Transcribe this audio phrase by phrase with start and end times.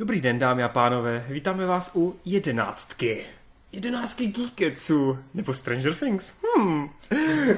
[0.00, 3.24] Dobrý den, dámy a pánové, vítáme vás u jedenáctky.
[3.72, 6.34] Jedenáctky Geeketsu, nebo Stranger Things.
[6.56, 6.88] Hmm.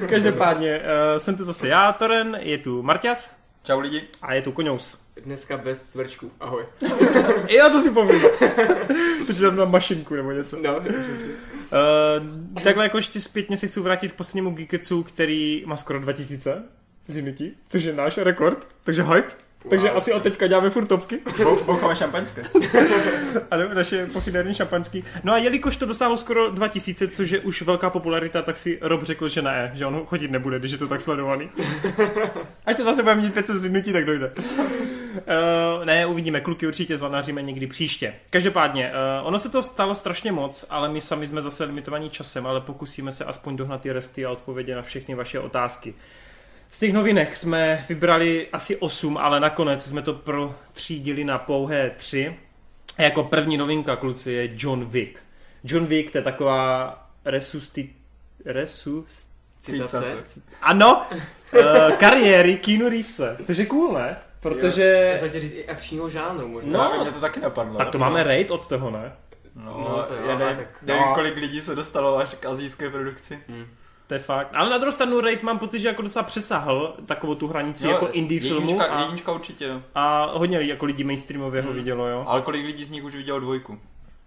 [0.09, 0.85] Každopádně, uh,
[1.17, 3.35] jsem tu zase já, Toren, je tu Marťas.
[3.63, 4.03] Čau lidi.
[4.21, 5.01] A je tu Koňous.
[5.23, 6.65] Dneska bez cvrčků, ahoj.
[7.57, 8.21] já to si povím.
[9.27, 10.57] Teď tam na mašinku nebo něco.
[10.61, 10.85] No, uh,
[12.63, 16.63] takhle jako ještě zpětně si chci vrátit k poslednímu Geeketsu, který má skoro 2000
[17.07, 19.50] zimnutí, což je náš rekord, takže hype.
[19.69, 19.97] Takže wow.
[19.97, 21.19] asi od teďka děláme furt topky.
[21.65, 22.43] Boucháme šampaňské.
[23.51, 25.03] ano, naše pochydární šampaňský.
[25.23, 29.03] No a jelikož to dosáhlo skoro 2000, což je už velká popularita, tak si Rob
[29.03, 31.49] řekl, že ne, že on chodit nebude, když je to tak sledovaný.
[32.65, 34.31] Ať to zase bude mít 500 zlidnutí, tak dojde.
[35.11, 38.13] Uh, ne, uvidíme, kluky určitě zanaříme někdy příště.
[38.29, 38.91] Každopádně,
[39.21, 42.61] uh, ono se to stalo strašně moc, ale my sami jsme zase limitovaní časem, ale
[42.61, 45.93] pokusíme se aspoň dohnat ty resty a odpovědět na všechny vaše otázky.
[46.71, 52.37] Z těch novinek jsme vybrali asi 8, ale nakonec jsme to protřídili na pouhé 3.
[52.97, 55.19] A jako první novinka, kluci, je John Wick.
[55.63, 57.89] John Wick, to je taková resusti...
[58.45, 59.25] Resus...
[59.59, 60.23] citace.
[60.61, 61.05] Ano,
[61.53, 63.37] uh, kariéry Keanu Reevese.
[63.45, 64.17] To je cool, ne?
[64.39, 65.17] Protože...
[65.21, 66.71] Já říct i akčního žánru možná.
[66.71, 67.77] No, No, mě to taky napadlo.
[67.77, 69.11] Tak to máme raid od toho, ne?
[69.55, 71.13] No, No, to jo, já nevím, tak- nevím, no.
[71.13, 73.39] kolik lidí se dostalo až k azijské produkci.
[73.49, 73.65] Hm.
[74.11, 74.47] To je fakt.
[74.53, 78.07] Ale na druhou stranu raid mám pocit, že jako docela přesahl takovou tu hranici jako
[78.07, 79.81] indie filmu jednička, a, jednička určitě, jo.
[79.95, 81.77] a hodně lidí, jako lidí mainstreamově ho Hmm.
[81.77, 82.23] vidělo, jo.
[82.27, 83.79] Ale kolik lidí z nich už vidělo dvojku?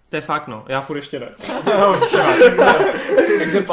[0.09, 0.65] To je fakt, no.
[0.69, 1.29] Já furt ještě ne.
[1.67, 2.01] No,
[3.41, 3.65] Jak se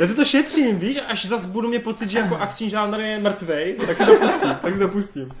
[0.00, 3.18] Já si to šetřím, víš, až zas budu mít pocit, že jako akční žánr je
[3.18, 5.32] mrtvej, tak se to pustím, tak se to pustím.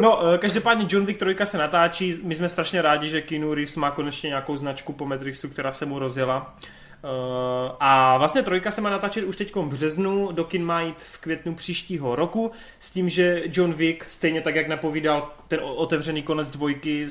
[0.00, 3.76] No, eh, každopádně John Wick 3 se natáčí, my jsme strašně rádi, že Keanu Reeves
[3.76, 6.56] má konečně nějakou značku po Matrixu, která se mu rozjela.
[7.04, 11.00] Eh, a vlastně trojka se má natáčet už teď v březnu, do kin má jít
[11.00, 16.22] v květnu příštího roku, s tím, že John Wick, stejně tak, jak napovídal ten otevřený
[16.22, 17.06] konec dvojky,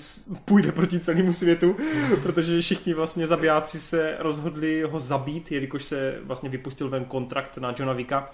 [0.46, 1.76] půjde proti celému světu,
[2.24, 7.76] protože všichni vlastně zabijáci se rozhodli ho zabít, jelikož se vlastně vypustil ven kontrakt na
[7.80, 8.32] Johna Wicka.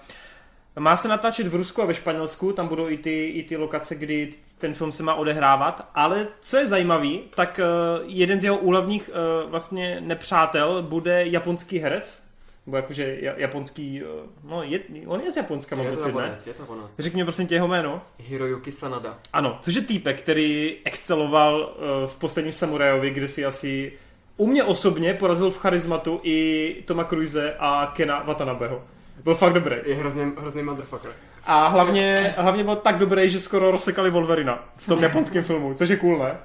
[0.78, 3.94] Má se natáčet v Rusku a ve Španělsku, tam budou i ty, i ty lokace,
[3.94, 8.58] kdy ten film se má odehrávat, ale co je zajímavý, tak uh, jeden z jeho
[8.58, 9.10] úhlavních
[9.44, 12.22] uh, vlastně nepřátel bude japonský herec,
[12.66, 14.08] nebo jakože ja- japonský, uh,
[14.50, 16.38] no je, on je z Japonska, mám pocit, ne?
[16.46, 16.66] Je to.
[16.98, 18.02] Řekni prosím tě jeho jméno.
[18.18, 19.18] Hiroyuki Sanada.
[19.32, 23.92] Ano, což je týpek, který exceloval v posledním Samurajovi, kde si asi
[24.36, 28.84] u mě osobně porazil v charizmatu i Toma Cruise a Kena Watanabeho.
[29.24, 29.76] Byl fakt dobrý.
[29.84, 31.10] Je hrozný, hrozný motherfucker.
[31.44, 35.88] A hlavně, hlavně byl tak dobrý, že skoro rozsekali Wolverina v tom japonském filmu, což
[35.88, 36.38] je cool, ne?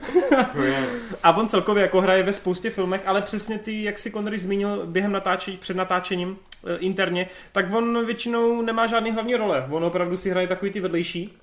[0.53, 0.85] To je...
[1.23, 4.85] A on celkově jako hraje ve spoustě filmech, ale přesně ty, jak si Connery zmínil
[4.85, 9.67] během natáčení, před natáčením e, interně, tak on většinou nemá žádný hlavní role.
[9.69, 11.38] On opravdu si hraje takový ty vedlejší.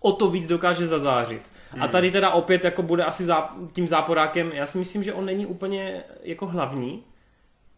[0.00, 1.42] O to víc dokáže zazářit.
[1.80, 5.24] A tady teda opět jako bude asi zá, tím záporákem, já si myslím, že on
[5.24, 7.04] není úplně jako hlavní,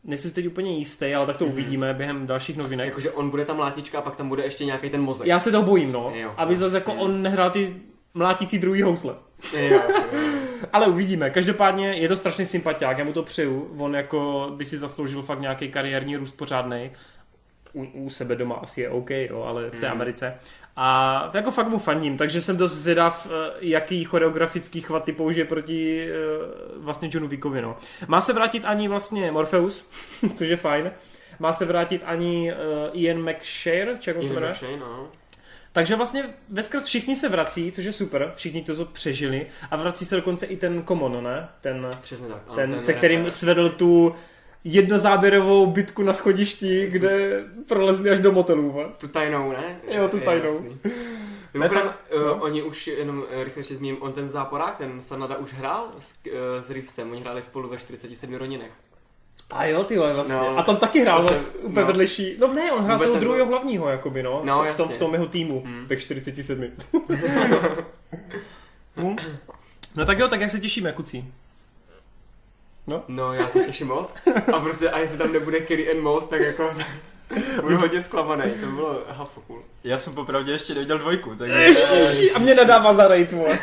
[0.04, 2.86] nejsem si teď úplně jistý, ale tak to uvidíme během dalších novinek.
[2.86, 5.26] Jakože on bude ta mlátnička a pak tam bude ještě nějaký ten mozek.
[5.26, 6.12] Já se toho bojím, no.
[6.14, 6.34] Jo.
[6.36, 7.76] aby zase jako on nehrál ty
[8.14, 9.14] mlátící druhý housle.
[9.58, 9.82] Jo, jo.
[10.72, 11.30] Ale uvidíme.
[11.30, 13.74] Každopádně je to strašný sympatiák, já mu to přeju.
[13.78, 16.90] On jako by si zasloužil fakt nějaký kariérní růst pořádný.
[17.72, 19.96] U, u sebe doma asi je OK, jo, ale v té Hmm.
[19.96, 20.34] Americe.
[20.76, 26.08] A jako fakt mu fandím, takže jsem dost zvědav, eh, jaký choreografický chvaty použije proti
[26.08, 26.12] eh,
[26.76, 27.76] vlastně Johnu Wickovi, no.
[28.06, 29.88] Má se vrátit ani vlastně Morpheus,
[30.36, 30.92] což je fajn.
[31.38, 34.54] Má se vrátit ani uh, Ian McShare, či jak on se jmenuje?
[34.78, 35.08] No.
[35.72, 40.16] Takže vlastně veskrz všichni se vrací, což je super, všichni to přežili a vrací se
[40.16, 41.48] dokonce i ten Common, ne?
[41.60, 42.42] Ten, Přesně tak.
[42.46, 42.96] ano, ten, se rapper.
[42.96, 44.14] kterým svedl tu
[44.64, 48.72] jednozáběrovou bitku na schodišti, kde prolezli až do motelů.
[48.72, 48.88] va?
[48.98, 49.76] Tu tajnou, ne?
[49.90, 50.54] Jo, tu tajnou.
[50.54, 50.78] jasný.
[51.54, 52.34] Mimochodem, uh, no.
[52.36, 56.14] oni už, jenom eh, rychle ještě zmíním, on ten záporák, ten Sanada už hrál s,
[56.26, 56.32] uh,
[56.66, 58.70] s Reevesem, oni hráli spolu ve 47 rodinech.
[59.50, 60.34] A jo, ty vole, vlastně.
[60.36, 60.58] No.
[60.58, 61.86] a tam taky hrál vlastně jsem- úplně no.
[61.86, 62.36] vedlejší.
[62.38, 64.40] No ne, on hrál toho druhého hlavního, jakoby, no.
[64.44, 64.98] No, v, tom, v, tom, v jasně.
[64.98, 65.86] tom jeho týmu, Hmm.
[65.88, 66.64] těch 47.
[68.96, 69.16] Hm?
[69.96, 71.32] No tak jo, tak jak se těšíme, kucí?
[73.08, 74.10] No, já se těším moc.
[74.52, 76.70] A prostě, a jestli tam nebude Kerry and Moss, tak jako
[77.62, 78.42] budu hodně zklamaný.
[78.60, 79.62] To bylo hafo cool.
[79.84, 81.58] Já jsem popravdě ještě neviděl dvojku, takže...
[81.58, 83.58] Ježiši, a mě nadává za rejt, vole.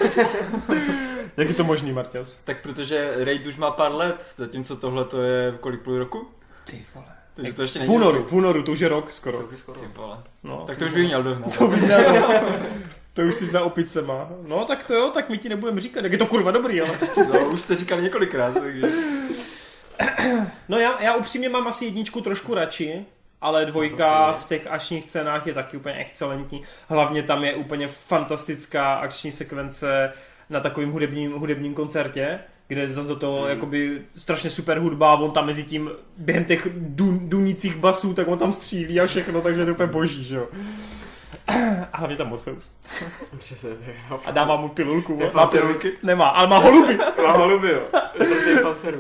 [1.37, 2.37] jak je to možný, Marťas?
[2.43, 6.27] Tak protože Raid už má pár let, zatímco tohle to je kolik půl roku?
[6.63, 7.07] Ty vole.
[7.35, 7.95] Takže to ještě V není...
[7.95, 9.37] únoru, v únoru, to už je rok skoro.
[9.37, 9.79] To už skoro.
[9.79, 10.17] Ty vole.
[10.43, 11.57] No, Tak to už bych měl dohnat.
[11.57, 12.03] To bys měl.
[13.13, 14.29] To už jsi za opicema.
[14.47, 16.91] No tak to jo, tak my ti nebudeme říkat, jak je to kurva dobrý, ale...
[17.33, 18.87] No, už jste říkali několikrát, takže...
[20.69, 23.05] No já, já upřímně mám asi jedničku trošku radši,
[23.41, 26.61] ale dvojka v těch akčních scénách je taky úplně excelentní.
[26.87, 30.13] Hlavně tam je úplně fantastická akční sekvence
[30.49, 33.49] na takovým hudebním, hudebním koncertě, kde zase do toho mm.
[33.49, 38.27] jakoby strašně super hudba a on tam mezi tím během těch dun, dunících basů, tak
[38.27, 40.47] on tam střílí a všechno, takže je to úplně boží, že jo.
[41.93, 42.71] A hlavně tam Morpheus.
[43.37, 43.69] Přesně,
[44.25, 45.19] A dává mu pilulku.
[45.33, 45.91] Má pilulky?
[46.03, 46.97] Nemá, ale má holuby.
[47.23, 47.81] Má holuby, jo.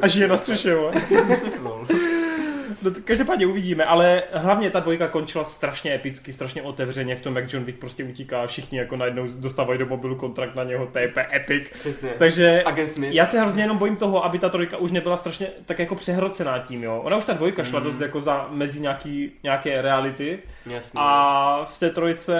[0.01, 0.91] A žije na střeše, jo.
[2.81, 7.53] No, každopádně uvidíme, ale hlavně ta dvojka končila strašně epicky, strašně otevřeně v tom, jak
[7.53, 10.99] John Wick prostě utíká a všichni jako najednou dostávají do mobilu kontrakt na něho, to
[10.99, 11.63] je epic.
[11.73, 12.09] Přesně.
[12.17, 12.63] Takže
[12.99, 16.59] já se hrozně jenom bojím toho, aby ta trojka už nebyla strašně tak jako přehrocená
[16.59, 17.01] tím, jo.
[17.05, 20.91] Ona už ta dvojka šla dost jako za mezi nějaký, nějaké reality Jasně.
[20.95, 22.35] a v té trojce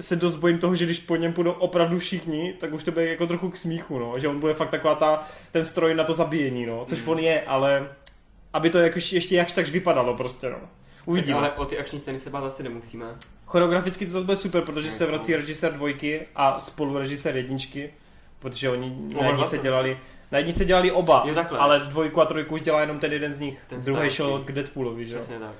[0.00, 3.06] se dost bojím toho, že když po něm půjdou opravdu všichni, tak už to bude
[3.06, 4.18] jako trochu k smíchu, no.
[4.18, 5.22] Že on bude fakt taková ta,
[5.52, 6.84] ten stroj na to zabíjení, no.
[6.88, 7.88] Což on je, ale
[8.56, 10.56] aby to jakož ještě jakž takž vypadalo prostě, no.
[10.56, 10.68] Tak
[11.08, 11.38] Uvidíme.
[11.38, 13.06] ale o ty akční scény se bát asi nemusíme.
[13.46, 17.90] Choreograficky to zase bude super, protože se vrací režisér dvojky a spolurežisér jedničky,
[18.38, 19.98] protože oni na dva se jsou- dělali,
[20.32, 21.58] na jedničce se dělali oba, Jo, takhle.
[21.58, 23.58] ale dvojku a trojku už dělá jenom ten jeden z nich.
[23.66, 25.20] Ten Druhý šel k Deadpoolovi, že jo.
[25.20, 25.50] Přesně tak.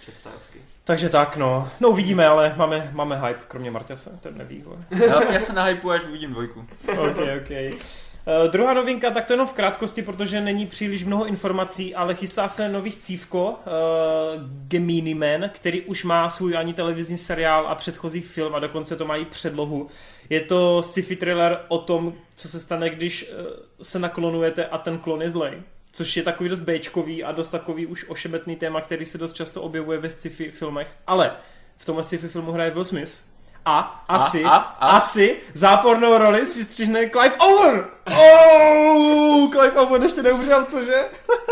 [0.00, 0.58] Představsky.
[0.84, 1.68] Takže tak, no.
[1.80, 4.64] No uvidíme, ale máme, máme hype, kromě Marťase, ten neví.
[5.08, 6.66] Já, já se nahypuju, až uvidím dvojku.
[6.88, 7.78] OK, OK.
[8.26, 12.48] Uh, druhá novinka, tak to jenom v krátkosti, protože není příliš mnoho informací, ale chystá
[12.48, 13.56] se nový scívko, uh,
[14.68, 19.04] Gemini Man, který už má svůj ani televizní seriál a předchozí film a dokonce to
[19.04, 19.88] mají předlohu.
[20.30, 23.46] Je to sci-fi thriller o tom, co se stane, když uh,
[23.82, 25.62] se naklonujete a ten klon je zlej.
[25.92, 29.62] Což je takový dost Bčkový a dost takový už ošebetný téma, který se dost často
[29.62, 30.88] objevuje ve sci-fi filmech.
[31.06, 31.32] Ale
[31.76, 33.24] v tomhle sci-fi filmu hraje Will Smith.
[33.64, 34.96] A asi, a, a?
[34.96, 37.95] asi zápornou roli si střižne Clive Owen.
[38.06, 41.04] Oh, Clive Owen ještě neumřel, cože?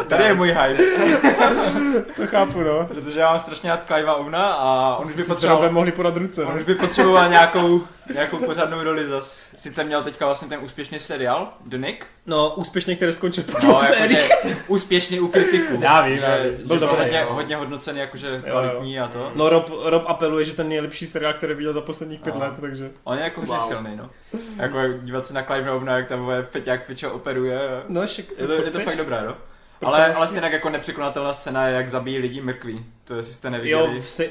[0.09, 0.83] Tady je můj hype,
[2.17, 2.87] To chápu, no.
[2.87, 6.45] protože já mám strašně rád Clive'a Ovna a on už by potřeboval, mohli podat ruce,
[6.45, 6.57] on no.
[6.57, 7.83] už by potřeboval nějakou,
[8.15, 9.49] nějakou pořádnou roli zas.
[9.59, 13.59] Sice měl teďka vlastně ten úspěšný seriál, The Nick, No, úspěšně, který skončil po no,
[13.61, 14.31] dvou sériích.
[14.31, 15.79] jakože úspěšný u kritiků.
[15.81, 16.45] Já vím, že, já vím.
[16.45, 17.27] že Byl byl dobrý, hodně, jo.
[17.35, 19.33] hodně hodnocený, jakože kvalitní a to.
[19.35, 22.41] No, Rob, Rob apeluje, že ten nejlepší seriál, který viděl za posledních pět No.
[22.41, 22.91] let, takže...
[23.05, 23.69] On je jako hodně Wow.
[23.69, 24.11] silný, no.
[24.57, 27.59] Jako dívat se na Clive Ovna, jak tam feťák fičo operuje.
[27.89, 29.37] No, šik, Je to, je to fakt dobré, no.
[29.83, 32.87] Ale, ale stejně jako nepřekonatelná scéna je, jak zabíjí lidi mrkví.
[33.05, 34.01] To jestli jste Jo, neviděli.
[34.01, 34.31] v se,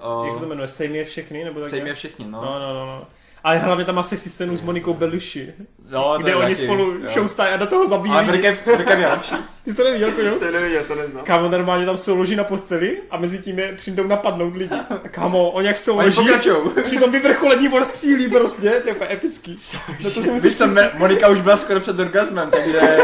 [0.00, 1.68] O, jak se to jmenuje, Sejmě všechny, nebo tak?
[1.68, 2.40] Sejmě všichni, no.
[2.44, 3.06] No, no, no, no.
[3.46, 5.52] Ale hlavně tam má sexy scénu s Monikou Belushi,
[5.90, 7.10] no kde oni taky, spolu jo.
[7.14, 8.32] showstají a do toho zabíjí Ale lidi.
[8.32, 9.34] mrkev, mrkev je lepší.
[9.64, 10.42] Ty jsi to neviděl, Koňos?
[10.42, 11.24] To neviděl, to neznám.
[11.24, 14.74] Kámo, normálně tam souloží na posteli a mezi tím je přijdou napadnout lidi.
[14.74, 16.70] A kámo, on jak Oni souloží, pokračujou.
[16.82, 19.56] při tom vyvrcholení on střílí prostě, to je úplně epický.
[20.04, 20.66] No to si musíš Víš co.
[20.66, 22.98] Me- Monika už byla skoro před orgasmem, takže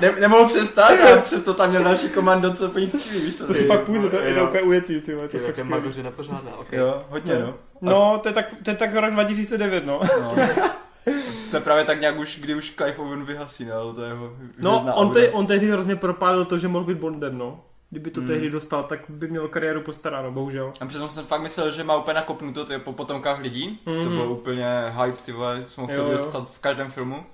[0.00, 3.46] ne, nemohl přestat a přesto tam měl další komando, co po nich střílí, víš co?
[3.46, 4.46] To si fakt půjde, to je to Jo.
[4.46, 5.70] úplně ujetý, ty vole, to Ty je fakt skvělý.
[5.70, 6.72] magoře nepořádná, ok.
[6.72, 7.54] Jo, hodně no.
[7.90, 10.00] No, to je tak, to je tak rok 2009, no.
[10.22, 10.34] no.
[11.50, 14.08] To je právě tak nějak už, kdy už Clive Owen vyhasí, no, ale to je
[14.08, 17.60] jeho No, on, te, on tehdy hrozně propálil to, že mohl být Bondem, no.
[17.90, 18.28] Kdyby to Hmm.
[18.28, 20.72] tehdy dostal, tak by měl kariéru postaráno, bohužel.
[20.80, 23.78] A přitom jsem fakt myslel, že má úplně nakopnuto ty po potomkách lidí.
[23.84, 24.08] To Mhm.
[24.08, 24.66] bylo úplně
[25.04, 26.18] hype, ty vole, jsem ho Jo, chtěl jo.
[26.18, 27.24] dostat v každém filmu.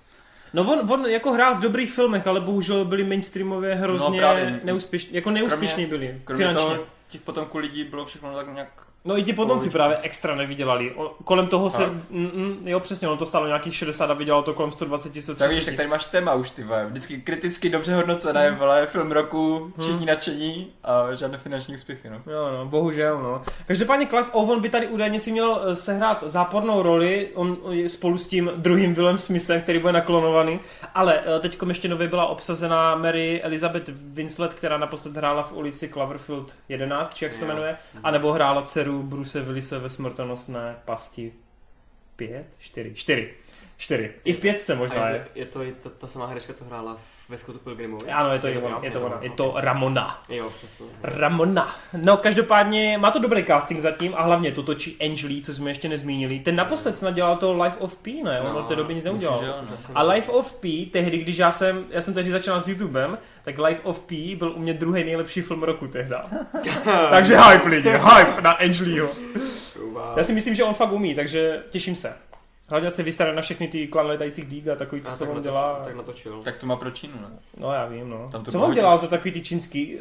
[0.54, 5.14] No on, on jako hrál v dobrých filmech, ale bohužel byli mainstreamově hrozně No, neúspěšní,
[5.14, 6.70] jako neúspěšní byli, Kromě finančně.
[6.70, 8.86] toho, těch potomků lidí bylo všechno tak nějak...
[9.04, 10.92] No i ti potomci právě extra nevydělali.
[10.94, 14.42] O, kolem toho se, mm, mm, jo přesně, ono to stálo nějakých 60 a vydělalo
[14.42, 15.38] to kolem 120, 130.
[15.38, 16.86] Tak vidíš, tak tady máš téma už, ty vole.
[16.86, 20.06] Vždycky kriticky dobře hodnocené, vole, film roku, všichni Hmm.
[20.06, 22.16] nadšení a žádné finanční úspěchy, no.
[22.32, 23.42] Jo, no, bohužel, no.
[23.66, 28.18] Každopádně Clive Owen by tady údajně si měl eh, sehrát zápornou roli, on je spolu
[28.18, 30.60] s tím druhým Willem Smithem, který bude naklonovaný,
[30.94, 36.54] ale teď ještě nově byla obsazená Mary Elizabeth Winslet, která naposled hrála v ulici Cloverfield
[36.68, 41.32] 11, či jak se to jmenuje, anebo hrála dceru Bruce Willise ve smrtonosné pasti
[42.16, 42.46] 5?
[42.58, 42.94] 4?
[42.94, 43.34] 4.
[43.80, 44.10] 4.
[44.24, 45.24] I v pětce možná A je.
[45.34, 48.10] je, to, je to ta, samá herečka, co hrála v- ve Scottu Pilgrimovi?
[48.10, 50.22] Ano, je to, je je, to, ona, je to ona, je to Ramona.
[50.28, 50.86] Jo, přesně.
[51.02, 51.74] Ramona.
[51.96, 55.88] No každopádně má to dobrý casting zatím a hlavně to točí Angeli, co jsme ještě
[55.88, 56.38] nezmínili.
[56.38, 58.40] Ten naposled snad dělal to Life of P, ne?
[58.40, 59.40] On No, od té doby nic myslím, neudělal.
[59.40, 59.76] že jo, no.
[59.94, 63.58] A Life of P, tehdy, když já jsem, já jsem tehdy začal s YouTubem, tak
[63.58, 66.24] Life of P byl u mě druhý nejlepší film roku tehda.
[67.10, 69.08] takže hype lidi, hype na Angeliho.
[69.92, 70.02] Wow.
[70.16, 72.12] Já si myslím, že on fakt umí, takže těším se.
[72.70, 75.34] Hlavně se vystará na všechny ty klan letajících dík a takový, A co tak on
[75.36, 75.80] natočil, dělá.
[75.84, 76.42] tak natočil.
[76.42, 77.28] Tak to má pro Čínu, ne?
[77.60, 78.28] No já vím, no.
[78.32, 79.98] Tam to Co on dělal za takový ty čínský...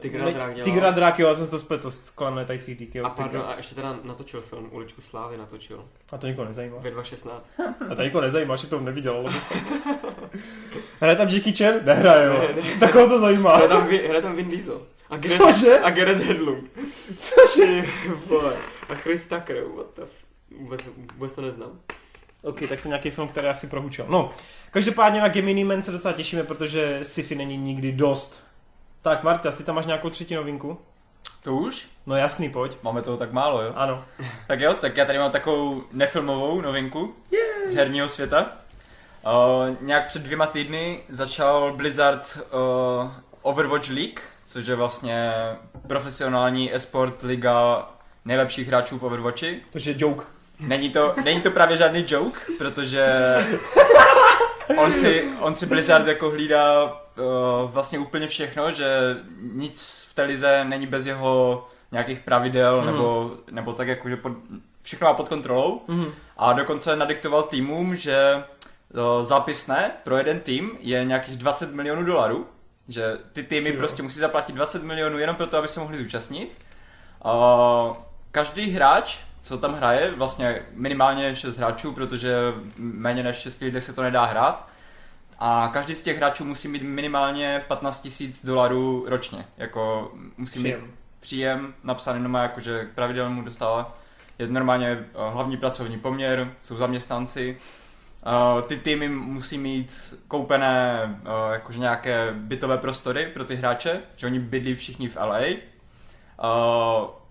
[0.00, 0.64] Tigra Drak dělal.
[0.64, 3.04] Tigra Drak, jo, já jsem to spletl s klan letajících dík, jo.
[3.04, 5.84] A pardon, Tigra- a ještě teda natočil film, Uličku Slávy natočil.
[6.12, 6.76] A to nikoho nezajímá.
[6.80, 7.48] Ve 2016.
[7.90, 9.16] A to nikoho nezajímá, že to neviděl.
[9.16, 9.32] ale
[11.00, 11.74] Hraje tam Jackie Chan?
[11.84, 12.32] Nehraje, jo.
[12.32, 12.70] Ne, ne.
[12.80, 13.52] Tak koho to zajímá?
[13.56, 14.82] Hraje tam, Vin- hraje tam Vin Diesel.
[15.10, 15.78] A Gareth, Cože?
[15.80, 16.70] A Gareth Hedlund.
[17.18, 17.66] Cože?
[18.02, 18.56] Ty vole.
[18.88, 20.10] A Chris Tucker, what the f...
[20.60, 20.80] Vůbec,
[21.14, 21.80] vůbec to neznám.
[22.42, 24.06] OK, tak to je nějaký film, který asi prohučil.
[24.08, 24.30] No,
[24.70, 28.44] každopádně na Gemini Man se docela těšíme, protože sci-fi není nikdy dost.
[29.02, 30.78] Tak, Marta, ty tam máš nějakou třetí novinku?
[31.42, 31.88] To už?
[32.06, 32.76] No jasný, pojď.
[32.82, 33.72] Máme toho tak málo, jo?
[33.76, 34.04] Ano.
[34.46, 37.68] Tak jo, tak já tady mám takovou nefilmovou novinku Yay.
[37.68, 38.52] z herního světa.
[39.26, 43.10] Uh, nějak před dvěma týdny začal Blizzard uh,
[43.42, 45.32] Overwatch League, což je vlastně
[45.86, 47.88] profesionální esport liga
[48.24, 49.60] nejlepších hráčů v Overwatchi.
[49.70, 50.24] To je joke.
[50.60, 53.06] Není to, není to právě žádný joke, protože
[54.76, 60.22] on si, on si Blizzard jako hlídá uh, vlastně úplně všechno, že nic v té
[60.22, 62.86] lize není bez jeho nějakých pravidel, mm.
[62.86, 64.32] nebo, nebo tak jako, že pod,
[64.82, 65.82] všechno má pod kontrolou.
[65.88, 66.06] Mm.
[66.36, 72.46] A dokonce nadiktoval týmům, že uh, zápisné pro jeden tým je nějakých 20 milionů dolarů,
[72.88, 73.76] že ty týmy jo.
[73.78, 76.52] prostě musí zaplatit 20 milionů jenom proto, aby se mohli zúčastnit.
[77.24, 77.96] Uh,
[78.32, 82.34] každý hráč co tam hraje, vlastně minimálně 6 hráčů, protože
[82.76, 84.68] méně než 6 lidí se to nedá hrát.
[85.38, 89.46] A každý z těch hráčů musí mít minimálně 15 000 dolarů ročně.
[89.56, 90.80] Jako musí příjem.
[90.80, 93.98] mít příjem napsaný doma, jakože pravidelně mu dostává.
[94.38, 97.56] Je normálně eh, hlavní pracovní poměr, jsou zaměstnanci.
[98.26, 104.26] Uh, ty týmy musí mít koupené uh, jakože nějaké bytové prostory pro ty hráče, že
[104.26, 105.40] oni bydlí všichni v LA.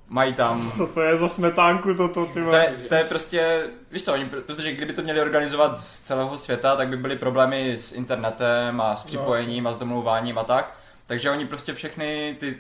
[0.10, 0.72] Mají tam...
[0.78, 4.26] Co to je za smetánku toto, ty to je, to je prostě, víš co, oni,
[4.26, 8.96] protože kdyby to měli organizovat z celého světa, tak by byly problémy s internetem a
[8.96, 9.08] s no.
[9.08, 10.76] připojením a s domlouváním a tak.
[11.08, 12.58] Takže oni prostě všechny ty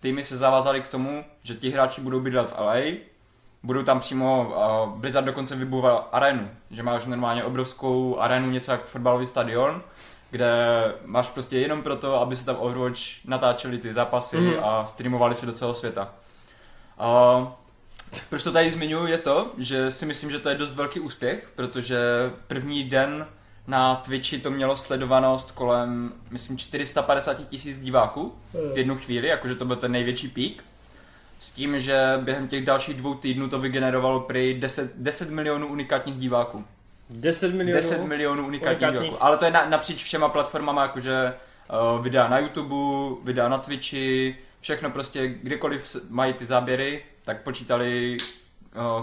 [0.00, 2.76] týmy se zavázali k tomu, že ti hráči budou bydlet v LA,
[3.62, 8.84] budou tam přímo, uh, Blizzard dokonce vybudoval arenu, že máš normálně obrovskou arenu, něco jak
[8.84, 9.82] fotbalový stadion,
[10.30, 10.50] kde
[11.04, 14.54] máš prostě jenom proto, aby se tam Overwatch natáčeli ty zápasy mm.
[14.62, 16.08] a streamovali se do celého světa.
[17.00, 17.56] A
[18.30, 21.48] proč to tady zmiňuji je to, že si myslím, že to je dost velký úspěch,
[21.56, 21.98] protože
[22.46, 23.26] první den
[23.66, 28.34] na Twitchi to mělo sledovanost kolem, myslím, 450 tisíc diváků
[28.74, 30.64] v jednu chvíli, jakože to byl ten největší pík.
[31.38, 36.16] S tím, že během těch dalších dvou týdnů to vygenerovalo prý 10, 10 milionů unikátních
[36.16, 36.64] diváků.
[37.10, 37.76] 10 milionů?
[37.76, 39.02] 10 milionů unikátních, unikátních.
[39.02, 39.24] diváků.
[39.24, 41.34] Ale to je na, napříč všema platformama, jakože
[41.94, 48.16] uh, videa na YouTube, videa na Twitchi, všechno prostě, kdekoliv mají ty záběry, tak počítali,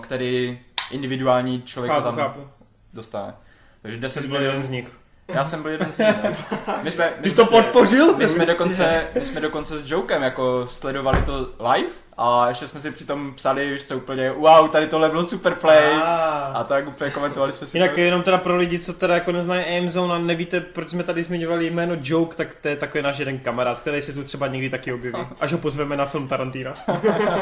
[0.02, 0.60] který
[0.92, 2.48] individuální člověk chápu, to tam chápu.
[2.94, 3.34] dostane.
[3.82, 4.98] Takže 10 Jsi byl jeden z nich.
[5.28, 6.08] Já jsem byl jeden z nich.
[6.08, 6.36] Ne?
[6.84, 8.18] My jsme, my Ty jsi to podpořil?
[8.18, 12.80] My jsme, dokonce, my jsme dokonce s Jokem jako sledovali to live a ještě jsme
[12.80, 16.88] si přitom psali, víš co, úplně wow, tady tohle bylo super play a, a tak
[16.88, 18.00] úplně komentovali jsme si Jinak to.
[18.00, 21.70] jenom teda pro lidi, co teda jako neznají Aimzone a nevíte, proč jsme tady zmiňovali
[21.70, 24.94] jméno Joke, tak to je takový náš jeden kamarád, který se tu třeba někdy taky
[24.94, 26.74] objeví, až ho pozveme na film Tarantina.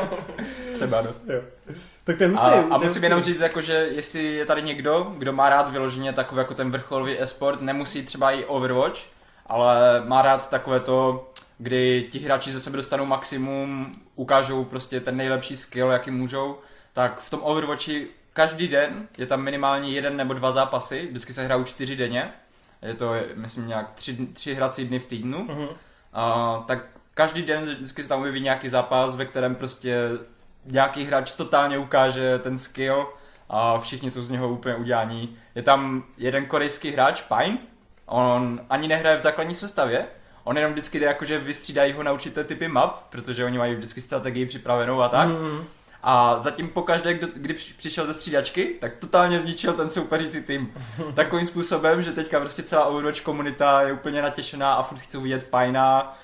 [0.73, 1.33] třeba no.
[1.33, 1.41] Jo.
[2.03, 2.45] Tak to je hustý.
[2.45, 6.13] A, a musím jenom říct, jako, že jestli je tady někdo, kdo má rád vyloženě
[6.13, 8.99] takový jako ten vrcholový esport, nemusí třeba i Overwatch,
[9.47, 15.17] ale má rád takové to, kdy ti hráči ze sebe dostanou maximum, ukážou prostě ten
[15.17, 16.59] nejlepší skill, jaký můžou,
[16.93, 21.43] tak v tom Overwatchi každý den je tam minimálně jeden nebo dva zápasy, vždycky se
[21.43, 22.31] hrajou čtyři denně,
[22.81, 25.69] je to, myslím, nějak tři, tři hrací dny v týdnu, uh-huh.
[26.13, 26.79] a, tak
[27.13, 29.97] každý den vždycky se tam objeví nějaký zápas, ve kterém prostě
[30.65, 33.07] nějaký hráč totálně ukáže ten skill
[33.49, 35.37] a všichni jsou z něho úplně udělaní.
[35.55, 37.57] Je tam jeden korejský hráč, Pine,
[38.05, 40.05] on ani nehraje v základní sestavě,
[40.45, 44.01] on jenom vždycky jde jakože vystřídají ho na určité typy map, protože oni mají vždycky
[44.01, 45.29] strategii připravenou a tak.
[45.29, 45.63] Mm.
[46.03, 50.73] A zatím pokaždé, kdo, kdy přišel ze střídačky, tak totálně zničil ten soupeřící tým.
[51.13, 55.47] Takovým způsobem, že teďka prostě celá Overwatch komunita je úplně natěšená a furt chce vidět
[55.49, 56.17] Pajna,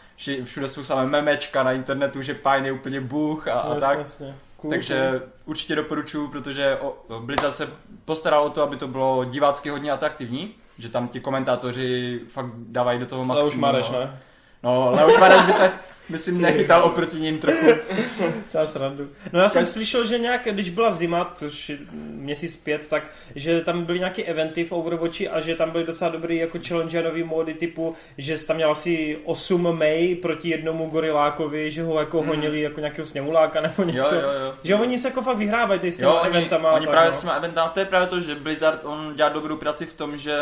[0.44, 4.00] všude jsou samé memečka na internetu, že Pine je úplně bůh a, a tak.
[4.00, 4.36] Jasně.
[4.58, 6.78] Cool, Takže určitě doporučuju, protože
[7.20, 7.70] Blizzard se
[8.06, 13.00] postaral o to, aby to bylo divácky hodně atraktivní že tam ti komentátoři fakt dávají
[13.00, 13.46] do toho maximum.
[13.46, 14.00] Leoš Mareš, no.
[14.00, 14.20] ne?
[14.64, 15.72] No, Leoš Mareš by se,
[16.10, 17.66] myslím, nechytal oproti ním trochu.
[18.48, 19.10] Celá srandu.
[19.34, 21.72] No já jsem slyšel, že nějak, když byla zima, což
[22.12, 26.12] měsíc pět, tak že tam byly nějaké eventy v Overwatchi a že tam byly docela
[26.12, 31.72] dobrý jako challengerový módy typu, že jsi tam měl asi 8 May proti jednomu gorilákovi,
[31.72, 32.28] že ho jako hmm.
[32.28, 34.16] honili jako nějakého sněhuláka nebo něco.
[34.16, 34.54] Jo, jo, jo.
[34.64, 36.70] Že oni se jako fakt vyhrávají s těma jo, eventama.
[36.70, 37.18] Oni, oni tak, právě no.
[37.18, 40.18] s těma eventama, to je právě to, že Blizzard on dělá dobrou práci v tom,
[40.18, 40.42] že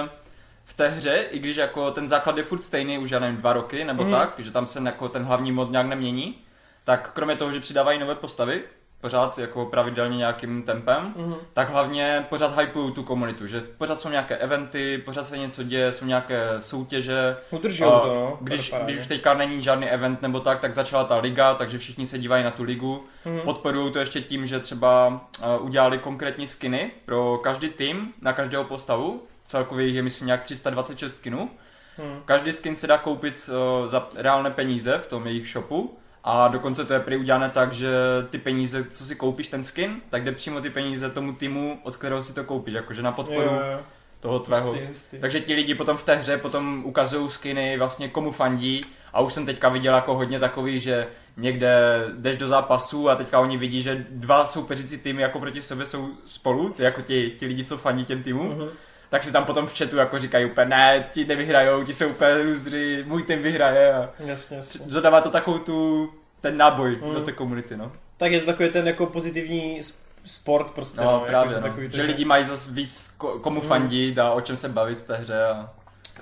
[0.70, 3.54] v té hře, i když jako ten základ je furt stejný už já nevím, dva
[3.54, 4.12] roky nebo mm.
[4.12, 6.36] tak, že tam se jako ten hlavní mod nějak nemění,
[6.84, 8.62] tak kromě toho, že přidávají nové postavy,
[9.02, 11.36] pořád jako pravidelně nějakým tempem, mm-hmm.
[11.54, 15.94] tak hlavně pořád hypují tu komunitu, že pořád jsou nějaké eventy, pořád se něco děje,
[15.94, 17.38] jsou nějaké soutěže.
[17.52, 18.38] Udrží to, no.
[18.42, 22.08] Když, když už teďka není žádný event nebo tak, tak začala ta liga, takže všichni
[22.08, 23.06] se dívají na tu ligu.
[23.26, 23.42] Mm-hmm.
[23.42, 28.64] Podporují to ještě tím, že třeba uh, udělali konkrétní skiny pro každý tým, na každého
[28.64, 29.24] postavu.
[29.50, 31.50] Celkově jich je myslím nějak 326 skinů.
[31.98, 32.22] Hmm.
[32.26, 36.86] Každý skin se dá koupit uh, za reálné peníze v tom jejich shopu a dokonce
[36.86, 37.90] to je prý udělané tak, že
[38.30, 41.96] ty peníze, co si koupíš ten skin, tak jde přímo ty peníze tomu týmu, od
[41.96, 43.80] kterého si to koupíš, jakože na podporu jo, jo.
[44.20, 44.70] toho tvého.
[44.70, 45.18] Hustý, hustý.
[45.20, 49.34] Takže ti lidi potom v té hře potom ukazují skiny vlastně komu fandí a už
[49.34, 53.82] jsem teďka viděl jako hodně takový, že někde jdeš do zápasu a teďka oni vidí,
[53.82, 58.06] že dva soupeřící týmy jako proti sobě jsou spolu, jako ti, ti lidi, co fandí
[58.06, 58.52] těm týmům.
[58.52, 58.70] Uh-huh
[59.10, 62.44] tak si tam potom v chatu jako říkají úplně, ne, ti nevyhrajou, ti jsou úplně
[62.44, 64.86] růzdři, můj tým vyhraje a jasně, jasně.
[64.86, 66.10] dodává to takovou tu,
[66.42, 67.14] ten náboj mm.
[67.14, 67.92] do té komunity, no.
[68.18, 69.82] Tak je to takový ten jako pozitivní
[70.26, 71.02] sport prostě.
[71.02, 71.70] No, no právě, jako, no.
[71.70, 73.68] Takový, že lidi mají zase víc komu mm.
[73.68, 75.70] fandit a o čem se bavit v té hře a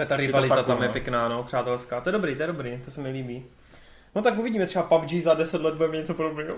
[0.06, 0.94] ta rivalita tam je no.
[0.94, 2.02] pěkná, no, přátelská.
[2.02, 3.46] To je dobrý, to je dobrý, to se mi líbí.
[4.16, 6.56] No tak uvidíme, třeba PUBG za 10 let bude něco podobného.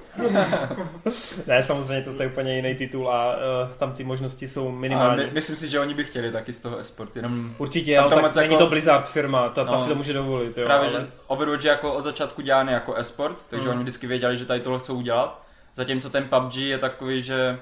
[1.47, 5.23] ne, samozřejmě to je úplně jiný titul a uh, tam ty možnosti jsou minimální.
[5.23, 7.53] My, myslím si, že oni by chtěli taky z toho esport, jenom...
[7.57, 8.39] Určitě, ale tak jako...
[8.39, 10.57] není to Blizzard firma, ta, no, ta si to může dovolit.
[10.57, 10.99] Jo, právě, ale...
[10.99, 13.73] že Overwatch je jako od začátku dělaný jako esport, takže mm.
[13.73, 15.43] oni vždycky věděli, že tady tohle chcou udělat.
[15.75, 17.59] Zatímco ten PUBG je takový, že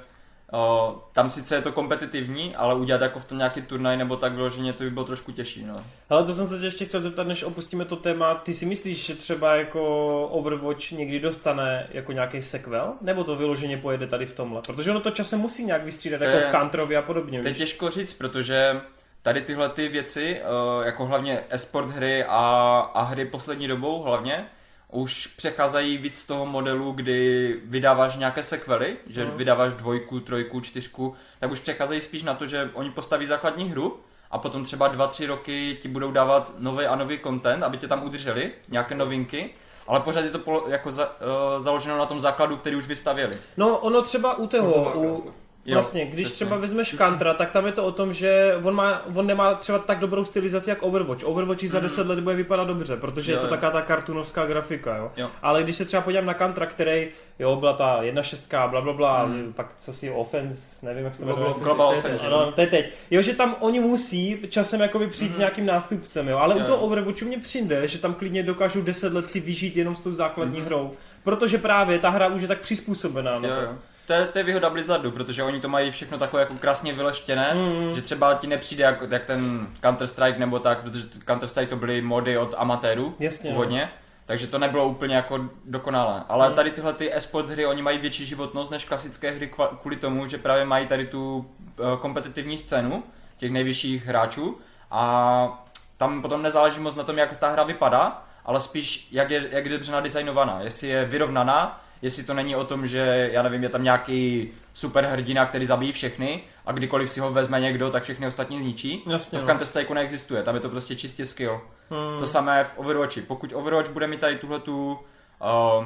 [0.51, 4.33] O, tam sice je to kompetitivní, ale udělat jako v tom nějaký turnaj nebo tak
[4.33, 5.65] vyloženě to by bylo trošku těžší.
[5.65, 5.83] No.
[6.09, 8.35] Ale to jsem se tě ještě chtěl zeptat, než opustíme to téma.
[8.35, 9.81] Ty si myslíš, že třeba jako
[10.27, 12.93] Overwatch někdy dostane jako nějaký sequel?
[13.01, 14.61] Nebo to vyloženě pojede tady v tomhle?
[14.61, 17.41] Protože ono to časem musí nějak vystřídat, jako v Counterovi a podobně.
[17.41, 18.81] To je těžko říct, protože
[19.21, 20.41] tady tyhle ty věci,
[20.83, 24.45] jako hlavně esport hry a, a hry poslední dobou hlavně,
[24.91, 29.31] už přecházejí víc z toho modelu, kdy vydáváš nějaké sekvely, že mm.
[29.31, 33.99] vydáváš dvojku, trojku, čtyřku, tak už přecházejí spíš na to, že oni postaví základní hru
[34.31, 37.87] a potom třeba dva, tři roky ti budou dávat nový a nový content, aby tě
[37.87, 39.49] tam udrželi, nějaké novinky,
[39.87, 43.33] ale pořád je to jako za, uh, založeno na tom základu, který už vystavěli.
[43.57, 45.33] No ono třeba u toho, u,
[45.67, 46.45] Jo, vlastně, když přesně.
[46.45, 49.79] třeba vezmeš Kantra, tak tam je to o tom, že on, má, on nemá třeba
[49.79, 51.23] tak dobrou stylizaci jak Overwatch.
[51.25, 51.69] Overwatch mm.
[51.69, 52.09] za 10 mhm.
[52.09, 53.49] let bude vypadat dobře, protože jo, je to jo.
[53.49, 55.11] taká ta kartunovská grafika, jo?
[55.17, 55.29] jo.
[55.41, 57.07] Ale když se třeba podívám na Kantra, který,
[57.39, 59.53] jo, byla ta 1.6, bla, bla, bla, mm.
[59.53, 61.53] pak co si offense, nevím, jak se to jmenuje.
[61.59, 62.29] Global offense.
[62.29, 62.85] No, to je teď.
[63.11, 65.35] Jo, že tam oni musí časem jakoby přijít mm.
[65.35, 66.63] s nějakým nástupcem, jo, ale jo.
[66.63, 69.99] u toho Overwatchu mě přijde, že tam klidně dokážou 10 let si vyžít jenom s
[69.99, 70.65] tou základní mm.
[70.65, 73.61] hrou, protože právě ta hra už je tak přizpůsobená na to.
[73.61, 76.93] Jo to je, to je výhoda Blizzardu, protože oni to mají všechno takové jako krásně
[76.93, 77.95] vyleštěné, mm.
[77.95, 82.37] že třeba ti nepřijde jak, jak ten Counter-Strike nebo tak, protože Counter-Strike to byly mody
[82.37, 83.81] od amatérů Jasně, původně.
[83.81, 83.89] No.
[84.25, 86.23] Takže to nebylo úplně jako dokonalé.
[86.29, 86.55] Ale mm.
[86.55, 90.37] tady tyhle ty esport hry, oni mají větší životnost než klasické hry kvůli tomu, že
[90.37, 91.37] právě mají tady tu
[91.79, 93.03] uh, kompetitivní scénu
[93.37, 94.57] těch nejvyšších hráčů
[94.91, 95.67] a
[95.97, 99.65] tam potom nezáleží moc na tom, jak ta hra vypadá, ale spíš jak je, jak
[99.65, 100.59] je dobře nadizajnovaná.
[100.61, 105.05] Jestli je vyrovnaná, jestli to není o tom, že já nevím, je tam nějaký super
[105.05, 109.03] hrdina, který zabíjí všechny a kdykoliv si ho vezme někdo, tak všechny ostatní zničí.
[109.07, 109.51] Jasně, to v no.
[109.51, 111.61] Counter Strike neexistuje, tam je to prostě čistě skill.
[111.89, 112.19] Hmm.
[112.19, 113.21] To samé v Overwatchi.
[113.21, 114.99] Pokud Overwatch bude mít tady tuhle tu
[115.41, 115.85] uh,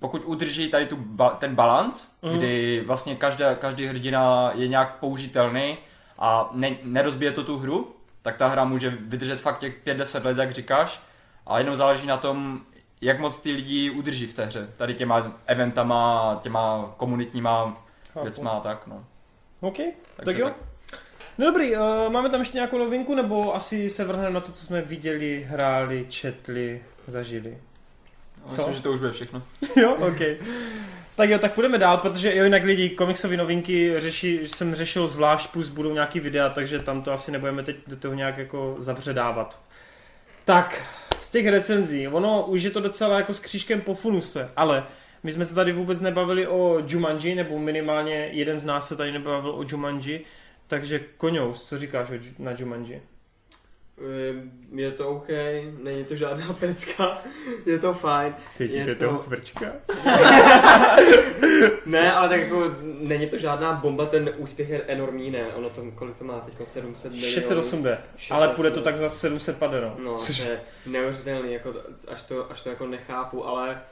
[0.00, 2.38] pokud udrží tady tu ba- ten balans, hmm.
[2.38, 5.78] kdy vlastně každá, každý hrdina je nějak použitelný
[6.18, 10.38] a ne, nerozbije to tu hru, tak ta hra může vydržet fakt těch 5-10 let,
[10.38, 11.00] jak říkáš,
[11.46, 12.60] a jenom záleží na tom,
[13.00, 14.70] jak moc ty lidi udrží v té hře.
[14.76, 18.24] Tady těma eventama, těma komunitníma Chápu.
[18.24, 19.04] věcma a tak, no.
[19.60, 20.46] OK, Takže tak jo.
[20.46, 20.56] Tak.
[21.38, 24.64] No dobrý, uh, máme tam ještě nějakou novinku, nebo asi se vrhneme na to, co
[24.64, 27.58] jsme viděli, hráli, četli, zažili?
[28.42, 28.56] No, co?
[28.56, 29.42] Myslím, že to už bude všechno.
[29.76, 30.20] jo, OK.
[31.16, 35.50] Tak jo, tak půjdeme dál, protože jo, jinak lidi komiksové novinky řeší, jsem řešil zvlášť,
[35.50, 39.60] plus budou nějaký videa, takže tam to asi nebudeme teď do toho nějak jako zabředávat.
[40.44, 40.82] Tak,
[41.30, 44.86] z těch recenzí, ono už je to docela jako s křížkem po funuse, ale
[45.22, 49.12] my jsme se tady vůbec nebavili o Jumanji, nebo minimálně jeden z nás se tady
[49.12, 50.24] nebavil o Jumanji,
[50.66, 53.02] takže Koňous, co říkáš na Jumanji?
[54.72, 55.28] Je to OK,
[55.82, 57.22] není to žádná pecka,
[57.66, 58.34] je to fajn.
[58.48, 59.04] Cítíte to...
[59.04, 59.66] toho cvrčka?
[61.86, 65.82] ne, ale tak jako není to žádná bomba, ten úspěch je enormní, ne, ono to,
[65.94, 67.32] kolik to má teď, 700 milionů.
[67.32, 67.98] 608 jde,
[68.30, 69.96] ale půjde to tak za 750, no.
[70.04, 70.36] No, Což...
[70.36, 71.74] to je neuvěřitelný, jako,
[72.08, 73.82] až, to, až to jako nechápu, ale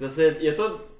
[0.00, 0.95] zase je to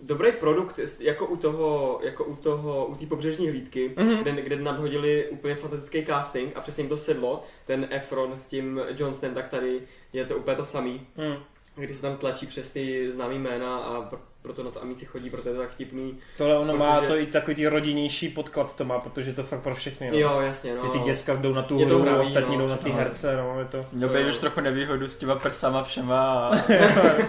[0.00, 4.22] dobrý produkt, jako u toho, jako u toho, u té pobřežní hlídky, mm-hmm.
[4.22, 8.80] kde, kde nadhodili úplně fantastický casting a přesně jim to sedlo, ten Efron s tím
[8.96, 9.80] Johnsonem, tak tady
[10.12, 11.06] je to úplně to samý.
[11.16, 11.36] Mm.
[11.74, 14.10] Kdy se tam tlačí přes ty známý jména a
[14.42, 16.18] proto na to Amici chodí, proto je to tak vtipný.
[16.36, 19.60] Tohle ono má Protože- to i takový ty rodinnější podklad to má, protože to fakt
[19.60, 20.10] pro všechny.
[20.10, 20.18] No.
[20.18, 20.84] Jo, jasně, no.
[20.84, 23.58] Že ty děcka jdou na tu hru, hravý, ostatní no, jdou na ty herce, no,
[23.58, 23.86] je to...
[23.92, 26.56] Měl už trochu nevýhodu s těma prsama všema a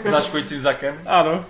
[0.10, 1.02] značkujícím zakem.
[1.06, 1.46] Ano.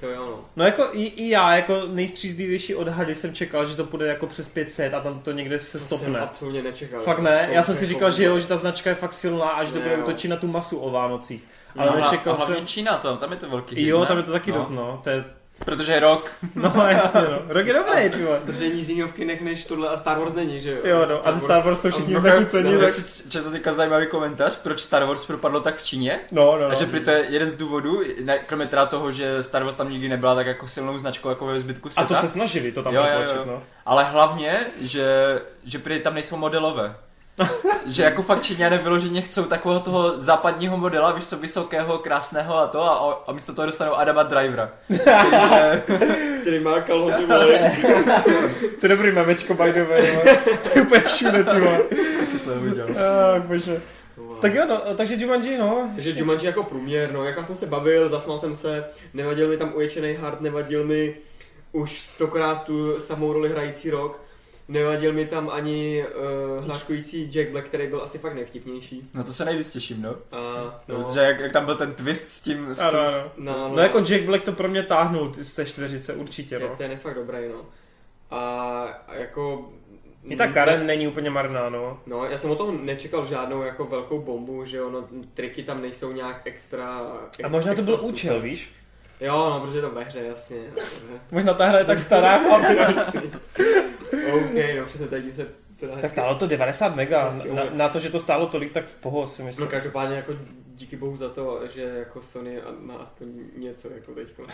[0.00, 0.44] To jo, no.
[0.56, 4.48] No jako i, i já, jako nejstřízlivější odhady jsem čekal, že to půjde jako přes
[4.48, 6.20] 500 a tam to někde se To jsem stopne.
[6.20, 7.00] absolutně nečekal.
[7.00, 9.12] Fakt ne, To já jsem si jako říkal, že jo, že ta značka je fakt
[9.12, 11.44] silná a že to bude útočit na tu masu o Vánocích.
[11.74, 12.66] No, Ale a, nečekal a hlavně jsem...
[12.66, 14.06] Čína to, tam je to velký hit, Jo, ne?
[14.06, 14.58] tam je to taky no.
[14.58, 15.00] dost, no.
[15.04, 15.24] To je...
[15.64, 16.30] Protože je rok.
[16.54, 17.38] No jasně, no.
[17.48, 18.40] Rok je dobrý, ty vole.
[18.46, 20.78] Protože nic jiného v kinech než tohle a Star Wars není, že jo?
[20.84, 22.86] Jo, no, a ze Star Wars jsou všichni No, znechucení, no, tak...
[22.88, 26.20] tak si četl teďka zajímavý komentář, proč Star Wars propadlo tak v Číně.
[26.32, 27.00] No, no, A že no.
[27.00, 30.34] to je jeden z důvodů, ne, kromě teda toho, že Star Wars tam nikdy nebyla
[30.34, 32.08] tak jako silnou značkou jako ve zbytku A světa.
[32.08, 33.42] to se snažili to tam Jo, jo, jo.
[33.46, 33.62] no.
[33.86, 35.06] Ale hlavně, že,
[35.64, 36.96] že prý tam nejsou modelové.
[37.86, 42.66] že jako fakt Číňané vyloženě chcou takového toho západního modela, víš co, vysokého, krásného a
[42.66, 44.70] to a, a místo toho dostanou Adama Drivera.
[44.88, 45.82] Takže,
[46.40, 47.72] Který má kalhoty, vole.
[48.80, 50.18] To je dobrý memečko, by the way.
[50.62, 51.80] To je úplně všude, ty vole.
[52.20, 52.86] taky jsem viděl.
[53.36, 53.82] Ach, bože.
[54.40, 55.90] Tak jo, no, takže Jumanji, no.
[55.94, 59.56] Takže Jumanji jako průměr, no, jak já jsem se bavil, zasmál jsem se, nevadil mi
[59.56, 61.14] tam uječený hard, nevadil mi
[61.72, 64.20] už stokrát tu samou roli hrající rok,
[64.68, 66.04] nevadil mi tam ani
[66.58, 69.10] uh, hláškující Jack Black, který byl asi fakt nejvtipnější.
[69.14, 70.16] No to se nejvíc těším, no.
[70.32, 70.38] A,
[70.88, 70.98] no.
[70.98, 73.00] no, Protože jak, jak, tam byl ten twist s tím, s tím ano.
[73.36, 76.68] no, No jako Jack Black to pro mě táhnul z té čtveřice, určitě, no.
[76.76, 77.66] ten je fakt dobrý, no.
[78.30, 78.40] A,
[79.06, 79.72] a jako...
[80.24, 82.00] I ta Karen není úplně marná, no.
[82.06, 85.82] No, já jsem od toho nečekal žádnou jako velkou bombu, že jo, no, triky tam
[85.82, 87.00] nejsou nějak extra...
[87.44, 88.10] A možná to extra byl super.
[88.10, 88.70] účel, víš?
[89.20, 90.56] Jo, no, protože je to ve hře, jasně.
[90.76, 91.00] jasně.
[91.30, 92.40] Možná ta hra je tak stará.
[94.12, 95.46] OK, no přesně teď se
[95.80, 96.14] teda Tak hezky...
[96.20, 97.34] stálo to 90 mega.
[97.52, 99.68] Na, na, to, že to stálo tolik, tak v poho si No myslím.
[99.68, 100.32] každopádně jako
[100.74, 104.46] díky bohu za to, že jako Sony má aspoň něco jako teďko.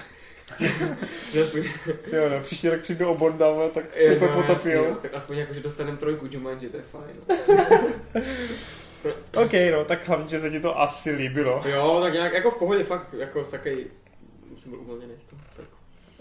[1.43, 1.63] Aspoň,
[2.13, 4.89] Jo, no, příští rok přijdu o Bonda, vole, tak se úplně no, jasně, potopijou.
[4.91, 7.17] no, tak aspoň jako, že dostaneme trojku Jumanji, to je fajn.
[9.05, 9.11] No.
[9.45, 11.63] OK, no, tak hlavně, že se ti to asi líbilo.
[11.67, 13.87] Jo, tak nějak jako v pohodě fakt jako takový
[14.59, 15.43] jsem byl uvolněný z toho.
[15.57, 15.65] Tak,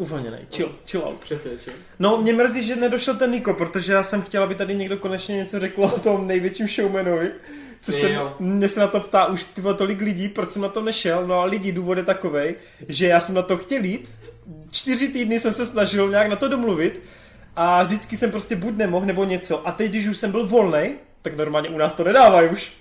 [0.02, 1.20] Uvolněnej, chill, chill out.
[1.20, 1.72] přesně, či?
[2.00, 5.36] No, mě mrzí, že nedošel ten Niko, protože já jsem chtěl, aby tady někdo konečně
[5.36, 7.32] něco řekl o tom největším showmanovi.
[7.82, 10.70] Což se, mě se na to ptá už ty vole, tolik lidí, proč jsem na
[10.70, 11.28] to nešel.
[11.28, 12.56] No a lidi, důvod je takovej,
[12.88, 14.12] že já jsem na to chtěl jít.
[14.72, 17.02] Čtyři týdny jsem se snažil nějak na to domluvit
[17.56, 19.68] a vždycky jsem prostě buď nemohl nebo něco.
[19.68, 22.72] A teď, když už jsem byl volný, tak normálně u nás to nedávají už.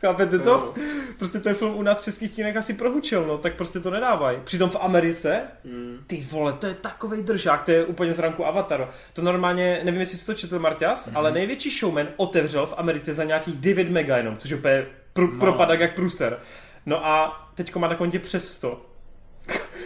[0.00, 0.50] Chápete to?
[0.50, 0.74] Jo.
[1.18, 4.38] Prostě ten film u nás v českých kinech asi prohučil, no, tak prostě to nedávají.
[4.44, 5.98] Přitom v Americe Mm.
[6.06, 8.84] ty vole, to je takový držák, to je úplně z ranku Avataru.
[9.12, 11.12] To normálně, nevím, jestli jsi to četl, Marťas, mm-hmm.
[11.18, 15.32] ale největší showman otevřel v Americe za nějakých 9 mega jenom, což je úplně pr-
[15.32, 15.40] No.
[15.40, 16.38] propadak jak pruser.
[16.86, 18.86] No a teďko má na kontě přes 100.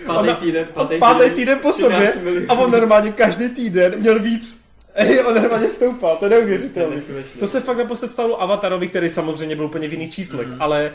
[0.07, 0.68] Pátý týden,
[0.99, 2.46] pátý týden po sobě 13 milionů.
[2.49, 4.60] a on normálně každý týden měl víc.
[4.94, 6.96] Ej, on normálně stoupal, to je neuvěřitelné.
[7.40, 10.57] To se fakt naposled stalo Avatarovi, který samozřejmě byl úplně v jiných číslech, Mhm.
[10.57, 10.62] mm.
[10.62, 10.92] ale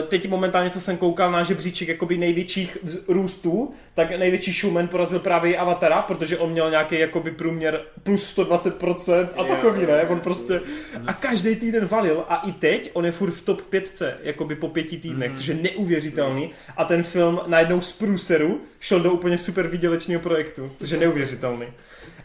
[0.00, 2.78] uh, teď momentálně, co jsem koukal na žebříček jakoby největších
[3.08, 9.28] růstů, tak největší showman porazil právě Avatara, protože on měl nějaký jakoby průměr plus 120%
[9.36, 10.02] a takový, jo, ne?
[10.08, 10.60] On prostě
[11.06, 14.68] a každý týden valil a i teď on je furt v top 5, jakoby po
[14.68, 15.36] pěti týdnech, Mhm.
[15.36, 20.70] což je neuvěřitelný a ten film najednou z průseru šel do úplně super výdělečného projektu,
[20.76, 21.66] což je neuvěřitelný.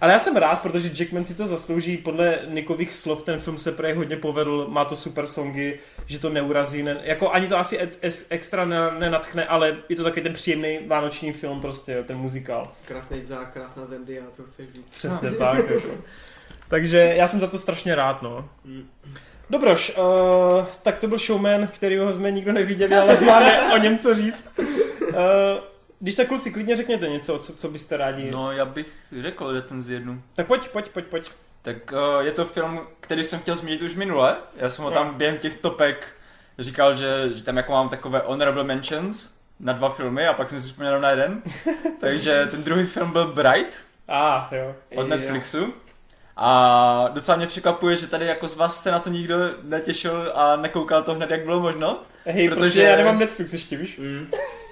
[0.01, 1.97] Ale já jsem rád, protože Jackman si to zaslouží.
[1.97, 6.29] Podle Nikových slov ten film se prej hodně povedl, má to super songy, že to
[6.29, 6.83] neurazí.
[6.83, 10.33] Ne, jako ani to asi et, es, extra ne- nenatchne, ale je to taky ten
[10.33, 12.71] příjemný vánoční film, prostě ten muzikál.
[12.87, 14.91] Krásný zák, krásná Zendia, co chceš říct.
[14.91, 15.69] Přesně tak.
[15.69, 15.89] Jako.
[16.67, 18.49] Takže já jsem za to strašně rád, no.
[18.65, 18.87] Mm.
[19.49, 24.15] Dobroš, uh, tak to byl showman, kterýho jsme nikdo neviděli, ale máme o něm co
[24.15, 24.49] říct.
[24.57, 25.15] Uh,
[26.01, 28.31] když tak kluci, klidně řekněte něco, co, co byste rádi.
[28.31, 28.87] No, já bych
[29.21, 30.21] řekl recenzi jednu.
[30.35, 31.31] Tak pojď, pojď, pojď, pojď.
[31.61, 34.35] Tak uh, je to film, který jsem chtěl zmínit už minule.
[34.55, 36.07] Já jsem ho tam během těch topek
[36.59, 40.61] říkal, že, že tam jako mám takové honorable mentions na dva filmy a pak jsem
[40.61, 41.41] si vzpomněl na jeden.
[41.99, 43.73] Takže ten druhý film byl Bright
[44.07, 44.75] A, ah, jo.
[44.95, 45.07] od.
[45.09, 45.73] Netflixu.
[46.37, 50.55] A docela mě překvapuje, že tady jako z vás se na to nikdo netěšil a
[50.55, 51.99] nekoukal to hned, jak bylo možno.
[52.25, 53.97] Hej, Protože- protože já nemám Netflix ještě, víš?
[53.97, 54.27] Mm.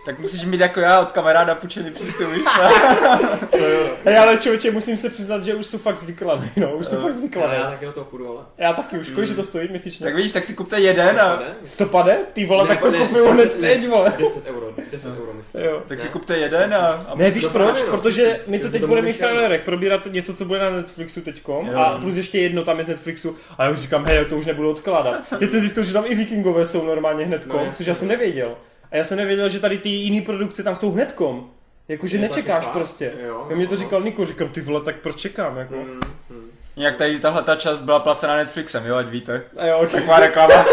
[0.09, 2.61] Tak musíš mít jako já od kamaráda půjčený přístup, víš co?
[4.05, 7.01] Hej, ale člověče, musím se přiznat, že už jsou fakt zvyklaný, no, už jsou Jo.
[7.01, 7.53] fakt zvyklaný.
[7.53, 8.45] já taky do toho půjdu, ale.
[8.57, 9.25] Já taky už, kolik Mm.
[9.25, 10.03] že to stojí měsíčně?
[10.05, 11.35] tak vidíš, tak si kupte jeden a...
[11.39, 11.45] Ne?
[11.63, 12.17] Stopade?
[12.33, 14.13] Ty vole, tak to kupuju ne, hned ne, teď, vole.
[14.17, 15.63] 10 euro, 10 euro myslím.
[15.63, 15.83] Jo.
[15.87, 16.77] Tak si kupte jeden a...
[16.87, 17.81] a Ne, víš proč?
[17.81, 21.69] Protože my to teď budeme mít v trailerech probírat něco, co bude na Netflixu teďkom
[21.75, 24.45] a plus ještě jedno tam je z Netflixu a já už říkám, hej, to už
[24.45, 25.15] nebudu odkládat.
[25.39, 28.55] Teď jsem zjistil, že tam i vikingové jsou normálně hnedkom, No, což já jsem nevěděl.
[28.91, 31.49] A já jsem nevěděl, že tady ty jiné produkce tam jsou hnedkom.
[31.87, 33.11] Jakože nečekáš prostě.
[33.27, 33.79] Jo, Jo, mě to no.
[33.79, 35.75] říkal Niko, říkám, ty vole, tak proč čekám, jako.
[35.75, 36.49] Mm, mm.
[36.75, 39.41] Jak tady tahle ta část byla placena Netflixem, jo, ať víte.
[39.57, 40.65] A jo, ok, Taková reklama.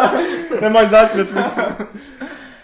[0.60, 1.58] nemáš zač Netflix.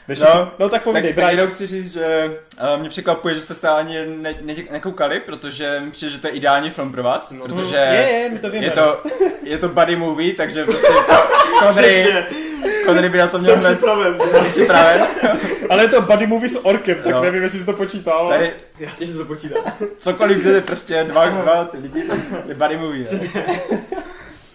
[0.08, 1.30] Než No, no, no tak tak, povídej, tak Brian.
[1.30, 2.36] jenom chci říct, že
[2.74, 6.26] uh, mě překvapuje, že jste se ani ne, ne, nekoukali, protože mi přijde, že to
[6.26, 7.44] je ideální film pro vás, No.
[7.44, 8.64] protože Je, je, my to víme.
[8.64, 9.00] je, to,
[9.42, 10.86] je to buddy movie, takže prostě
[11.62, 12.06] Connery,
[12.86, 14.18] Connery by na to měl Jsem hned připraven.
[14.50, 15.06] připraven.
[15.70, 17.22] Ale je to buddy movie s orkem, tak Jo.
[17.22, 18.18] nevím, jestli jsi to počítal.
[18.18, 19.56] ale- Tady Jasně, že se to počítá.
[19.98, 23.06] cokoliv, kde je prostě dva, dva ty lidi, tak je buddy movie.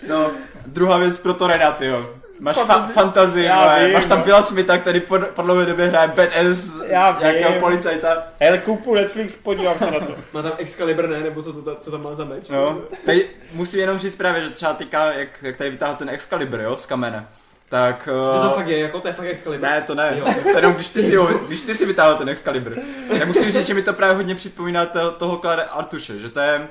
[0.08, 0.32] No,
[0.66, 2.10] druhá věc pro to Renat, jo.
[2.40, 2.94] Máš fa- Fantazii.
[2.94, 4.26] fantazii, Já ale vím, máš tam no.
[4.26, 7.62] Billa Smitha, který po, po dlouhé době hraje badass Já nějakého vím.
[7.62, 8.24] policajta.
[8.40, 10.16] Hele, koupu Netflix, podívám se na to.
[10.34, 11.20] Má tam Excalibur, ne?
[11.20, 12.50] Nebo co, to, co tam má za meč?
[12.50, 16.60] No, tady musím jenom říct právě, že třeba teďka, jak, jak tady vytáhl ten Excalibur,
[16.62, 17.28] jo, z kamene,
[17.70, 18.06] tak...
[18.06, 19.68] To to Uh, fakt je, jako to je fakt Excalibur.
[19.70, 20.26] ne, to ne, Jo.
[20.44, 22.74] to jenom když ty, si ho, když ty si vytáhl ten Excalibur.
[23.20, 26.40] Já musím říct, že mi to právě hodně připomíná to, toho Klare Artuše, že to
[26.40, 26.68] je...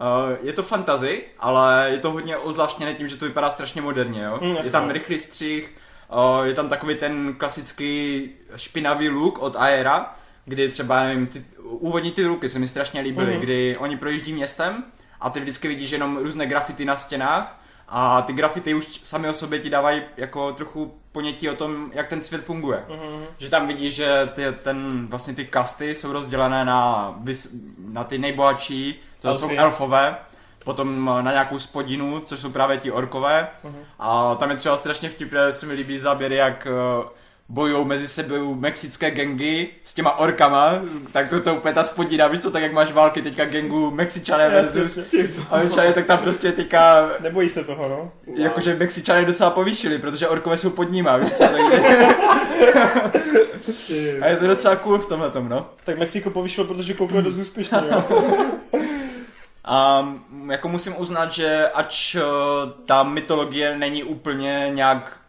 [0.00, 4.22] Uh, je to fantazy, ale je to hodně ozvláštněné tím, že to vypadá strašně moderně,
[4.22, 4.38] jo?
[4.42, 5.74] Mm, je tam rychlý střih,
[6.12, 12.10] uh, je tam takový ten klasický špinavý look od Aera, kdy třeba, nevím, ty, úvodní
[12.12, 13.40] ty ruky se mi strašně líbily, Mhm.
[13.40, 14.84] kdy oni projíždí městem
[15.20, 17.59] a ty vždycky vidíš jenom různé grafity na stěnách
[17.90, 22.08] a ty grafity už sami o sobě ti dávají jako trochu ponětí o tom, jak
[22.08, 22.84] ten svět funguje.
[22.88, 23.24] Mhm.
[23.38, 27.14] Že tam vidíš, že ty, ten, vlastně ty kasty jsou rozdělené na,
[27.78, 29.40] na ty nejbohatší, to Elfy.
[29.40, 30.16] jsou elfové,
[30.64, 33.48] potom na nějakou spodinu, což jsou právě ti orkové.
[33.64, 33.78] Mhm.
[33.98, 37.08] A tam je třeba strašně vtipné, se mi líbí záběry, jak eh,
[37.50, 40.80] bojují mezi sebou mexické gengy s těma orkama,
[41.12, 44.48] tak to, to úplně ta spodina, víš to, tak jak máš války teďka gengu Mexičané
[44.48, 44.98] versus.
[45.50, 48.12] Američané, tak tam prostě teďka Nebojí se toho, no.
[48.34, 51.82] Jakože Mexičané docela povýšili, protože orkové jsou pod nima, víš co, takže...
[54.20, 55.66] A je to docela cool v tomhle tom, no.
[55.84, 58.04] Tak Mexiko povyšilo, protože Koko je dost úspěšný, jo.
[59.64, 62.20] A mm, jako musím uznat, že ač eh,
[62.86, 65.19] ta mytologie není úplně nějak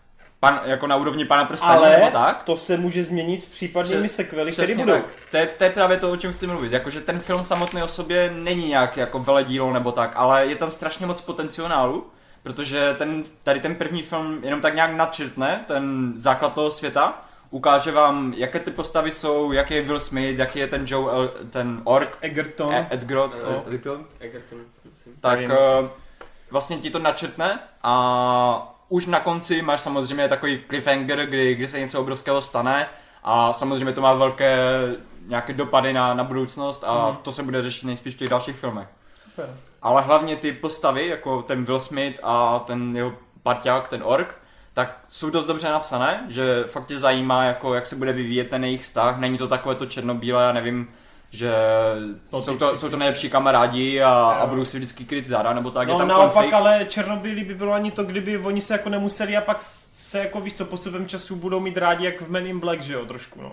[0.41, 2.43] pan, jako na úrovni pana prstenů Ale nebo tak.
[2.43, 4.93] to se může změnit s případnými Pře- sekvely, které budou.
[4.93, 5.05] tak.
[5.31, 6.71] To je, to je právě to, o čem chci mluvit.
[6.71, 10.71] Jakože ten film samotný o sobě není nějak jako veledílo nebo tak, ale je tam
[10.71, 12.07] strašně moc potenciálu,
[12.43, 17.91] protože ten, tady ten první film jenom tak nějak nadčrtne ten základ toho světa, ukáže
[17.91, 21.81] vám, jaké ty postavy jsou, jaký je Will Smith, jaký je ten Joe, El- ten
[21.83, 22.73] Ork, Egerton.
[22.75, 22.87] e- No.
[22.89, 23.31] Edgrot,
[24.19, 24.61] Egerton,
[25.19, 25.89] tak eh,
[26.51, 31.79] vlastně ti to načrtne a už na konci máš samozřejmě takový cliffhanger, kdy, kdy se
[31.79, 32.87] něco obrovského stane
[33.23, 34.57] a samozřejmě to má velké
[35.27, 37.17] nějaké dopady na, na budoucnost a Mhm.
[37.21, 38.87] to se bude řešit nejspíš v těch dalších filmech.
[39.23, 39.57] Super.
[39.81, 44.35] Ale hlavně ty postavy, jako ten Will Smith a ten jeho parťák, ten ork,
[44.73, 48.63] tak jsou dost dobře napsané, že fakt tě zajímá, jako, jak se bude vyvíjet ten
[48.63, 49.17] jejich vztah.
[49.19, 50.87] Není to takové to černobílé, já nevím,
[51.31, 51.51] že
[52.33, 55.71] No, jsou, to, jsou to nejlepší kamarádi a, a budou si vždycky kryt záda, nebo
[55.71, 56.53] tak, je No tam naopak, konflikt.
[56.53, 60.41] ale Černobylí by bylo ani to, kdyby oni se jako nemuseli a pak se jako
[60.41, 63.41] víš co, postupem času budou mít rádi jak v Men in Black, že jo, trošku
[63.41, 63.51] no.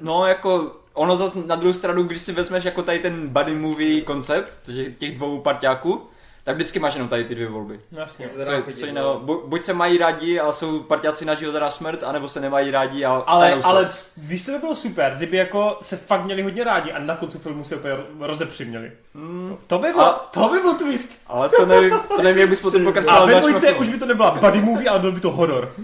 [0.00, 4.00] No jako, ono zas na druhou stranu, když si vezmeš jako tady ten buddy movie
[4.00, 6.02] koncept, těch dvou parťáků,
[6.48, 7.80] tak vždycky máš jenom tady ty dvě volby.
[7.92, 8.24] Jasně.
[8.24, 8.86] Já se Co, co no.
[8.86, 12.28] jiného, Bu, buď se mají rádi a jsou parťáci na život a na smrt, anebo
[12.28, 13.68] se nemají rádi a Ale, se.
[13.68, 17.16] ale víš, co by bylo super, kdyby jako se fakt měli hodně rádi a na
[17.16, 18.92] konci filmu se úplně rozepřiměli.
[19.14, 21.18] Mm, To by bylo, A- to by byl twist.
[21.26, 23.88] ale to nevím, to nevím, jak bys potom A pokračoval ve v dalším dvojce už
[23.88, 25.72] by to nebyla buddy movie, ale byl by to horor.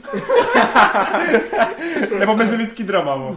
[2.18, 3.16] Nebo mezilidský drama.
[3.16, 3.36] Mo.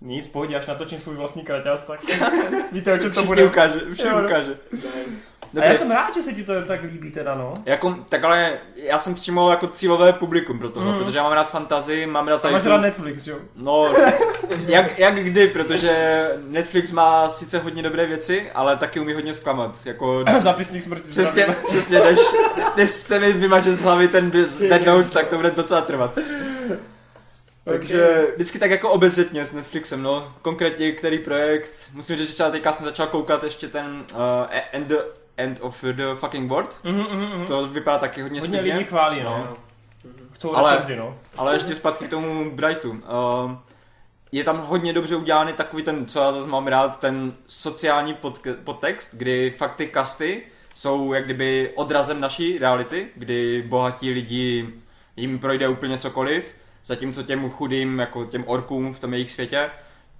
[0.00, 2.00] Nic, pohodě, až natočím svůj vlastní kraťas, tak
[2.72, 3.44] víte, o čem to Všichni bude.
[3.44, 4.24] ukáže, všem no.
[4.24, 4.56] ukáže.
[4.72, 4.86] Nice.
[5.60, 7.54] A já jsem rád, že se ti to tak líbí teda, no.
[7.66, 11.04] Jako, tak ale já jsem přímo jako cílové publikum pro tohle, Mm.
[11.04, 13.36] protože já mám rád fantazii, mám rád Tam máš rád Netflix, jo?
[13.56, 13.92] No,
[14.66, 19.76] jak, jak kdy, protože Netflix má sice hodně dobré věci, ale taky umí hodně zklamat.
[19.84, 21.10] Jako, Zápisník smrti.
[21.10, 21.64] přesně, zdravím.
[21.68, 22.18] přesně, než,
[22.76, 24.30] než se mi vymaže z hlavy ten
[24.68, 26.18] Dead Note, tak to bude docela trvat.
[27.64, 30.32] Takže vždycky tak jako obezřetně s Netflixem, no.
[30.42, 31.70] Konkrétně který projekt.
[31.92, 34.20] Musím říct, že třeba teďka jsem začal koukat ještě ten uh,
[34.72, 34.92] End,
[35.36, 36.76] End of the Fucking World.
[36.84, 37.46] Mhm, mhm, mhm.
[37.46, 39.46] To vypadá taky hodně, Hodně lidí chválí, no.
[39.50, 39.56] No.
[40.32, 41.18] Chcou Ale- recenzi, no.
[41.36, 42.90] Ale ještě zpátky k tomu Brightu.
[42.90, 42.98] Uh,
[44.32, 48.56] je tam hodně dobře udělaný takový ten, co já zase mám rád, ten sociální podke-
[48.64, 50.42] podtext, kdy fakt ty kasty
[50.74, 54.68] jsou jak kdyby odrazem naší reality, kdy bohatí lidi
[55.16, 59.70] jim projde úplně cokoliv, zatímco těm chudým, jako těm orkům v tom jejich světě,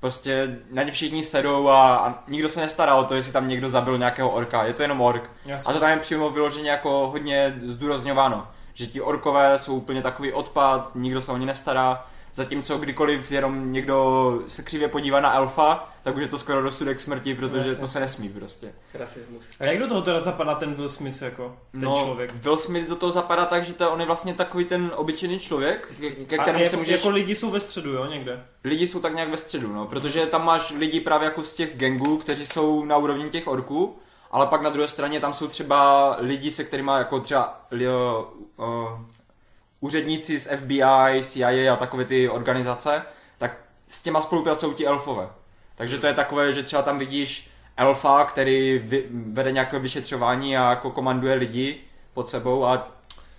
[0.07, 3.69] prostě na ně všichni sedou a, a nikdo se nestará o to, jestli tam někdo
[3.69, 5.31] zabil nějakého orka, je to jenom ork.
[5.67, 10.33] A to tam je přímo vyloženě jako hodně zdůrazňováno, že ti orkové jsou úplně takový
[10.33, 15.93] odpad, nikdo se o ně nestará, Zatímco kdykoliv jenom někdo se křivě podívá na elfa,
[16.03, 17.81] tak už je to skoro rozsudek smrti, protože Jasně.
[17.81, 18.73] to se nesmí prostě.
[18.95, 19.45] Rasismus.
[19.61, 22.35] A jak do toho teda zapadá ten Will Smith jako, ten no, člověk?
[22.35, 25.95] Will Smith do toho zapadá tak, že to on je vlastně takový ten obyčejný člověk,
[26.27, 26.93] ke kterému jako, se můžeš...
[26.93, 28.45] jako lidi jsou ve středu, jo, někde?
[28.65, 31.77] Lidi jsou tak nějak ve středu, no, protože tam máš lidi právě jako z těch
[31.77, 33.99] gangů, kteří jsou na úrovni těch orků,
[34.31, 37.79] ale pak na druhé straně tam jsou třeba lidi, se kterými jako třeba uh,
[38.67, 39.01] uh,
[39.81, 43.03] úředníci z FBI, CIA a takové ty organizace,
[43.39, 43.57] tak
[43.89, 45.29] s těma spolupracují ti elfové.
[45.75, 50.71] Takže to je takové, že třeba tam vidíš elfa, který vy, vede nějaké vyšetřování a
[50.71, 51.81] jako komanduje lidi
[52.15, 52.93] pod sebou a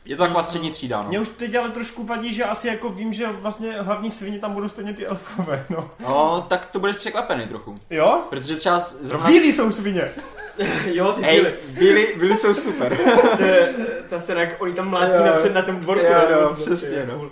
[0.06, 1.10] je to taková střední třída, no.
[1.10, 4.54] Mě už teď ale trošku vadí, že asi jako vím, že vlastně hlavní svině tam
[4.54, 5.92] budou stejně ty elfové, no.
[6.00, 7.80] No, tak to budeš překvapený trochu.
[7.90, 8.22] Jo?
[8.30, 9.28] Protože třeba zrovna...
[9.28, 10.12] Bílí jsou svině.
[10.86, 11.54] jo, ty Hej, díly.
[11.68, 12.98] byli, byli jsou super.
[13.38, 13.74] To je,
[14.10, 16.06] ta scéna, jak oni tam mlátí Jo, napřed na tom dvorku.
[16.06, 17.16] jo, jo, To je přesně, no.
[17.18, 17.32] cool.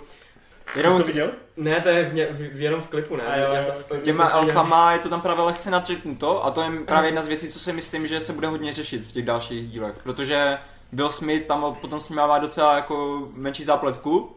[0.72, 1.30] Jsi Jenom to viděl?
[1.56, 3.22] Ne, to je v, ně, v, v, jenom v klipu, ne?
[3.26, 6.50] A jo, Já jo, zase- těma prostě alfama je to tam právě lehce nadřeknuto a
[6.50, 9.12] to je právě jedna z věcí, co si myslím, že se bude hodně řešit v
[9.12, 10.58] těch dalších dílech, protože
[10.92, 14.36] Will Smith tam potom s ním má docela jako menší zápletku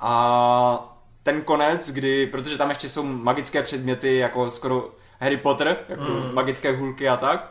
[0.00, 6.02] a ten konec, kdy, protože tam ještě jsou magické předměty, jako skoro Harry Potter, jako
[6.02, 6.34] Mm.
[6.34, 7.50] magické hůlky a tak,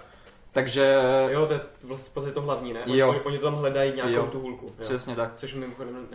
[0.55, 0.95] takže
[1.29, 2.79] Jo, to je vlastně to hlavní, ne?
[2.85, 3.09] Oni, Jo.
[3.09, 4.27] oni, oni to tam hledají nějakou Jo.
[4.27, 4.65] tu hůlku.
[4.65, 4.71] Jo.
[4.81, 5.31] přesně tak.
[5.35, 6.07] Což mimochodem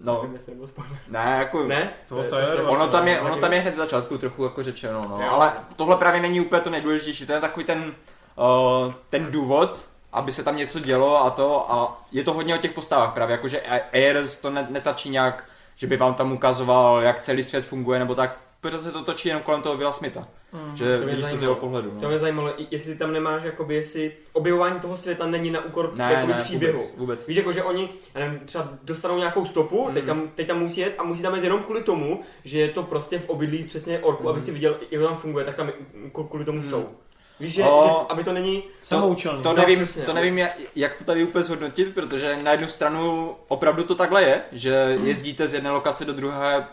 [0.00, 0.98] No, nevím, jestli spoiler.
[1.08, 1.62] ne, jako...
[1.66, 1.90] Ne?
[2.08, 4.62] To- to je se- vlastně- Ono tam je, ono tam je hned začátku trochu jako
[4.62, 5.24] řečeno, no.
[5.24, 5.30] Jo.
[5.30, 7.94] Ale tohle právě není úplně to nejdůležitější, to je takový ten,
[8.36, 12.58] uh, ten důvod, aby se tam něco dělo a to a je to hodně o
[12.58, 13.60] těch postavách právě, jakože
[13.92, 15.44] Ayers to ne, netačí nějak,
[15.76, 19.28] že by vám tam ukazoval, jak celý svět funguje nebo tak, pořád se to točí
[19.28, 20.76] jenom kolem toho Willa Smitha, Mm.
[20.76, 21.42] že To vidíš to z zajímalo.
[21.44, 22.08] jeho pohledu, To no.
[22.08, 26.32] mě zajímalo, jestli tam nemáš, jakoby, jestli objevování toho světa není na úkor Ne, jakoby,
[26.32, 26.78] ne, příběhu.
[26.78, 27.26] vůbec, vůbec.
[27.26, 29.94] Víš, jako, že oni já nevím, třeba dostanou nějakou stopu, Mhm.
[29.94, 32.68] teď, tam, teď tam musí jet a musí tam jít jenom kvůli tomu, že je
[32.68, 34.30] to prostě v obydlí přesně orku, Mhm.
[34.32, 35.70] aby si viděl, jak to tam funguje, tak tam
[36.28, 36.88] kvůli tomu jsou.
[37.40, 37.82] Víš, že, O.
[37.84, 38.62] že, aby to není...
[38.82, 39.42] Samoučelný.
[39.42, 40.14] To No, nevím, přesně, to no.
[40.14, 44.40] nevím, jak- jak to tady úplně zhodnotit, protože na jednu stranu opravdu to takhle je,
[44.52, 45.06] že Hmm.
[45.06, 46.66] jezdíte z jedné lokace do druhé.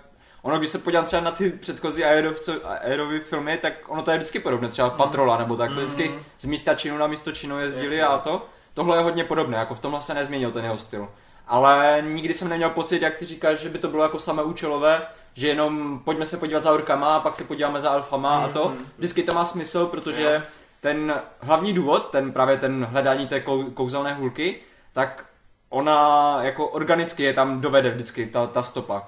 [0.46, 4.40] Ono, když se podívám třeba na ty předchozí aerovy filmy, tak ono to je vždycky
[4.40, 4.98] podobné, třeba Hmm.
[4.98, 8.16] patrola nebo tak, to vždycky z místa činu na místo činu jezdili Jasně.
[8.16, 8.46] a to.
[8.74, 11.08] Tohle je hodně podobné, jako v tomhle se nezměnil ten jeho styl.
[11.48, 15.02] Ale nikdy jsem neměl pocit, jak ty říkáš, že by to bylo jako samé účelové,
[15.34, 18.70] že jenom pojďme se podívat za orkama, pak se podíváme za alfama a to.
[18.70, 18.86] Mhm.
[18.98, 20.44] Vždycky to má smysl, protože
[20.82, 24.56] ten hlavní důvod, ten právě ten hledání té kou, kouzelné hůlky,
[24.94, 25.26] tak
[25.70, 29.08] ona jako organicky je tam dovede vždycky ta, ta stopa.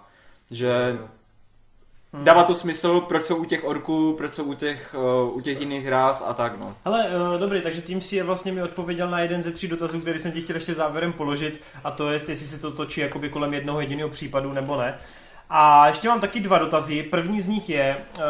[0.52, 0.98] Že
[2.14, 4.96] dává to smysl, proč jsou u těch orků, proč jsou u těch,
[5.28, 6.76] uh, u těch jiných ráz a tak no.
[6.86, 10.00] Hele, uh, dobrý, takže tým si je vlastně mi odpověděl na jeden ze tří dotazů,
[10.00, 13.30] který jsem ti chtěl ještě závěrem položit, a to je, jestli se to točí jakoby
[13.30, 14.98] kolem jednoho jediného případu nebo ne.
[15.50, 17.04] A ještě mám taky dva dotazy.
[17.04, 18.24] První z nich je, uh,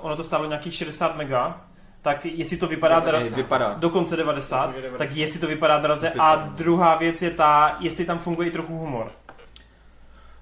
[0.00, 1.60] ono to stálo nějakých 60 mega,
[2.02, 3.74] tak jestli to vypadá draze, vypadá.
[3.78, 4.98] dokonce 90, Myslím, že 90.
[5.08, 6.12] tak jestli to vypadá draze.
[6.18, 9.10] A druhá věc je ta, jestli tam funguje i trochu humor.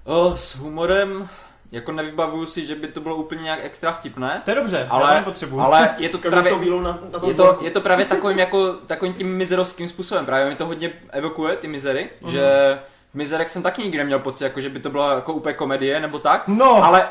[0.03, 1.29] O, s humorem,
[1.73, 4.85] jako nevybavuju si, že by to bylo úplně nějak extra vtipné, To je dobře, já
[4.85, 5.59] to ale, nepotřebuji.
[5.59, 6.51] ale je to Právě...
[6.81, 10.55] na, na je to, je to právě takovým, jako, takovým tím mizerovským způsobem, právě mi
[10.55, 12.31] to hodně evokuje, ty mizery, Mhm.
[12.31, 12.79] že
[13.11, 15.99] v mizerech jsem taky nikdy neměl pocit, jako že by to byla jako úplně komedie
[15.99, 17.07] nebo tak, No, ale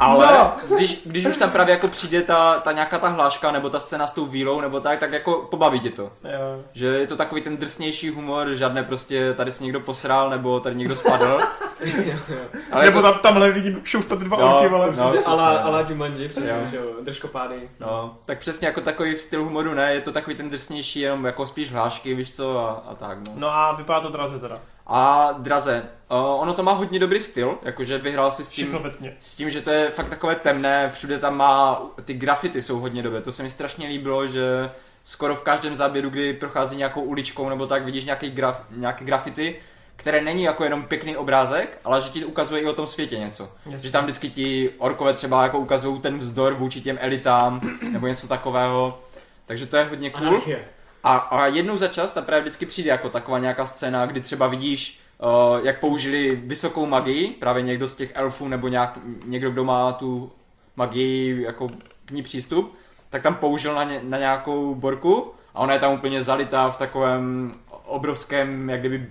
[0.00, 0.52] ale No.
[0.76, 4.06] když, když už tam právě jako přijde ta, ta nějaká ta hláška nebo ta scéna
[4.06, 6.02] s tou vílou nebo tak, tak jako pobaví tě to.
[6.02, 6.62] Jo.
[6.72, 10.76] Že je to takový ten drsnější humor, žádné prostě tady se někdo posral nebo tady
[10.76, 11.40] někdo spadl.
[12.72, 14.92] Ale Nebo to, tam, tamhle vidím šoustat dva Jo, orky, vole.
[14.96, 15.12] no.
[15.26, 16.56] Ala, ala Jumanji, přesně, Jo.
[16.70, 17.70] že jo, držkopády.
[17.80, 21.46] no, tak přesně jako takový styl humoru ne, je to takový ten drsnější, jenom jako
[21.46, 23.32] spíš hlášky, víš co, a, a tak no.
[23.36, 24.60] No a vypadá to draze teda.
[24.86, 28.78] A draze, uh, ono to má hodně dobrý styl, jakože vyhrál si s tím.
[29.20, 33.02] S tím, že to je fakt takové temné, všude tam má, ty grafity jsou hodně
[33.02, 34.70] dobré, to se mi strašně líbilo, že
[35.04, 39.56] skoro v každém záběru, kdy prochází nějakou uličkou nebo tak, vidíš nějaký, graf, nějaké grafity,
[39.98, 43.48] které není jako jenom pěkný obrázek, ale že ti ukazuje i o tom světě něco.
[43.66, 43.78] Jasně.
[43.86, 47.60] Že tam vždycky ti orkové třeba jako ukazují ten vzdor vůči těm elitám
[47.92, 49.02] nebo něco takového.
[49.46, 50.28] Takže to je hodně cool.
[50.28, 50.64] Anarchie.
[51.04, 54.46] A, a jednou za čas tam právě vždycky přijde jako taková nějaká scéna, kdy třeba
[54.46, 59.64] vidíš, uh, jak použili vysokou magii, právě někdo z těch elfů nebo nějak, někdo, kdo
[59.64, 60.32] má tu
[60.76, 61.68] magii jako
[62.04, 62.78] k ní přístup,
[63.10, 66.78] tak tam použil na, ně, na nějakou borku a ona je tam úplně zalitá v
[66.78, 69.06] takovém obrovském, jak kdyby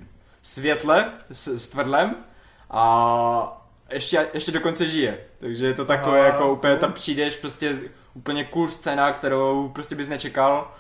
[0.47, 2.15] světle s, s tvrdlem
[2.71, 5.17] a ještě, ještě dokonce žije.
[5.39, 7.77] Takže je to takové, Aha, jako úplně tam přijdeš, prostě
[8.13, 10.71] úplně cool scéna, kterou prostě bys nečekal.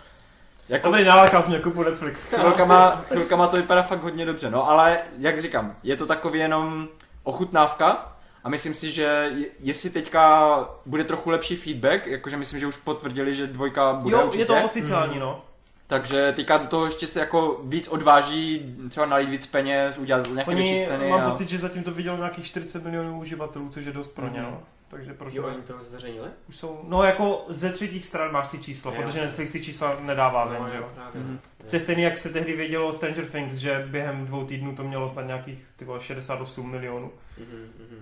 [0.69, 2.23] Jako Dobrý, nalákal jsi mě kupu Netflix.
[2.29, 6.87] chvilkama, chvilkama to vypadá fakt hodně dobře, no ale jak říkám, je to takový jenom
[7.23, 8.13] ochutnávka
[8.43, 12.77] A myslím si, že je- jestli teďka bude trochu lepší feedback, jakože myslím, že už
[12.77, 15.41] potvrdili, že dvojka bude Jo, určitě, je to oficiální, no.
[15.87, 20.55] Takže teďka do toho ještě se jako víc odváží, třeba nalít víc peněz, udělat nějaké
[20.55, 21.09] větší Oni, scény.
[21.09, 21.29] mám a...
[21.31, 24.51] pocit, že zatím to vidělo nějakých 40 milionů uživatelů, což je dost pro ně, Mhm.
[24.51, 24.63] no.
[24.89, 26.27] Takže proč Jo, oni to zveřejnili?
[26.49, 29.01] Už jsou, no jako ze třetích stran máš ty čísla, Jo.
[29.01, 30.89] protože Netflix ty čísla nedává ven, No, že jo.
[31.15, 31.39] Mhm.
[31.69, 34.83] To je stejný, jak se tehdy vědělo o Stranger Things, že během dvou týdnů to
[34.83, 37.11] mělo snad nějakých ty vole, 68 milionů.
[37.37, 38.01] Mhm, mhm.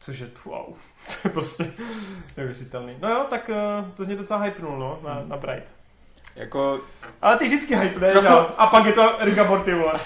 [0.00, 0.64] Což je, wow,
[1.06, 1.72] to je prostě
[2.36, 2.96] neuvěřitelný.
[3.00, 3.48] No jo, tak
[3.80, 5.72] uh, to z něj docela hypnul, no, na, na Bright.
[6.36, 6.80] Jako,
[7.22, 8.50] Ale ty vždycky hypneš, Trochu- jo?
[8.58, 9.92] A pak je to and Morty, vole.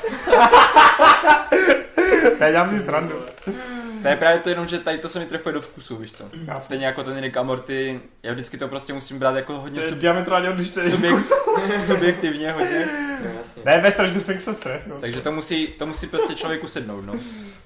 [2.40, 3.14] ne, dělám si srandu.
[4.06, 6.24] to je právě to jenom, že tady to se mi trefuje do vkusu, víš co.
[6.46, 6.60] Chápu.
[6.60, 9.98] Stejně jako ten Rick a Morty, já vždycky to prostě musím brát jako hodně sub,
[9.98, 10.82] diametrálně odlišný.
[10.90, 11.22] subjekt,
[11.86, 12.86] subjektivně hodně.
[13.24, 13.62] No, jasně.
[13.64, 14.96] Ne, ve Stranger Things se stref, no.
[15.00, 17.14] Takže to musí, to musí prostě člověku sednout, no.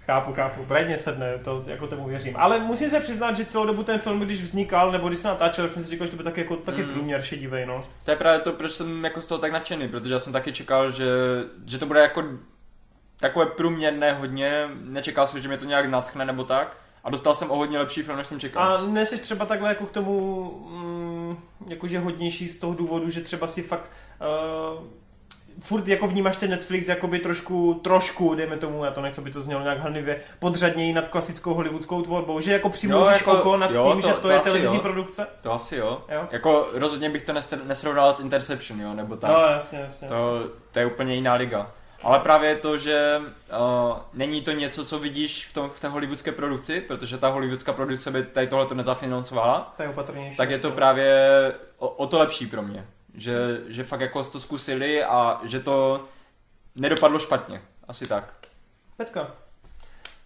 [0.07, 0.64] Chápu, chápu.
[0.64, 2.34] Brightně sedne, to jako tomu věřím.
[2.36, 5.68] Ale musím se přiznat, že celou dobu ten film, když vznikal, nebo když se natáčel,
[5.68, 6.88] jsem si říkal, že to bude tak jako, taky Mm.
[6.93, 7.84] průměr šedivej, no.
[8.05, 10.53] To je právě to, proč jsem jako z toho tak nadšený, protože já jsem taky
[10.53, 11.05] čekal, že,
[11.66, 12.22] že to bude jako
[13.21, 16.77] takové průměrné hodně, nečekal jsem, že mě to nějak natchne nebo tak.
[17.05, 18.62] A dostal jsem o hodně lepší film, než jsem čekal.
[18.62, 20.41] A neseš třeba takhle jako k tomu,
[20.71, 21.37] mm,
[21.68, 23.91] jakože hodnější z toho důvodu, že třeba si fakt
[24.79, 24.85] uh,
[25.61, 29.43] furt jako vnímáš ten Netflix jakoby trošku, trošku, dejme tomu, já to nechci, by to
[29.43, 33.71] znělo nějak hanlivě, podřadněji nad klasickou hollywoodskou tvorbou, že jako přimouříš Jo, jako- oko nad
[33.71, 34.83] jo, tím, to- že to, to je televizní jo.
[34.83, 35.27] produkce?
[35.41, 36.03] To asi jo.
[36.09, 36.29] Jo.
[36.31, 39.31] Jako rozhodně bych to nes- nesrovnal s Interception, jo, nebo tak.
[39.31, 40.09] No, jasně, jasně.
[40.09, 40.41] To,
[40.73, 41.71] to je úplně jiná liga.
[42.03, 46.32] Ale právě to, že uh, není to něco, co vidíš v, tom, v té hollywoodské
[46.32, 50.36] produkci, protože ta hollywoodská produkce by tady tohle to nezafinancovala, To je opatrnější.
[50.36, 51.14] tak je to právě
[51.78, 52.86] o, o to lepší pro mě.
[53.14, 53.34] Že,
[53.68, 56.05] že fakt jako to zkusili a že to
[56.76, 57.62] nedopadlo špatně.
[57.88, 58.34] Asi tak.
[58.96, 59.30] Pecka.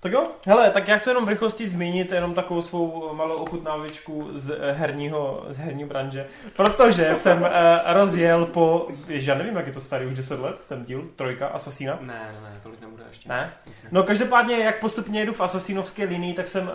[0.04, 4.28] Tak jo, hele, tak já chci jenom v rychlosti zmínit jenom takovou svou malou ochutnávičku
[4.34, 6.26] z eh, herního, z herní branže,
[6.56, 7.48] protože jsem uh,
[7.86, 11.98] rozjel po, já nevím, jak je to starý, už 10 let, ten díl, trojka, Asasína.
[12.00, 13.28] Ne, ne, ne, tolik nebude ještě.
[13.28, 13.52] Ne?
[13.90, 16.72] No každopádně, jak postupně jedu v asasínovské linii, tak jsem uh,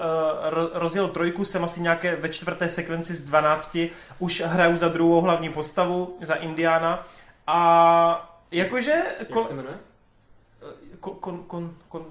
[0.49, 3.77] ro- rozjel trojku, jsem asi nějaké ve čtvrté sekvenci z 12,
[4.19, 7.05] už hraju za druhou hlavní postavu, za Indiana
[7.47, 8.93] a jakože...
[9.19, 9.77] Jak se jmenuje?
[10.99, 12.05] kon, kon, kon, kon,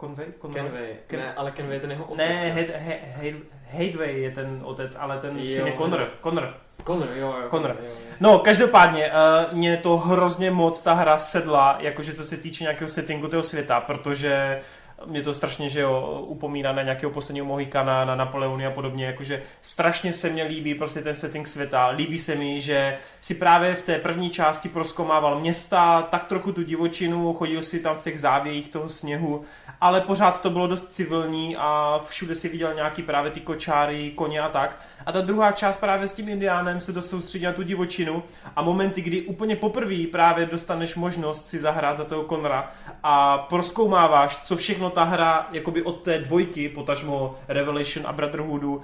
[0.00, 0.26] Conway?
[0.42, 0.62] Conway?
[0.62, 0.88] Kenway.
[1.06, 2.16] Ken- Ne, ale Kenway je ten jeho otec.
[2.18, 3.32] Ne, he,
[3.72, 5.44] Hadeway je ten otec, ale ten Jo.
[5.46, 6.08] syn je Connor.
[6.22, 6.54] Connor.
[6.86, 7.48] Connor, jo, jo.
[7.50, 7.70] Connor.
[7.70, 8.04] jo, jasně.
[8.20, 12.88] No, každopádně, uh, mě to hrozně moc ta hra sedla, jakože co se týče nějakého
[12.88, 14.60] settingu toho světa, protože
[15.06, 19.42] mě to strašně, že jo, upomíná na nějakého posledního Mohikana, na Napoleony a podobně, jakože
[19.60, 21.86] strašně se mně líbí prostě ten setting světa.
[21.88, 26.62] Líbí se mi, že si právě v té první části proskomával města, tak trochu tu
[26.62, 29.44] divočinu, chodil si tam v těch závějích toho sněhu,
[29.80, 34.40] ale pořád to bylo dost civilní a všude si viděl nějaký právě ty kočáry, koně
[34.40, 34.78] a tak.
[35.06, 38.22] A ta druhá část právě s tím indiánem se dost soustředí na tu divočinu
[38.56, 42.70] a momenty, kdy úplně poprvé právě dostaneš možnost si zahrát za toho Konra
[43.02, 48.82] a proskoumáváš, co všechno ta hra jakoby od té dvojky, potažmo Revelation a Brotherhoodu,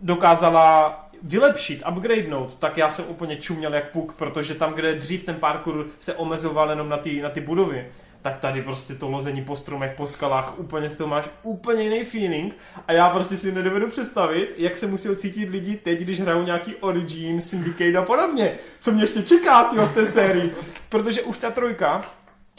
[0.00, 5.34] dokázala vylepšit, upgradenout, tak já jsem úplně čuměl jak puk, protože tam, kde dřív ten
[5.34, 7.86] parkour se omezoval jenom na ty, na ty budovy,
[8.22, 12.04] tak tady prostě to lození po stromech, po skalách, úplně z toho máš úplně jiný
[12.04, 12.56] feeling
[12.86, 16.74] a já prostě si nedovedu představit, jak se musí cítit lidi teď, když hrajou nějaký
[16.74, 18.52] Origin, Syndicate a podobně.
[18.80, 20.54] Co mě ještě čeká tyjo, v té sérii,
[20.88, 22.04] protože už ta trojka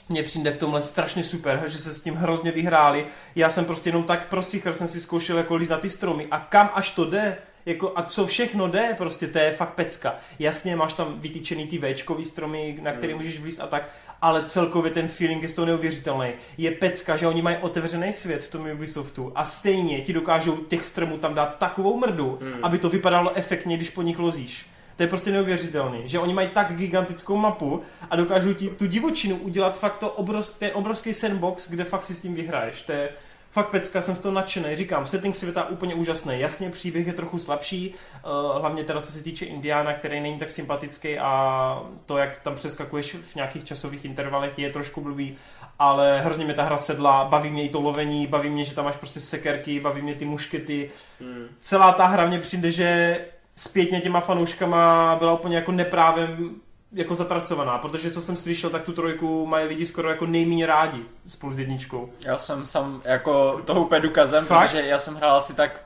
[0.10, 3.05] mně přijde v tomhle strašně super, že se s tím hrozně vyhráli.
[3.36, 6.70] Já jsem prostě jenom tak prosichr jsem si zkoušel jako lízat ty stromy a kam
[6.74, 10.16] až to jde, jako a co všechno jde, prostě to je fakt pecka.
[10.39, 13.89] Jasně, máš tam vytýčený ty Včkový stromy, na který můžeš vlízt a tak,
[14.22, 16.30] ale celkově ten feeling je z toho neuvěřitelný.
[16.57, 20.86] Je pecka, že oni mají otevřený svět v tom Ubisoftu a stejně ti dokážou těch
[20.86, 22.66] stromů tam dát takovou mrdu, Hmm.
[22.66, 24.66] aby to vypadalo efektně, když po nich lozíš.
[25.00, 29.36] To je prostě neuvěřitelný, že oni mají tak gigantickou mapu a dokážou ti tu divočinu
[29.36, 32.82] udělat fakt to obrovský, ten obrovský sandbox, kde fakt si s tím vyhraješ.
[32.82, 33.10] To je
[33.52, 34.76] fakt pecka, jsem z toho nadšený.
[34.76, 36.39] Říkám, setting světa úplně úžasný.
[36.39, 40.50] Jasně, příběh je trochu slabší, uh, hlavně teda co se týče Indiana, který není tak
[40.50, 45.38] sympatický a to, jak tam přeskakuješ v nějakých časových intervalech, je trošku blbý,
[45.80, 48.86] ale hrozně mě ta hra sedla, baví mě i to lovení, baví mě, že tam
[48.86, 50.91] máš prostě sekerky, baví mě ty muškety,
[51.22, 51.47] Hmm.
[51.60, 53.20] celá ta hra mě přijde, že
[53.60, 56.49] zpětně těma fanouškama byla úplně jako neprávem
[56.93, 61.01] jako zatracovaná, protože co jsem slyšel, tak tu trojku mají lidi skoro jako nejméně rádi
[61.28, 62.10] spolu s jedničkou.
[62.26, 64.70] Já jsem sam jako toho úplně důkazem, Fakt?
[64.70, 65.82] protože já jsem hrál asi tak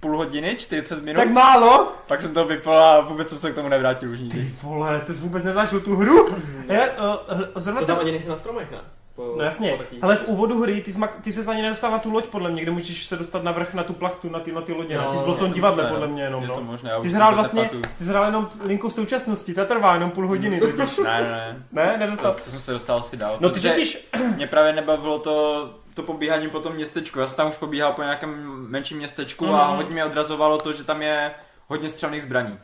[0.00, 1.92] půl hodiny, 40 minut, Tak málo?
[2.06, 4.38] pak jsem to vypl a vůbec jsem se k tomu nevrátil už nikdy.
[4.40, 6.28] Ty vole, ty jsi vůbec nezažil tu hru?
[6.66, 8.78] Já, uh, zrovna To ten, tam ani nejsi na stromech, ne?
[9.18, 11.98] Po, No jasně, po ale v úvodu hry ty, zma, ty se ani nedostal na
[11.98, 14.52] tu loď podle mě, kde můžeš se dostat na vrch na tu plachtu, na ty,
[14.52, 16.12] na ty lodě, No, ty jsi byl v je tom to divadle možné, podle no.
[16.12, 16.62] mě jenom, Je to no.
[16.62, 20.10] možné, já Ty jsi hrál vlastně, ty jsi hrál jenom linku současnosti, ta trvá jenom
[20.10, 20.96] půl hodiny totiž.
[21.04, 21.86] Ne, ne, ne.
[21.86, 22.36] Ne, To, nedostal.
[22.44, 23.36] to jsem se dostal asi dál.
[23.40, 27.20] No ty totiž, Mě právě nebavilo to, to pobíhání po tom městečku.
[27.20, 29.54] Já jsem tam už pobíhal po nějakém menším městečku Mhm.
[29.54, 31.30] a hodně mě odrazovalo to, že tam je
[31.68, 32.58] hodně střelných zbraní.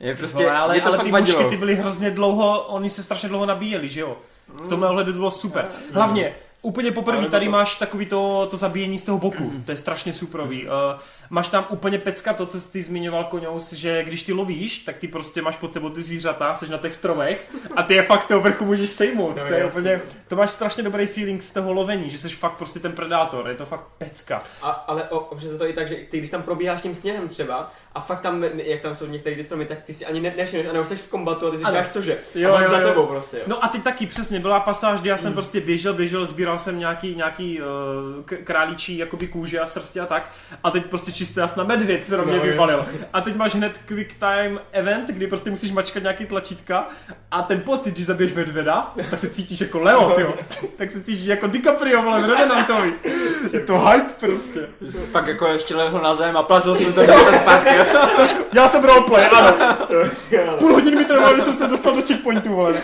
[0.00, 1.38] Je prostě, Vole, ale, mě to ale ty vadilo.
[1.38, 4.16] mušky ty byly hrozně dlouho, oni se strašně dlouho nabíjeli, že jo?
[4.48, 5.68] V tomhle ohledu to bylo super.
[5.92, 10.12] Hlavně, úplně poprvé tady máš takový to, to zabíjení z toho boku, to je strašně
[10.12, 10.66] superový.
[10.66, 10.70] Uh,
[11.30, 14.96] máš tam úplně pecka to, co jsi ty zmiňoval Koňous, že když ty lovíš, tak
[14.96, 18.22] ty prostě máš pod sebou ty zvířata, jsi na těch stromech a ty je fakt
[18.22, 19.36] z toho vrchu můžeš sejmout.
[19.36, 22.52] No, to je úplně, to máš strašně dobrý feeling z toho lovení, že jsi fakt
[22.56, 24.42] prostě ten predátor, je to fakt pecka.
[24.62, 27.72] A, ale občas je to i tak, že ty když tam probíháš tím sněhem třeba
[27.94, 30.66] a fakt tam, jak tam jsou některé ty stromy, tak ty si ani ne, nevšimneš
[30.68, 32.18] a nebo jsi v kombatu a ty si říkáš cože.
[32.34, 33.36] Jo, a jo, za tebou prostě.
[33.36, 33.42] Jo.
[33.46, 35.18] No a ty taky přesně, byla pasáž, kdy já Mm.
[35.22, 37.66] jsem prostě běžel, běžel, sbíral jsem nějaký, nějaký uh,
[38.44, 40.30] králíčí jakoby kůže a srsti a tak.
[40.64, 42.86] A teď prostě čistě jasná medvěd se rovně No, vyvalil.
[43.12, 46.88] A teď máš hned quick time event, kdy prostě musíš mačkat nějaký tlačítka
[47.30, 50.34] a ten pocit, když zabiješ medvěda, tak se cítíš jako Leo, tyjo.
[50.76, 52.92] tak se cítíš jako DiCaprio, vole, v Revenantovi.
[53.52, 54.60] Je to hype prostě.
[55.12, 57.70] Pak jako ještě lehl na zem a plazil se do toho zpátky.
[58.52, 59.54] Já jsem roleplay, ano.
[60.58, 62.74] Půl hodiny mi trvalo, než jsem se dostal do checkpointu, vole.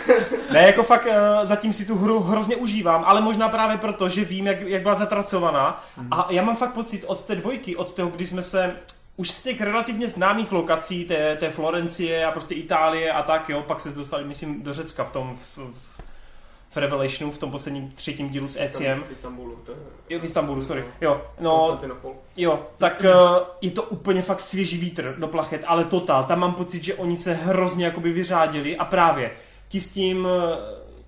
[0.51, 1.13] Ne, jako fakt uh,
[1.45, 4.95] zatím si tu hru hrozně užívám, ale možná právě proto, že vím, jak, jak byla
[4.95, 5.83] zatracovaná.
[6.11, 8.75] A já mám fakt pocit od té dvojky, od toho, kdy jsme se
[9.17, 13.61] už z těch relativně známých lokací, té, té Florencie a prostě Itálie a tak, jo,
[13.61, 15.57] pak se dostali, myslím, do Řecka v tom, v,
[16.71, 19.03] v, Revelationu, v tom posledním třetím dílu s ECM.
[19.03, 19.55] V Istanbulu.
[19.55, 19.77] To je,
[20.09, 20.85] Jo, v Istanbulu, sorry.
[21.01, 21.79] Jo, no.
[22.37, 26.53] Jo, tak uh, je to úplně fakt svěží vítr do plachet, ale totál, tam mám
[26.53, 29.31] pocit, že oni se hrozně jakoby vyřádili a právě
[29.67, 30.31] ti s tím, uh,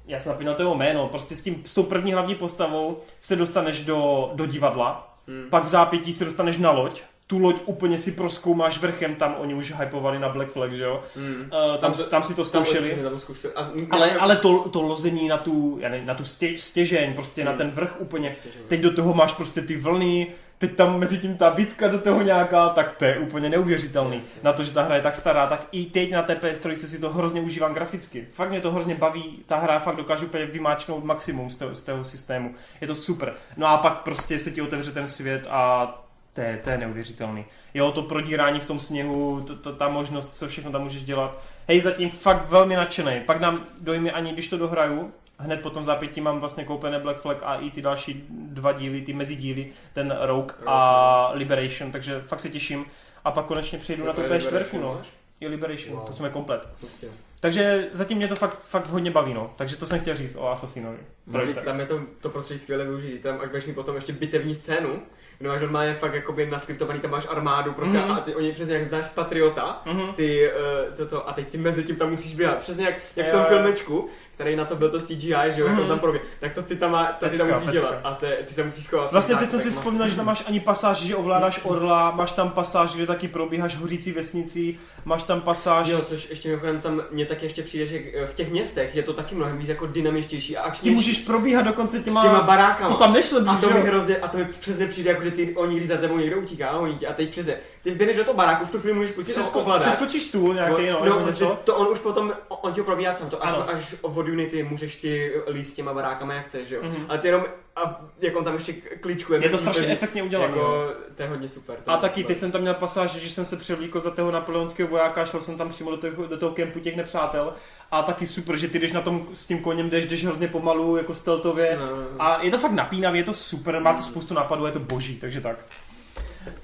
[0.07, 3.35] já jsem zapínal to jeho jméno, prostě s, tím, s tou první hlavní postavou se
[3.35, 5.49] dostaneš do, do divadla, Hmm.
[5.49, 9.53] pak v zápětí se dostaneš na loď, tu loď úplně si proskoumáš vrchem, tam oni
[9.53, 11.03] už hypovali na Black Flag, že jo?
[11.15, 11.35] Hmm.
[11.35, 12.95] Uh, tam, Tam to- tam si to zkoušeli.
[12.95, 13.53] tam zkusili.
[13.53, 17.43] A, Ale, ale to, to lození na tu, já nevím, na tu stě, stěžeň, prostě
[17.43, 17.57] na Hmm.
[17.57, 18.61] ten vrch úplně, Stěžeň.
[18.67, 20.27] teď do toho máš prostě ty vlny,
[20.57, 24.15] teď tam mezi tím ta bitka do toho nějaká, tak to je úplně neuvěřitelný.
[24.15, 24.41] Jasně.
[24.43, 26.99] Na to, že ta hra je tak stará, tak i teď na té PS3 si
[26.99, 28.27] to hrozně užívám graficky.
[28.31, 31.81] Fakt mě to hrozně baví, ta hra fakt dokáže úplně vymáčknout maximum z toho, z
[31.81, 32.55] toho systému.
[32.81, 33.33] Je to super.
[33.57, 35.87] No a pak prostě se ti otevře ten svět a
[36.33, 37.45] to je, to je neuvěřitelný.
[37.73, 41.41] Jo, to prodírání v tom sněhu, to, to, ta možnost, co všechno tam můžeš dělat.
[41.67, 43.21] Hej, zatím fakt velmi nadšený.
[43.25, 47.37] Pak nám dojmy ani když to dohraju, hned potom zápětí mám vlastně koupené Black Flag
[47.43, 52.49] a i ty další dva díly, ty mezidíly, ten Rogue a Liberation, takže fakt se
[52.49, 52.85] těším.
[53.25, 55.01] A pak konečně přejdu na To je P4, Liberation, no.
[55.39, 56.07] Je Liberation, Wow.
[56.07, 56.69] to jsme komplet.
[56.79, 57.07] Prostě.
[57.39, 59.53] Takže zatím mě to fakt, fakt hodně baví, no.
[59.55, 60.97] Takže to jsem chtěl říct o Assassinovi.
[61.31, 61.61] Trojce.
[61.61, 63.19] Tam je to, to prostředí skvěle využitý.
[63.23, 65.01] Tam, až budeš mít potom ještě bitevní scénu,
[65.39, 68.11] kde máš normálně fakt jakoby naskriptovaný, tam máš armádu, prostě Mhm.
[68.11, 70.13] a ty oni přesně jak znáš Patriota, Mhm.
[70.13, 72.57] ty uh, toto, a teď ty mezi tím tam musíš běhat.
[72.57, 75.69] Přesně jak, jak v tom filmečku, který na to byl to CGI, že jo, jak
[75.73, 75.79] Mhm.
[75.81, 77.89] on tam probě, tak to ty tam, má, to ty tam Pecka, musíš pecka.
[77.89, 79.11] dělat a te, ty se musíš schovat.
[79.11, 82.49] Vlastně teď jsem si vzpomněl, že tam máš ani pasáž, že ovládáš orla, máš tam
[82.49, 85.87] pasáž, kde taky probíháš hořící vesnicí, máš tam pasáž...
[85.87, 89.03] Jo, což ještě mimochodem tam mě tak ještě přijde, že eh, v těch městech je
[89.03, 90.95] to taky mnohem víc jako dynamičtější a Ty akčnější.
[91.15, 92.21] Můžeš probíhat dokonce těma...
[92.21, 92.89] těma barákama.
[92.89, 95.23] To tam nešlo A dřív, to že mi hrozně, a to mi přesně přijde, jako
[95.23, 97.91] že ty, oni když za tebou někdo utíká, a oni tě, a teď přesně, ty
[97.91, 99.87] vběhneš do toho baráku, v tu chvíli můžeš pustit Přesko, ovládat.
[99.87, 101.59] přeskočíš stůl nějaký, no, no, no něco.
[101.63, 103.69] to on už potom, on ti ho probíhá sám, to až, Ano.
[103.69, 106.79] až od Unity můžeš si líst s těma barákama jak chceš, jo.
[106.83, 107.05] Mhm.
[107.09, 107.43] Ale ty jenom,
[107.75, 109.43] a jak on tam ještě kličkuje.
[109.43, 110.57] Je to strašně efektně udělané.
[110.57, 110.93] Jako, jo.
[111.15, 111.75] to je hodně super.
[111.83, 112.33] to A taky, super.
[112.33, 115.41] teď jsem tam měl pasáž, že jsem se převlíkl za toho napoleonského vojáka, a šel
[115.41, 117.53] jsem tam přímo do toho, do toho kempu těch nepřátel.
[117.91, 120.97] A taky super, že ty jdeš na tom s tím koněm, jdeš, jdeš hrozně pomalu,
[120.97, 121.77] jako stealthově.
[121.79, 122.07] No, no, no.
[122.19, 125.15] A je to fakt napínavý, je to super, má to spoustu nápadů, je to boží,
[125.15, 125.65] takže tak.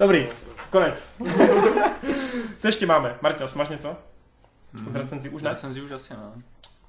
[0.00, 0.28] Dobrý,
[0.70, 1.14] konec.
[2.58, 3.16] Co ještě máme?
[3.20, 3.96] Marťas, máš něco?
[4.88, 5.50] Z recenzí už ne?
[5.50, 6.42] Recenzi už asi ne.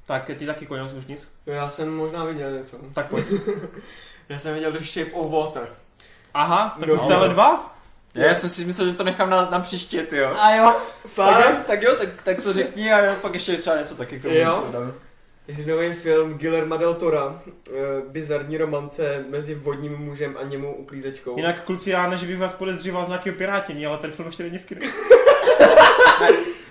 [0.05, 1.31] Tak ty taky koněm už nic.
[1.45, 2.77] Já jsem možná viděl něco.
[2.93, 3.25] Tak pojď.
[4.29, 5.67] Já jsem viděl The Shape of Water.
[6.33, 6.97] Aha, tak No.
[6.97, 7.75] to jste ale dva?
[8.15, 10.35] Já jsem si myslel, že to nechám na, na příště, ty jo.
[10.39, 10.75] A jo.
[11.07, 11.43] Fakt?
[11.43, 14.21] Tak, tak jo, tak, tak to řekni a já pak ještě třeba něco taky k
[14.21, 14.67] tomu Jo.
[14.71, 14.93] dám.
[15.45, 17.71] Takže nový film Guillerma del Tora, eh,
[18.07, 21.37] bizarní romance mezi vodním mužem a němou uklízečkou.
[21.37, 24.57] Jinak kluci, já než bych vás podezříval z nějakého pirátění, ale ten film ještě není
[24.57, 24.81] v kinu.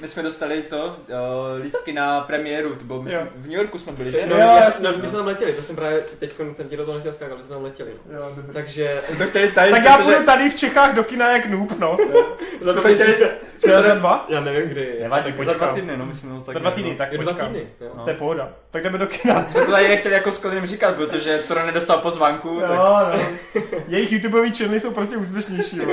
[0.01, 3.29] My jsme dostali to, uh, lístky na premiéru, to bylo, myslím, Jo.
[3.37, 4.27] v New Yorku jsme byli, že?
[4.27, 6.77] No, Jo, já, jasně, no, my jsme tam letěli, to jsem právě teď jsem ti
[6.77, 7.91] do toho nechtěl skákat, že jsme tam letěli.
[8.13, 8.19] No.
[8.19, 8.53] Jo, dobrý.
[8.55, 9.01] Takže...
[9.07, 11.79] Jsme to chtěli tady, Tak já protože- půjdu tady v Čechách do kina jak noob,
[11.79, 11.97] no.
[12.61, 13.17] Za to chtěli-
[13.57, 14.27] Jsme za dva?
[14.29, 14.97] Já nevím kdy.
[15.03, 15.75] Nevadí, tak za dva počkám.
[15.75, 16.97] týdny, no, myslím, no, tak Za dva týdny, no.
[16.99, 17.49] tak Je dva počkám.
[17.49, 17.67] týdny.
[17.81, 17.91] Jo.
[17.97, 18.05] No.
[18.05, 18.53] To je pohoda.
[18.71, 19.47] Tak jdeme do kina.
[19.49, 22.71] Jsme to tady nechtěli jako s Kodrym říkat, protože to nedostal pozvánku, tak...
[22.71, 23.63] Jo, no.
[23.89, 25.87] Jejich YouTubeový channely jsou prostě úspěšnější, jo.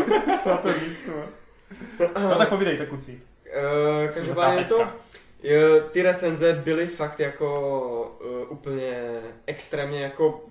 [0.43, 1.13] Co na to říct, no.
[2.29, 3.21] No tak povídejte, kucí.
[4.03, 4.87] Uh, každopádně to,
[5.43, 10.43] jo, ty recenze byly fakt jako uh, úplně extrémně jako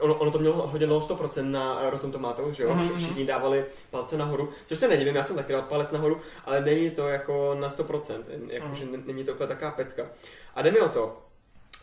[0.00, 2.74] Ono, ono to mělo hodně 100% na Rotten Tomatoes, že jo?
[2.74, 2.96] Mhm, Mm-hmm.
[2.96, 6.90] Všichni dávali palce nahoru, což se nedivím, já jsem taky dal palec nahoru, ale není
[6.90, 8.94] to jako na 100%, jakože Mhm.
[8.96, 9.02] mm.
[9.06, 10.06] není to úplně taková pecka.
[10.54, 11.22] A jde mi o to,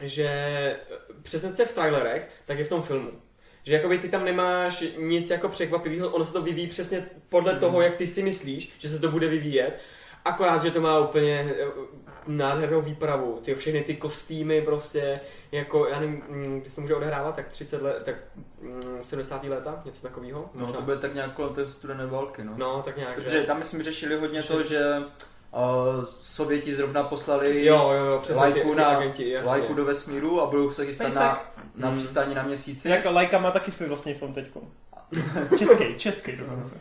[0.01, 0.77] že eh,
[1.21, 3.11] přesně je v trailerech, tak je v tom filmu.
[3.63, 7.81] Že jakoby ty tam nemáš nic jako překvapivého, ono se to vyvíjí přesně podle toho,
[7.81, 9.79] jak ty si myslíš, že se to bude vyvíjet.
[10.25, 11.65] Akorát, že to má úplně eh,
[12.27, 15.19] nádhernou výpravu, ty všechny ty kostýmy prostě,
[15.51, 18.15] jako, já nevím, mm, kdy se to může odehrávat, tak 30 let, tak
[18.61, 19.43] mm, 70.
[19.43, 20.49] léta, něco takového.
[20.55, 22.53] No, to bude tak nějak kolem té studené války, no.
[22.57, 23.47] No, tak nějak, Protože že...
[23.47, 25.01] tam myslím řešili hodně to, že
[25.53, 29.49] uh, Sověti zrovna poslali Jo, jo, jo, přesně lajku, ty na, agenti, jasně.
[29.49, 31.41] lajku do vesmíru a budou se chystat na,
[31.75, 31.97] na Mm.
[31.97, 32.89] přistání na měsíci.
[32.89, 34.59] Jak Lajka má taky svůj vlastní film teďko.
[35.57, 36.75] Český, český dokonce.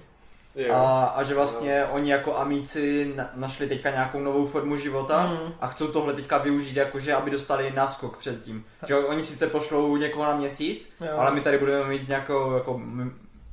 [0.55, 0.75] Jo.
[0.75, 5.53] A, a že vlastně oni jako amíci na, našli teďka nějakou novou formu života Mm.
[5.61, 8.65] a chcou tohle teďka využít jakože, aby dostali náskok předtím.
[8.87, 11.17] Že oni sice pošlou někoho na měsíc, Jo.
[11.19, 12.81] ale my tady budeme mít nějakou jako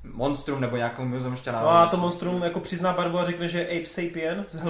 [0.03, 1.61] monstrum nebo nějakou mimozemšťana.
[1.61, 4.63] No a to monstrum jako přizná barvu a řekne, že je Ape Sapien z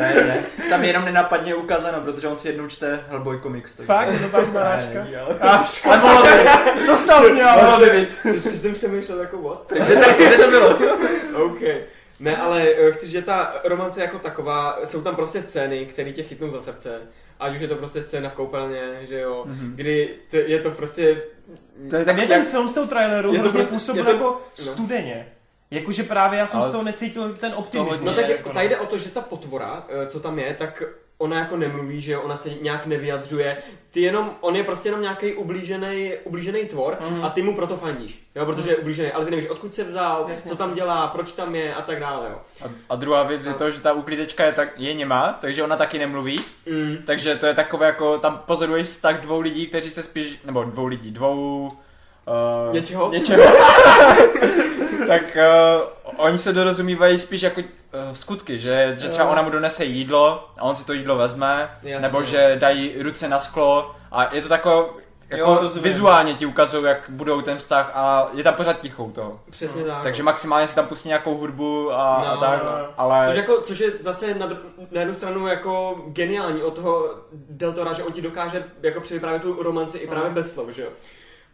[0.00, 0.14] ne?
[0.14, 0.42] Ne.
[0.70, 3.72] Tam je jenom nenapadně ukázano, protože on si jednou čte Hellboy Comics.
[3.72, 5.04] takže- Fakt, je to tam narážka?
[5.10, 6.86] Ne, ale- bylo by.
[6.86, 8.36] Dostal mě, ale Mohlo by být.
[8.60, 9.72] Jsi přemýšlel jako what?
[9.72, 10.78] Kde to, kde to bylo?
[11.44, 11.60] OK.
[12.20, 16.22] Ne, ale eh, chci, že ta romance jako taková, jsou tam prostě scény, které tě
[16.22, 17.00] chytnou za srdce.
[17.40, 19.72] Ať už je to prostě scéna v koupelně, že jo, Mhm.
[19.76, 21.22] kdy t- je to prostě...
[21.90, 24.04] To je Tak mě ten film z toho traileru Je to hrozně prostě- působil je
[24.04, 24.24] to- jako
[24.58, 24.64] no.
[24.64, 25.28] studeně.
[25.70, 28.00] Jakože právě já jsem Ale z toho necítil ten optimismus.
[28.00, 30.82] No tak jako, tady jde o to, že ta potvora, eh, co tam je, tak
[31.18, 33.56] ona jako nemluví, že jo, ona se nějak nevyjadřuje.
[33.90, 37.24] Ty jenom, on je prostě jenom nějaký ublížený, ublížený tvor Mhm.
[37.24, 40.26] a ty mu proto fandíš, jo, protože je ublížený, ale ty nevíš, odkud se vzal,
[40.28, 42.38] Jasně, co tam dělá, proč tam je a tak dále, jo.
[42.64, 45.76] A, a druhá věc je to, že ta uklízečka je, tak, je němá, takže ona
[45.76, 46.36] taky nemluví.
[46.70, 46.96] Mm.
[47.06, 50.86] Takže to je takové jako, tam pozoruješ vztah dvou lidí, kteří se spíš, nebo dvou
[50.86, 51.68] lidí, dvou...
[52.68, 53.10] Uh, Něčeho?
[53.10, 53.42] Něčeho.
[55.06, 55.22] tak
[56.16, 57.62] uh, oni se dorozumívají spíš jako
[58.12, 62.00] skutky, že, že třeba ona mu donese jídlo a on si to jídlo vezme, Jasně.
[62.00, 64.84] nebo že dají ruce na sklo a je to takové,
[65.30, 65.84] jako Jo, rozumím.
[65.84, 69.40] vizuálně ti ukazují, jak budou ten vztah a je tam pořád ticho u toho.
[69.50, 70.02] Přesně tak.
[70.02, 72.86] Takže maximálně si tam pustí nějakou hudbu a, No, a tak, no, no.
[72.96, 73.26] ale...
[73.26, 74.58] Což, jako, což je zase na, dru-
[74.90, 79.62] na jednu stranu jako geniální od toho Deltora, že on ti dokáže jako přivyprávět tu
[79.62, 80.34] romanci i právě Aha.
[80.34, 80.88] bez slov, že jo.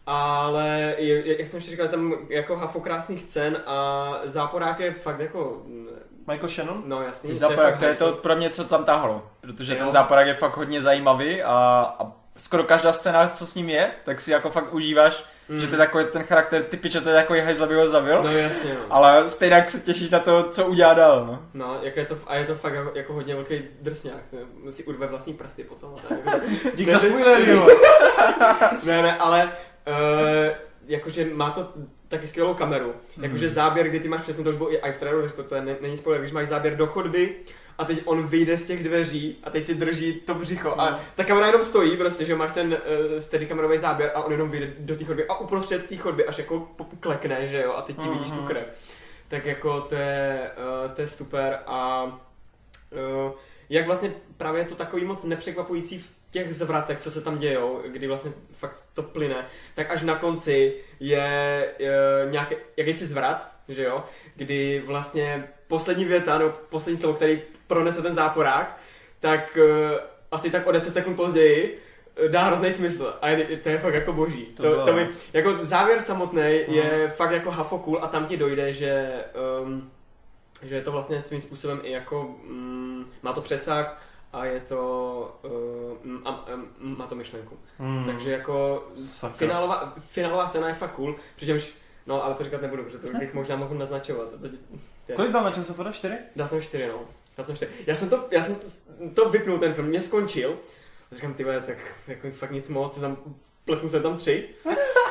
[0.07, 5.21] Ale jak jsem ještě říkal, je tam jako hafo krásných scén a záporák je fakt
[5.21, 5.63] jako,
[6.27, 6.83] Michael Shannon?
[6.87, 7.37] no jasný.
[7.37, 9.27] Záporák, to je to pro mě, co tam tahlo.
[9.41, 9.79] Protože Jo.
[9.79, 11.51] ten záporák je fakt hodně zajímavý a,
[12.01, 15.61] a skoro každá scéna, co s ním je, tak si jako fakt užíváš, Mm.
[15.61, 18.23] že to je takový ten charakter typič, že to je takový hajzl, aby ho zabil.
[18.23, 18.81] No jasně, no.
[18.91, 21.43] Ale stejně se těšíš na to, co udělá dál, no.
[21.55, 24.23] No, jak je to, a je to fakt jako, jako hodně velký drsňák,
[24.65, 25.95] to si urve vlastní prsty potom.
[25.95, 26.41] A tak.
[26.75, 27.67] Dík za spoilery, jo.
[28.85, 29.45] ne, ne, ale
[29.89, 30.55] uh,
[30.87, 31.73] jakože má to
[32.13, 32.95] taky skvělou kameru.
[33.23, 35.77] Jakože záběr, kdy ty máš přesně to už bylo i v traileru, to je, ne-
[35.81, 37.35] není spoiler, když máš záběr do chodby
[37.79, 41.25] a teď on vyjde z těch dveří a teď si drží to břicho a ta
[41.25, 44.73] kamera jenom stojí prostě, že máš ten uh, steady kamerový záběr a on jenom vyjde
[44.79, 46.69] do té chodby a uprostřed té chodby až jako
[47.01, 48.47] klekne, že jo, a teď ty vidíš tu Mhm.
[48.47, 48.65] krev.
[49.29, 50.51] Tak jako to je,
[50.87, 52.05] uh, to je super a
[53.25, 53.33] uh,
[53.71, 57.83] jak vlastně právě je to takový moc nepřekvapující v těch zvratech, co se tam dějou,
[57.87, 63.85] kdy vlastně fakt to plyne, tak až na konci je uh, nějaký, jakýsi zvrat, že
[63.85, 64.05] jo,
[64.37, 68.79] kdy vlastně poslední věta, nebo poslední slovo, který pronese ten záporák,
[69.21, 69.99] tak uh,
[70.31, 71.79] asi tak o 10 sekund později
[72.17, 73.15] eh, dá hrozný smysl.
[73.23, 74.47] A je, to je fakt jako boží.
[74.47, 78.73] To To, to, mi, jako závěr samotný je fakt jako hafokul a tam ti dojde,
[78.73, 79.11] že
[79.63, 79.91] um,
[80.63, 84.03] že je to vlastně svým způsobem i jako, mm, má to přesah
[84.33, 85.41] a je to,
[86.05, 86.45] uh, a, a,
[86.79, 87.59] má to myšlenku.
[87.79, 88.05] Hmm.
[88.05, 88.85] Takže jako
[89.37, 91.73] finálová, finálová scéna je fakt cool, přičemž,
[92.07, 94.31] no ale to říkat nebudu, protože to bych možná mohl naznačovat.
[94.31, 95.93] To, to, Kolik jsi dal na časofora?
[95.93, 96.15] Čtyři?
[96.37, 97.01] Dal jsem čtyři, no.
[97.37, 97.73] Dal jsem čtyři.
[97.87, 98.57] Já jsem to, já jsem
[99.15, 100.59] to vypnul ten film, mě skončil.
[101.13, 101.79] A říkám, ty tak
[102.09, 103.17] jako fakt nic moc, tam,
[103.65, 104.49] plesknu jsem tam tři.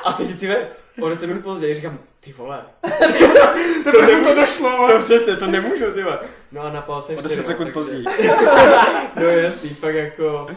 [0.03, 0.67] A teď ty ve,
[1.01, 2.61] o 10 minut později říkám, ty vole,
[3.91, 4.88] To nemůžu to došlo.
[4.91, 6.19] to přesně, to nemůžu, ty vole.
[6.51, 8.05] No a napal jsem O 10 čtyři, sekund takže- později.
[9.15, 10.47] No jasný, fakt jako,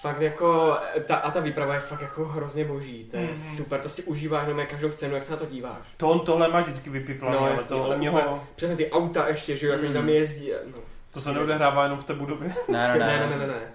[0.00, 3.36] fakt jako, ta, a ta výprava je fakt jako hrozně boží, to je Mhm.
[3.36, 5.78] super, to si užíváš jenom každou cenu, jak se na to díváš.
[5.96, 8.76] To on tohle má vždycky vypiplaný, No ale jasný, to ale u úplně- něho, Přesně
[8.76, 10.50] ty auta ještě, že jo, jak tam jezdí.
[10.66, 10.78] No.
[11.14, 12.48] to se neodehrává jenom v té budově.
[12.68, 13.36] Ne, Ne, ne, ne, ne.
[13.36, 13.72] ne, ne, ne.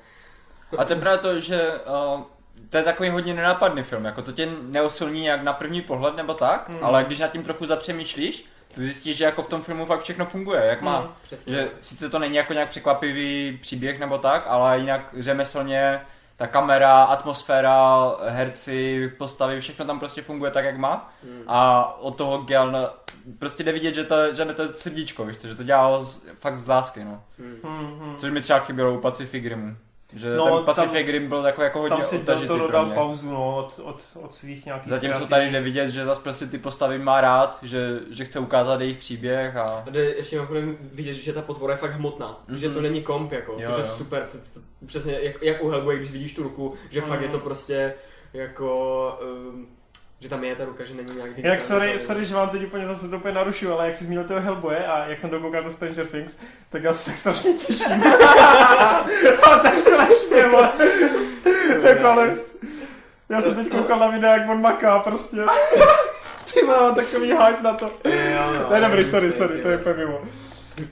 [0.78, 1.72] A to je právě to, že
[2.16, 2.22] uh,
[2.74, 6.34] to je takový hodně nenápadný film, jako to tě neosilní jak na první pohled nebo
[6.34, 6.80] tak, Hmm.
[6.82, 10.26] ale když nad tím trochu zapřemýšlíš, tak zjistíš, že jako v tom filmu fakt všechno
[10.26, 11.18] funguje, jak má.
[11.22, 11.54] Přesně.
[11.54, 16.02] Že sice to není jako nějak překvapivý příběh nebo tak, ale jinak řemeslně
[16.38, 21.14] ta kamera, atmosféra, herci, postavy, všechno tam prostě funguje tak, jak má.
[21.24, 21.44] Hmm.
[21.48, 22.90] A od toho Gel
[23.40, 26.26] prostě jde vidět, že to, že to je srdíčko, víš co, že to dělal z,
[26.40, 27.24] fakt z lásky, no.
[27.64, 28.16] Hmm.
[28.18, 29.76] Což mi třeba chybělo u Pacific Rimu.
[30.16, 32.58] Že No, ten tam- Pacific Rim byl jako, jako hodně Tam si to, odtažitý to
[32.58, 36.22] dodal pauzu no, od, od, od svých nějakých Zatímco kreativních- tady jde vidět, že zase
[36.22, 39.64] prostě ty postavy má rád, že, že chce ukázat jejich příběh a...
[39.64, 42.58] A jde ještě mimochodem vidět, že ta potvora je fakt hmotná, Mhm.
[42.58, 43.88] že to není komp jako, Jo, což je jo.
[43.98, 47.28] super, c- c- přesně jak, jak u Hellboy, když vidíš tu ruku, že fakt je
[47.30, 47.94] to prostě
[48.34, 49.68] jako, um,
[50.24, 51.62] že tam je ta ruka, že není nějak digitální.
[51.62, 54.42] sorry, sorry, že vám teď úplně zase to úplně narušu, ale jak jsi zmínil toho
[54.42, 56.38] Hellboye a jak jsem dokoukal do Stranger Things,
[56.70, 58.04] tak já se tak strašně těším.
[59.44, 60.38] ale tak strašně,
[61.84, 62.36] jako, ale
[63.30, 65.38] já jsem teď koukal na videa, jak on maká prostě.
[66.54, 67.86] Ty mám takový hype na to.
[67.86, 70.22] Jo, no, Ne, dobrý, sorry, sorry, to je úplně mimo.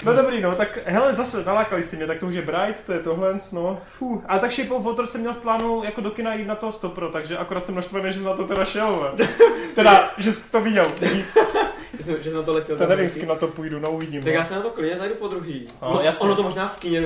[0.05, 2.93] No dobrý, no, tak hele, zase nalákali jste mě, tak to už je Bright, to
[2.93, 4.23] je tohle, no, fů.
[4.27, 6.71] Ale tak Shape of Water jsem měl v plánu jako do kina jít na to
[6.71, 9.15] stopro, takže akorát jsem naštvaný, že jsi na to teda šel.
[9.75, 10.85] Teda, že jsi to viděl,
[11.97, 12.77] Že jsem, že jsem na to letěl.
[12.77, 14.21] to nevím, s kým na to půjdu, no uvidím.
[14.21, 14.39] Tak no.
[14.39, 15.67] já se na to klidně zajdu po druhý.
[15.81, 16.25] No, No, jasně.
[16.25, 17.03] ono to možná v kině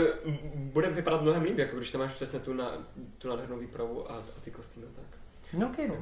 [0.53, 2.71] bude vypadat mnohem líp, jako když tam máš přesně tu, na,
[3.17, 4.85] tu nádhernou výpravu a, a ty kostýmy.
[4.95, 5.05] Tak.
[5.53, 5.95] No, okay, no.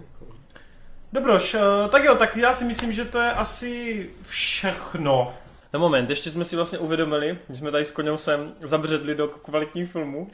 [1.13, 1.59] Dobroš, eh,
[1.89, 5.33] tak jo, tak já si myslím, že to je asi všechno.
[5.73, 9.27] Na moment, ještě jsme si vlastně uvědomili, že jsme tady s Koněm sem zabředli do
[9.27, 10.31] kvalitních filmů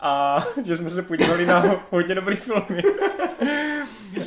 [0.00, 2.82] a že jsme se podívali na ho- hodně dobrý filmy.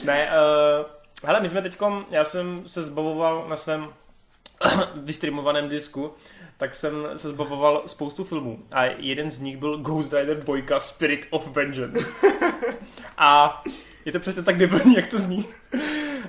[0.06, 0.86] ne, uh,
[1.24, 3.90] hele, my jsme teďkom, já jsem se zbavoval na svém
[4.96, 6.14] vystreamovaném disku,
[6.58, 11.28] tak jsem se zbavoval spoustu filmů a jeden z nich byl Ghost Rider 2 Spirit
[11.30, 12.12] of Vengeance.
[13.18, 13.64] A
[14.06, 15.46] je to přesně tak debilní, jak to zní.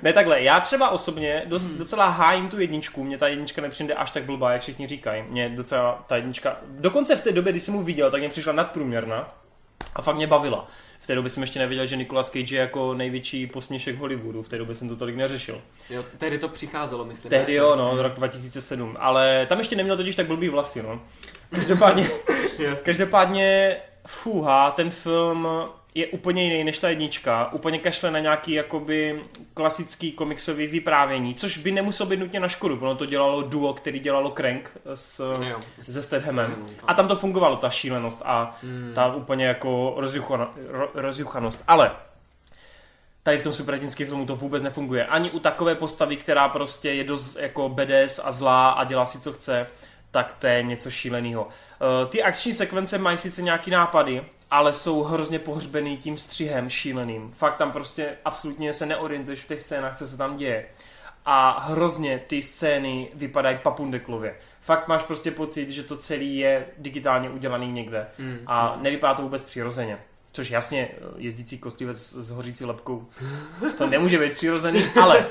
[0.04, 4.10] Ne takhle, já třeba osobně dost, docela hájím tu jedničku, mě ta jednička nepřijde až
[4.10, 5.24] tak blbá, jak všichni říkají.
[5.28, 8.52] Mě docela ta jednička, dokonce v té době, kdy jsem mu viděl, tak mě přišla
[8.52, 9.34] nadprůměrná
[9.94, 10.68] a fakt mě bavila.
[11.00, 14.48] V té době jsem ještě nevěděl, že Nicolas Cage je jako největší posměšek Hollywoodu, v
[14.48, 15.62] té době jsem to tolik neřešil.
[15.90, 17.30] Jo, tehdy to přicházelo, myslím.
[17.30, 21.00] Tehdy jo, no, rok 2007, ale tam ještě neměl totiž tak blbý vlasy, no.
[21.54, 22.08] Každopádně,
[22.82, 23.76] každopádně,
[24.06, 25.48] fuha, ten film
[25.94, 29.24] je úplně jiný než ta jednička, úplně kašle na nějaký jakoby
[29.54, 34.00] klasický komiksový vyprávění, což by nemuselo být nutně na škodu, ono to dělalo duo, který
[34.00, 36.66] dělalo Crank s, Jo, se Stedhamem.
[36.86, 38.92] A tam to fungovalo, ta šílenost a Hmm.
[38.94, 41.64] ta úplně jako rozjuchano, ro, rozjuchanost.
[41.68, 41.90] Ale
[43.22, 45.06] tady v tom superhrdinském filmu to vůbec nefunguje.
[45.06, 49.20] Ani u takové postavy, která prostě je dost jako BDS a zlá a dělá si
[49.20, 49.66] co chce,
[50.10, 51.42] tak to je něco šíleného.
[51.44, 54.24] Uh, ty akční sekvence mají sice nějaký nápady,
[54.54, 57.32] ale jsou hrozně pohřbený tím střihem šíleným.
[57.32, 60.66] Fakt tam prostě absolutně se neorientuješ v těch scénách, co se tam děje.
[61.24, 64.34] A hrozně ty scény vypadají papundeklově.
[64.60, 68.06] Fakt máš prostě pocit, že to celý je digitálně udělaný někde.
[68.18, 68.38] Mm.
[68.46, 69.98] A nevypadá to vůbec přirozeně.
[70.32, 73.06] Což jasně, jezdící kostlivec s hořící lepkou,
[73.78, 75.26] to nemůže být přirozený, ale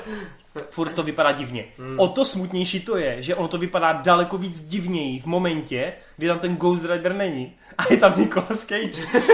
[0.70, 1.64] furt to vypadá divně.
[1.96, 6.26] O to smutnější to je, že ono to vypadá daleko víc divněji v momentě, kdy
[6.26, 7.56] tam ten Ghost Rider není.
[7.78, 9.02] A je tam Nicolas Cage.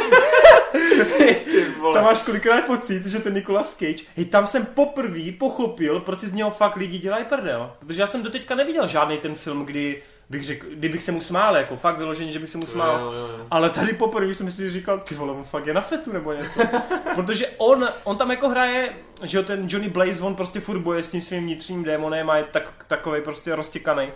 [1.93, 6.29] tam máš kolikrát pocit, že ten Nicolas Cage, hej, tam jsem poprvé pochopil, proč si
[6.29, 7.73] z něho fakt lidi dělají prdel.
[7.79, 11.57] Protože já jsem doteďka neviděl žádný ten film, kdy bych řekl, kdybych se mu smál,
[11.57, 13.01] jako fakt vyloženě, že bych se mu smál.
[13.01, 13.47] Jo, jo, jo.
[13.51, 16.61] Ale tady poprvé jsem si říkal, ty vole, on fakt je na fetu nebo něco.
[17.14, 21.03] Protože on, on tam jako hraje, že jo, ten Johnny Blaze, on prostě furt boje
[21.03, 24.09] s tím svým vnitřním démonem a je tak, takový prostě roztěkaný.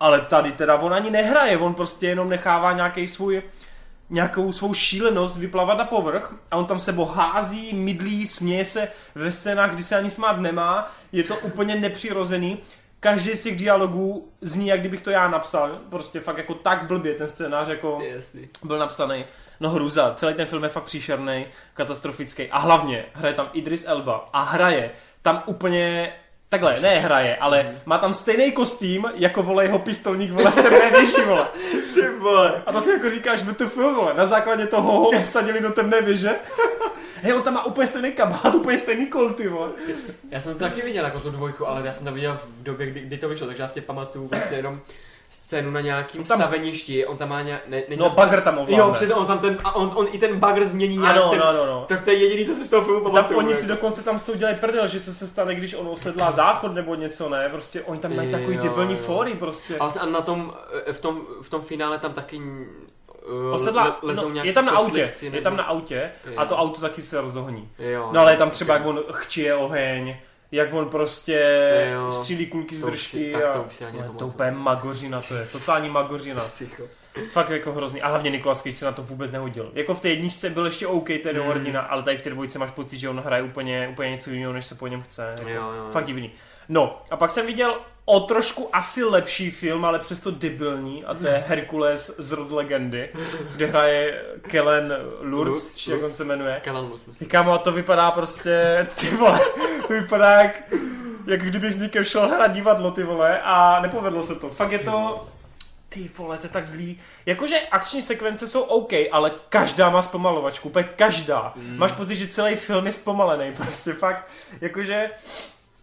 [0.00, 3.42] Ale tady teda on ani nehraje, on prostě jenom nechává nějaký svůj
[4.10, 9.32] nějakou svou šílenost vyplavat na povrch a on tam se hází, mydlí, směje se ve
[9.32, 12.58] scénách, kdy se ani smát nemá, je to úplně nepřirozený.
[13.00, 17.14] Každý z těch dialogů zní, jak kdybych to já napsal, prostě fakt jako tak blbě
[17.14, 18.48] ten scénář jako jasný.
[18.64, 19.24] byl napsaný.
[19.60, 24.28] No hruza, celý ten film je fakt příšerný, katastrofický a hlavně hraje tam Idris Elba
[24.32, 24.90] a hraje
[25.22, 26.12] tam úplně
[26.50, 30.90] Takhle, ne hraje, ale má tam stejný kostým, jako vole jeho pistolník vole v temné
[30.90, 31.46] věži, vole.
[31.94, 32.62] Ty vole.
[32.66, 34.14] A to si jako říkáš, by to film, vole.
[34.14, 36.30] Na základě toho ho obsadili do temné věže.
[37.22, 39.70] Hej, on tam má úplně stejný kabát, úplně stejný kol, ty vole.
[40.30, 42.86] Já jsem to taky viděl jako tu dvojku, ale já jsem to viděl v době,
[42.86, 44.80] kdy, kdy to vyšlo, takže já si pamatuju vlastně jenom
[45.30, 47.68] scénu na nějakým On tam- staveništi, on tam má nějak...
[47.68, 48.76] Ne, není No, tam bagr tam ovládne.
[48.76, 51.38] Jo, přesně, on tam ten, a on, on i ten bagr změní nějak Ano, ten,
[51.38, 51.84] no, no, no.
[51.88, 53.38] Tak to je jediný, co si z toho filmu Tam pamatuju.
[53.38, 53.74] oni si jako.
[53.74, 56.94] dokonce tam s tou dělají prdel, že co se stane, když on osedlá záchod nebo
[56.94, 57.48] něco, ne?
[57.48, 59.74] Prostě oni tam mají takový debilní fóry prostě.
[59.78, 60.52] A vlastně na tom,
[60.86, 62.40] eh, v tom, v tom finále tam taky
[63.28, 66.56] uh, Osedlá, lezou no, nějaký je tam na autě, je tam na autě a to
[66.56, 67.68] auto taky se rozhoní.
[67.78, 70.16] Jo, No ale je tam třeba, jak on chčije oheň,
[70.52, 71.40] jak on prostě
[71.92, 72.12] Jo.
[72.12, 75.46] střílí kulky z To držky a to už ani No, to úplně magořina to je,
[75.46, 76.40] totální magořina.
[76.40, 76.82] Psycho.
[77.32, 78.02] Fakt jako hrozný.
[78.02, 79.70] A hlavně Nicolas Cage se na to vůbec nehodil.
[79.74, 81.46] Jako v té jedničce byl ještě OK, ten Mm.
[81.46, 84.52] hordina, ale tady v té dvojce máš pocit, že on hraje úplně, úplně něco jiného,
[84.52, 85.34] než se po něm chce.
[85.38, 85.88] Jako, Jo, jo, jo.
[85.92, 86.30] Fakt divný.
[86.68, 91.26] No, a pak jsem viděl o trošku asi lepší film, ale přesto debilní, a to
[91.26, 93.08] je Herkules z rod legendy,
[93.56, 96.60] kde hraje Kellen Lutz, Lutz, či jak on se jmenuje.
[97.06, 97.26] Myslím.
[97.26, 99.40] Ty kámo, a to vypadá prostě, ty vole,
[99.86, 100.62] to vypadá jak,
[101.26, 104.50] jak kdybych s někým šel hrát divadlo, ty vole, a nepovedlo se to.
[104.50, 105.26] Fakt je to,
[105.88, 107.00] ty vole, to je tak zlý.
[107.26, 111.52] Jakože akční sekvence jsou OK, ale každá má zpomalovačku, úplně každá.
[111.56, 111.78] Mm.
[111.78, 114.28] Máš pocit, že celý film je zpomalený, prostě fakt,
[114.60, 115.10] jakože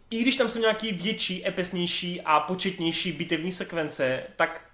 [0.10, 4.65] i když tam jsou nějaký větší, epesnější a početnější bitevní sekvence, tak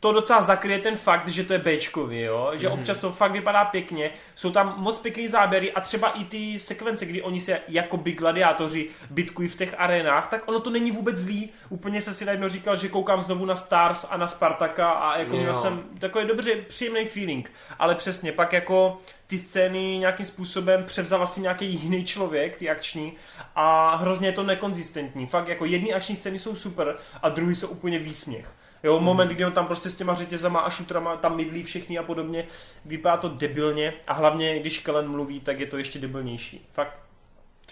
[0.00, 2.50] to docela zakryje ten fakt, že to je Bčkový, jo?
[2.54, 6.58] že občas to fakt vypadá pěkně, jsou tam moc pěkný záběry a třeba i ty
[6.58, 10.90] sekvence, kdy oni se jako by gladiátoři bitkují v těch arenách, tak ono to není
[10.90, 11.50] vůbec zlý.
[11.68, 15.36] Úplně jsem si najednou říkal, že koukám znovu na Stars a na Spartaka a jako
[15.36, 21.22] měl jsem takový dobře příjemný feeling, ale přesně, pak jako ty scény nějakým způsobem převzal
[21.22, 23.12] asi nějaký jiný člověk, ty akční,
[23.54, 25.26] a hrozně je to nekonzistentní.
[25.26, 28.54] Fakt jako jedny akční scény jsou super a druhý jsou úplně výsměch.
[28.82, 29.04] Jo, Mhm.
[29.04, 32.46] moment, kdy on tam prostě s těma řetězama a šutrama tam mydlí všechny a podobně,
[32.84, 36.66] vypadá to debilně a hlavně, když Kellen mluví, tak je to ještě debilnější.
[36.72, 36.96] Fakt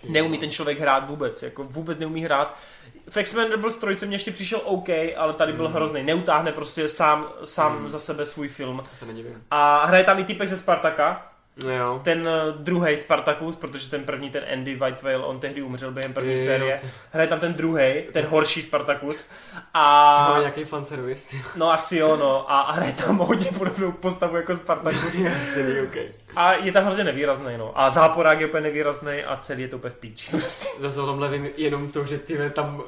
[0.08, 2.56] neumí ten člověk hrát vůbec, jako vůbec neumí hrát.
[3.10, 5.74] V Expendables 3 mě ještě přišel OK, ale tady byl Mhm.
[5.74, 6.02] hrozný.
[6.02, 7.90] Neutáhne prostě sám, sám Mhm.
[7.90, 8.82] za sebe svůj film.
[9.50, 11.27] A hraje tam i typek ze Spartaka,
[11.64, 12.00] No jo.
[12.04, 16.44] ten druhý Spartacus, protože ten první, ten Andy Whitewell, on tehdy umřel během první Jo,
[16.44, 16.78] série.
[16.80, 19.24] to- Hraje tam ten druhý, ten horší Spartacus.
[19.24, 19.30] To
[19.74, 21.36] má A nějaký fanservice.
[21.56, 22.52] no asi jo, no.
[22.52, 25.14] A hraje tam hodně podobnou postavu jako Spartacus.
[25.42, 25.96] Asi není OK.
[26.36, 27.72] A je tam hrozně nevýrazný, no.
[27.80, 30.30] A záporák je úplně nevýrazný a celý je to úplně v píči.
[30.40, 30.68] Prostě.
[30.80, 32.82] Zase o tomhle vím jenom to, že ty tam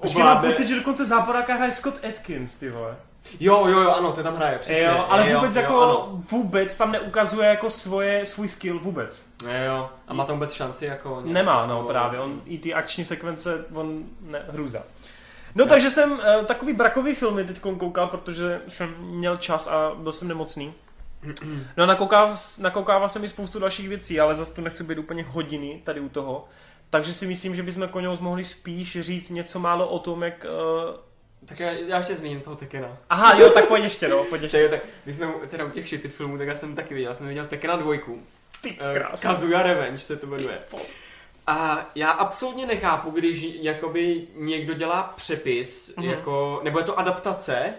[0.00, 0.50] Počkej, mám ovládne...
[0.52, 2.96] pocit, že dokonce záporáka hraje Scott Atkins, ty vole.
[3.40, 4.84] Jo, jo, jo, ano, ten tam hraje, přesně.
[4.84, 6.22] jo, ale Jo, vůbec jo, jako, ano.
[6.30, 9.26] vůbec tam neukazuje jako svoje, svůj skill vůbec.
[9.42, 9.90] Jo, jo.
[10.08, 11.20] A má tam vůbec šanci jako...
[11.24, 14.82] Nemá, no právě, on i ty akční sekvence, on ne, hrůza.
[15.54, 20.12] No takže jsem uh, takový brakový filmy teď koukal, protože jsem měl čas a byl
[20.12, 20.74] jsem nemocný.
[21.76, 25.80] No nakoukával, nakoukával jsem i spoustu dalších věcí, ale zase tu nechci být úplně hodiny
[25.84, 26.48] tady u toho.
[26.90, 30.46] Takže si myslím, že bychom Koňous mohli spíš říct něco málo o tom, jak...
[30.88, 31.07] Uh...
[31.48, 32.96] Tak já, já ještě zmíním toho Tekena.
[33.10, 34.68] Aha, jo, tak pojď ještě, no, pojď ještě.
[34.68, 37.28] Tak, když jsme teda u těch šity filmů, tak já jsem taky viděl, já jsem
[37.28, 38.22] viděl Tekena dvojku.
[38.62, 39.22] Ty Eh, krásný.
[39.28, 40.58] Kazuya Revenge se to jmenuje.
[41.46, 46.08] A já absolutně nechápu, když jakoby někdo dělá přepis, Mhm.
[46.10, 47.74] jako, nebo je to adaptace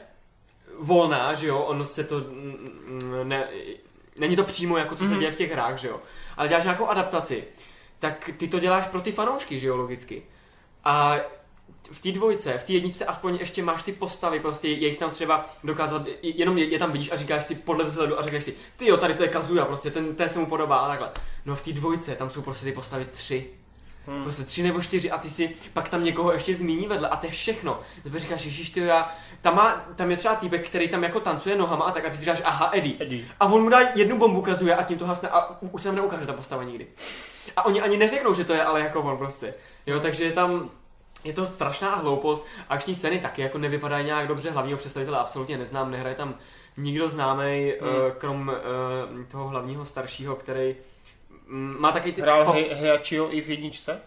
[0.80, 2.16] volná, že jo, ono se to,
[3.24, 3.48] ne,
[4.18, 5.20] není to přímo jako co se Mhm.
[5.20, 6.02] děje v těch hrách, že jo,
[6.38, 7.44] ale děláš nějakou adaptaci,
[8.00, 10.24] tak ty to děláš pro ty fanoušky, že jo, logicky.
[10.84, 11.16] A
[11.92, 15.10] v té dvojce, v té jedničce aspoň ještě máš ty postavy, prostě je jich tam
[15.10, 18.54] třeba dokázat, jenom je, je tam vidíš a říkáš si podle vzhledu a řekneš si,
[18.78, 21.12] ty jo, tady to je Kazuya, prostě ten, ten se mu podobá a takhle.
[21.46, 23.50] No v té dvojce tam jsou prostě ty postavy tři.
[24.08, 24.24] Hmm.
[24.24, 27.26] Prostě tři nebo čtyři a ty si pak tam někoho ještě zmíní vedle a to
[27.26, 27.80] je všechno.
[28.04, 31.20] Ty říkáš, ježiš, ty jo, já, tam, má, tam je třeba týpek, který tam jako
[31.20, 32.96] tancuje nohama a tak a ty si říkáš, aha, Eddie.
[33.00, 33.26] Eddie.
[33.40, 35.96] A on mu dá jednu bombu kazuje a tím to hasne a už se nám
[35.96, 36.88] neukáže ta postava nikdy.
[37.56, 39.54] A oni ani neřeknou, že to je ale jako on prostě.
[39.86, 40.70] Jo, takže je tam,
[41.24, 42.46] je to strašná hloupost.
[42.70, 46.36] Akční scény taky jako nevypadají nějak dobře, hlavního představitele absolutně neznám, nehraje tam
[46.78, 47.90] nikdo známý, Hmm.
[47.92, 48.12] hmm.
[48.18, 48.48] krom
[49.20, 50.76] uh, toho hlavního staršího, který
[51.48, 52.22] mm, má taky ty...
[52.22, 54.00] Hrál po- He- Heihachiho i v jedničce?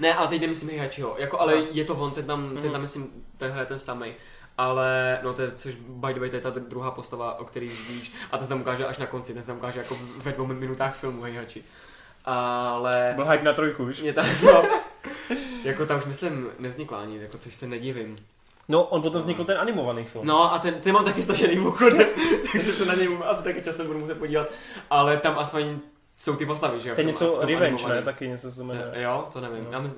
[0.00, 1.66] ne, ale teď nemyslím Heihachiho, jako, ale No.
[1.70, 2.70] je to on, ten tam, ten Mhm.
[2.72, 4.12] tam myslím, ten hraje ten samý.
[4.58, 7.68] Ale, no to je, což by the way, to je ta druhá postava, o který
[7.68, 10.32] víš, a to se tam ukáže až na konci, ten se tam ukáže jako ve
[10.32, 11.64] dvou minutách filmu Heihachi.
[12.24, 14.02] Ale, Byl hype na trojku, víš?
[14.02, 14.64] mě tam, no,
[15.64, 18.18] jako tam už myslím nevznikla ani, jako což se nedivím.
[18.68, 20.26] No, on potom vznikl ten animovaný film.
[20.26, 22.08] No a ten, ten mám taky stažený mimochodem,
[22.52, 24.48] takže se na něj asi taky často budu muset podívat,
[24.90, 25.78] ale tam aspoň
[26.16, 26.94] jsou ty postavy, že jo?
[26.94, 27.96] To je něco Revenge, animovaném.
[27.96, 28.02] ne?
[28.02, 28.92] Taky něco se jmenuje.
[28.94, 29.64] Jo, to nevím.
[29.64, 29.70] No.
[29.72, 29.90] Já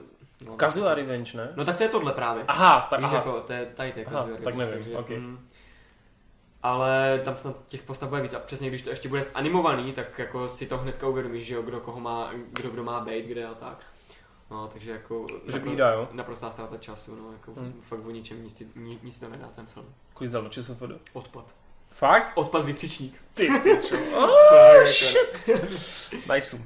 [0.46, 1.48] no, Kazuya Revenge, ne?
[1.56, 2.44] No tak to je tohle právě.
[2.48, 3.16] Aha, tak Víš, aha.
[3.16, 5.08] jako, to je tady je Aha, Kazuya tak Revenge, nevím, ok.
[5.08, 5.48] mm.
[6.62, 10.18] ale tam snad těch postav bude víc a přesně když to ještě bude zanimovaný, tak
[10.18, 13.46] jako si to hnedka uvědomíš, že jo, kdo koho má, kdo kdo má být, kde
[13.46, 13.78] a tak.
[14.50, 16.08] No, takže jako Že bída, jo?
[16.12, 17.80] naprostá ztráta času, no, jako Hmm.
[17.82, 19.86] fakt o ničem nic, ti- ni, nic to nedá ten film.
[20.14, 20.82] Kuj zdal do ČSFD.
[21.12, 21.54] Odpad.
[21.90, 22.32] Fakt?
[22.34, 23.20] Odpad vykřičník.
[23.34, 23.96] Ty pičo.
[24.16, 24.88] Oh,
[25.46, 25.66] jako-
[26.34, 26.58] nice.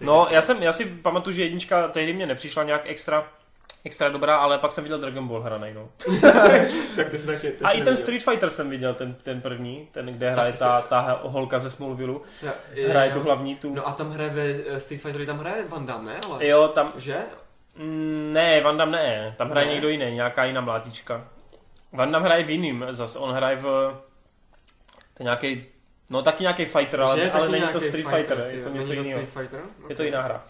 [0.00, 3.32] No, já, jsem, já si pamatuju, že jednička tehdy mě nepřišla nějak extra
[3.84, 5.88] extra dobrá, ale pak jsem viděl Dragon Ball hranej, no.
[6.96, 7.96] tak taky, A i ten.
[7.96, 12.14] Street Fighter jsem viděl, ten, ten první, ten, kde hraje ta, ta holka ze Smallville,
[12.42, 12.50] Jo,
[12.88, 13.14] hraje jo.
[13.14, 13.74] tu hlavní tu.
[13.74, 16.20] No a tam hraje ve eh, Street Fighteru, tam hraje Van Damme, ne?
[16.30, 16.46] Ale...
[16.46, 17.16] Jo, tam, Že?
[17.76, 19.72] Mm, Ne, Van Damme ne, tam hraje Ne?
[19.72, 21.24] někdo jiný, nějaká jiná mlátička.
[21.92, 23.62] Van Damme hraje v jiným, zase on hraje v...
[25.14, 25.64] To je nějaký,
[26.10, 28.92] no taky nějaký fighter, ale, je ale není to Street fighter, Fighter, je to něco
[28.92, 29.26] jiného.
[29.26, 29.60] Street Fighter?
[29.88, 30.44] Je to jiná hra.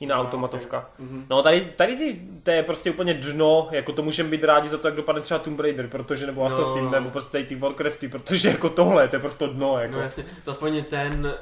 [0.00, 0.90] Jiná No, automatovka.
[0.98, 1.26] Mhm.
[1.30, 4.78] No tady, tady ty, to je prostě úplně dno, jako to můžeme být rádi za
[4.78, 6.46] to, jak dopadne třeba Tomb Raider, protože nebo No.
[6.46, 9.94] Assassin, nebo prostě tady ty Warcrafty, protože jako tohle, to je prostě dno, jako.
[9.94, 11.34] No jasně, to aspoň ten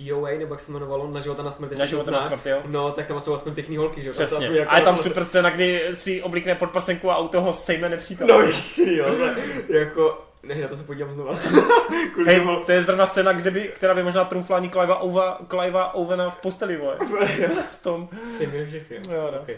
[0.00, 2.62] uh, DOA, nebo jak se jmenovalo, na života na smrt, Na života na smrt, jo.
[2.66, 4.36] No, tak tam jsou aspoň pěkný holky, že Přesně.
[4.38, 7.88] aspoň jako- A je tam super scéna, kdy si oblikne podpasenku a u toho sejme
[7.88, 8.32] nepřítele.
[8.32, 9.06] No jasně, jo,
[9.68, 11.14] jako, ne, na to se podívám.
[12.12, 15.40] Kvůli Hej, to je zrovna scéna, kde by, která by možná trumfla ani Clive'a Ova,
[15.48, 16.98] Clive'a Ovena v posteli, vole.
[17.76, 18.08] V tom.
[18.36, 19.02] Sejme všechny, jo.
[19.14, 19.40] Jo, no.
[19.40, 19.56] Okay.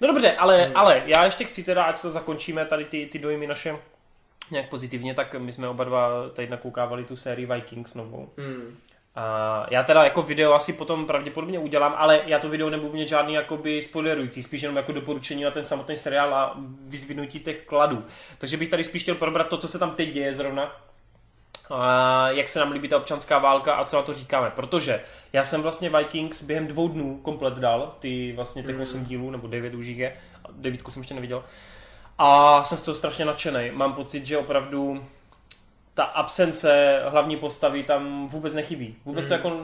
[0.00, 0.76] No dobře, ale, Hmm.
[0.76, 3.76] ale já ještě chci teda, ať to zakončíme, tady ty, ty dojmy naše
[4.50, 8.28] nějak pozitivně, tak my jsme oba dva tady nakoukávali tu sérii Vikings novou.
[8.38, 8.76] Hmm.
[9.14, 13.08] A já teda jako video asi potom pravděpodobně udělám, ale já to video nebudu mít
[13.08, 16.56] žádný jakoby spoilerující, spíš jenom jako doporučení na ten samotný seriál a
[16.86, 18.04] vyzvinutí těch kladů.
[18.38, 20.76] Takže bych tady spíš chtěl probrat to, co se tam teď děje zrovna.
[21.70, 24.50] A jak se nám líbí ta občanská válka a co na to říkáme.
[24.50, 25.00] Protože
[25.32, 28.82] já jsem vlastně Vikings během dvou dnů komplet dal, ty vlastně těch Mm.
[28.82, 30.16] 8 dílů, nebo 9 už jich je,
[30.52, 31.44] devítku jsem ještě neviděl.
[32.18, 33.70] A jsem z toho strašně nadšený.
[33.70, 35.04] Mám pocit, že opravdu
[35.94, 38.96] ta absence hlavní postavy tam vůbec nechybí.
[39.04, 39.32] Vůbec to Mm.
[39.32, 39.60] jako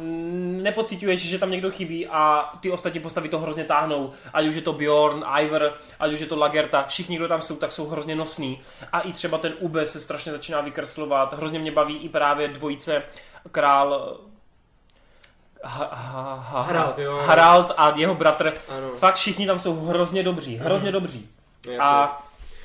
[0.62, 4.12] nepocituješ, že tam někdo chybí a ty ostatní postavy to hrozně táhnou.
[4.32, 7.56] Ať už je to Bjorn, Ivor, ať už je to Lagerta, všichni, kdo tam jsou,
[7.56, 8.60] tak jsou hrozně nosní.
[8.92, 11.34] A i třeba ten Ube se strašně začíná vykreslovat.
[11.34, 13.02] Hrozně mě baví i právě dvojice
[13.52, 14.16] král
[15.64, 17.16] ha, ha, ha, Harald, jo.
[17.26, 18.54] Harald a jeho bratr.
[18.68, 18.88] Ano.
[18.96, 21.28] Fakt všichni tam jsou hrozně dobří, hrozně dobří.
[21.64, 21.78] Jasně.
[21.78, 22.22] A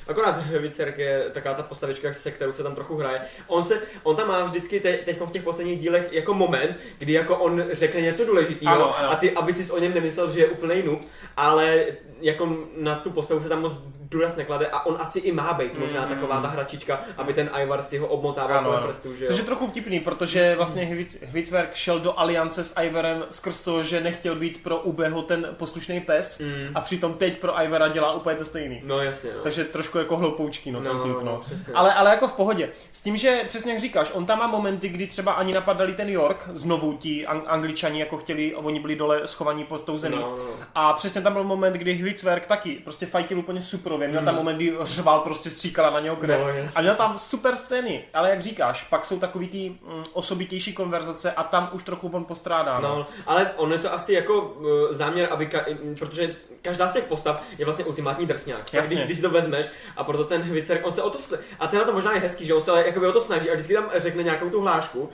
[0.08, 3.20] Akorát Vicerk je taková ta postavička, se kterou se tam trochu hraje.
[3.46, 7.12] On, se, on tam má vždycky te, teď v těch posledních dílech jako moment, kdy
[7.12, 9.10] jako on řekne něco důležitého Ano, ano.
[9.10, 11.00] a ty, aby si o něm nemyslel, že je úplný noob,
[11.36, 11.84] ale
[12.20, 13.72] jako na tu postavu se tam moc
[14.12, 16.08] důraz neklade a on asi i má být možná Mm.
[16.08, 19.28] taková ta hračička, aby ten Ivar si ho obmotával Ano, kolem prstů, že jo?
[19.30, 23.82] Což je trochu vtipný, protože vlastně Hvic- Hvicverk šel do aliance s Ivorem skrz to,
[23.82, 26.70] že nechtěl být pro Ubeho ten poslušný pes Mm.
[26.74, 28.80] a přitom teď pro Ivora dělá úplně to stejný.
[28.84, 29.42] No jasně, no.
[29.42, 31.74] Takže trošku jako hloupoučký, no, ten No, kluk, no, přesně.
[31.74, 32.68] Ale, ale jako v pohodě.
[32.92, 36.08] S tím, že přesně jak říkáš, on tam má momenty, kdy třeba ani napadali ten
[36.08, 40.16] York, znovu ti ang- angličani jako chtěli, oni byli dole schovaní pod tou zemí.
[40.20, 40.44] No, no.
[40.74, 43.62] A přesně tam byl moment, kdy Hvicverk taky prostě fajtil úplně
[44.02, 44.08] superově.
[44.08, 44.26] Měl Mm.
[44.26, 46.40] tam moment, kdy řval, prostě stříkala na něho krev.
[46.40, 50.72] No, a měl tam super scény, ale jak říkáš, pak jsou takový ty mm, osobitější
[50.72, 52.80] konverzace a tam už trochu on postrádá.
[52.80, 52.88] No.
[52.96, 56.92] No, ale on je to asi jako uh, záměr, aby ka- m, protože každá z
[56.92, 58.72] těch postav je vlastně ultimátní drsňák.
[58.74, 58.96] Jasně.
[58.96, 61.18] Když, když si to vezmeš a proto ten Hvicerk, on se o to,
[61.58, 63.54] a ten na to možná je hezký, že on se jakoby o to snaží a
[63.54, 65.00] vždycky tam řekne nějakou tu hlášku.
[65.00, 65.08] Uh,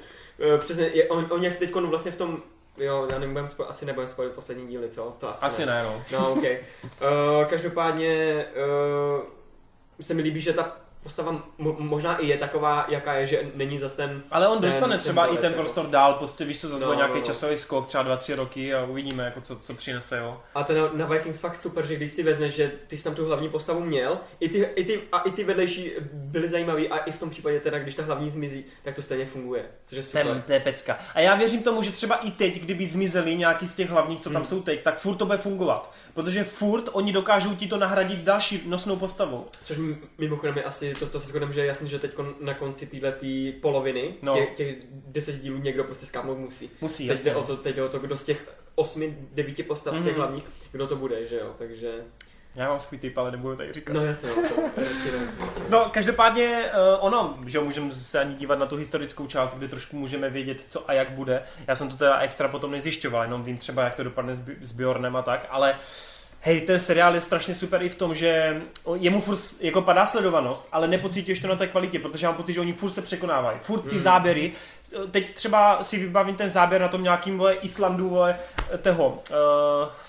[0.59, 2.43] přesně, je, on, on jak se teď vlastně v tom
[2.79, 5.16] Jo, já nebudem spo- asi nebudem spojit poslední díly, co?
[5.18, 6.03] To asi, Asi ne, no.
[6.12, 6.43] No, ok.
[6.43, 8.45] Uh, každopádně
[9.16, 9.22] uh,
[10.01, 13.78] se mi líbí, že ta postava mo- možná i je taková, jaká je, že není
[13.78, 14.22] zase ten...
[14.30, 15.62] Ale on ten- dostane ten třeba i borec, ten jako.
[15.62, 17.26] prostor dál, prostě víš co, zase No, nějaký no, no.
[17.26, 20.40] časový skok, třeba 2-3 roky a uvidíme, jako co, co přinese, jo.
[20.55, 23.14] A ten na, na Vikings fakt super, že když si vezmeš, že ty jsi tam
[23.14, 26.99] tu hlavní postavu měl, i ty, i ty, a i ty vedlejší byly zajímavý a
[26.99, 30.03] i v tom případě teda, když ta hlavní zmizí, tak to stejně funguje, což je
[30.05, 30.26] super.
[30.26, 30.99] Ten, to je pecka.
[31.14, 34.30] A já věřím tomu, že třeba i teď, kdyby zmizeli nějaký z těch hlavních, co
[34.30, 34.46] tam Hmm.
[34.46, 35.92] jsou teď, tak furt to bude fungovat.
[36.14, 39.46] Protože furt oni dokážou ti to nahradit další nosnou postavou.
[39.64, 39.78] Což
[40.18, 43.12] mimochodem je asi, to, to si shodem, že je jasný, že teď na konci téhle
[43.12, 44.34] tý poloviny, No.
[44.34, 46.70] těch, těch deset dílů někdo prostě skápnout musí.
[46.80, 49.95] Musí, Teď jde, o to, teď jde o to, kdo z těch osmi, devíti postav
[49.95, 50.16] z těch Mhm.
[50.16, 51.95] hlavních, kdo to bude, že jo, takže...
[52.55, 53.93] Já mám svůj typ, ale nebudu tady říkat.
[53.93, 54.62] No jasně, no.
[55.68, 59.68] No, každopádně uh, ono, že jo, můžeme se ani dívat na tu historickou část, kde
[59.68, 61.43] trošku můžeme vědět, co a jak bude.
[61.66, 64.72] Já jsem to teda extra potom nezjišťoval, jenom vím třeba, jak to dopadne s, s
[64.72, 65.74] Bjornem a tak, ale
[66.41, 68.62] hej, ten seriál je strašně super i v tom, že
[68.95, 72.61] jemu furt jako padá sledovanost, ale nepocítíš to na té kvalitě, protože mám pocit, že
[72.61, 73.59] oni furt se překonávají.
[73.62, 73.99] Furt ty Hmm.
[73.99, 74.53] záběry,
[75.11, 78.39] teď třeba si vybavím ten záběr na tom nějakým vole Islandu, vole,
[78.82, 79.36] toho uh,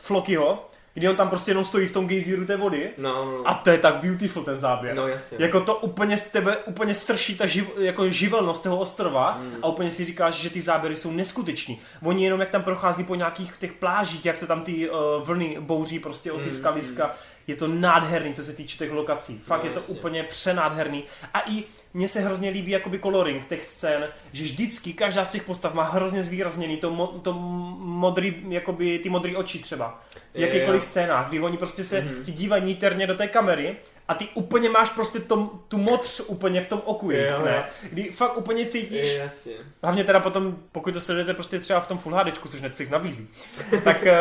[0.01, 0.68] Flokyho,
[0.99, 2.89] kdy on tam prostě jenom stojí v tom gejzíru té vody.
[2.97, 3.41] No, no.
[3.45, 4.95] A to je tak beautiful ten záběr.
[4.95, 5.37] No, jasně.
[5.39, 9.55] Jako to úplně z tebe úplně strší ta živ, jako živelnost toho ostrova mm.
[9.61, 11.81] a úplně si říkáš, že ty záběry jsou neskuteční.
[12.03, 15.57] Oni jenom jak tam prochází po nějakých těch plážích, jak se tam ty uh, vlny
[15.59, 17.15] bouří prostě o ty Mm, skaliska,
[17.49, 19.37] je to nádherný, co se týče těch lokací.
[19.37, 19.95] Fakt No, je to jasně.
[19.95, 21.03] úplně přenádherný.
[21.33, 25.43] A i mně se hrozně líbí jakoby coloring těch scén, že vždycky každá z těch
[25.43, 27.33] postav má hrozně zvýrazněný to, mo, to
[27.79, 30.01] modrý, jakoby ty modrý oči třeba.
[30.33, 32.23] V jakýkoliv scénách, kdy oni prostě se Mhm.
[32.23, 33.75] ti dívají níterně do té kamery
[34.09, 37.63] a ty úplně máš prostě tom, tu modř úplně v tom oku, jejich, Jo, ne?
[37.91, 39.51] Kdy fakt úplně cítíš, Je, jasně.
[39.83, 43.27] hlavně teda potom, pokud to sledujete prostě třeba v tom Full HD, což Netflix nabízí,
[43.83, 44.15] tak eh,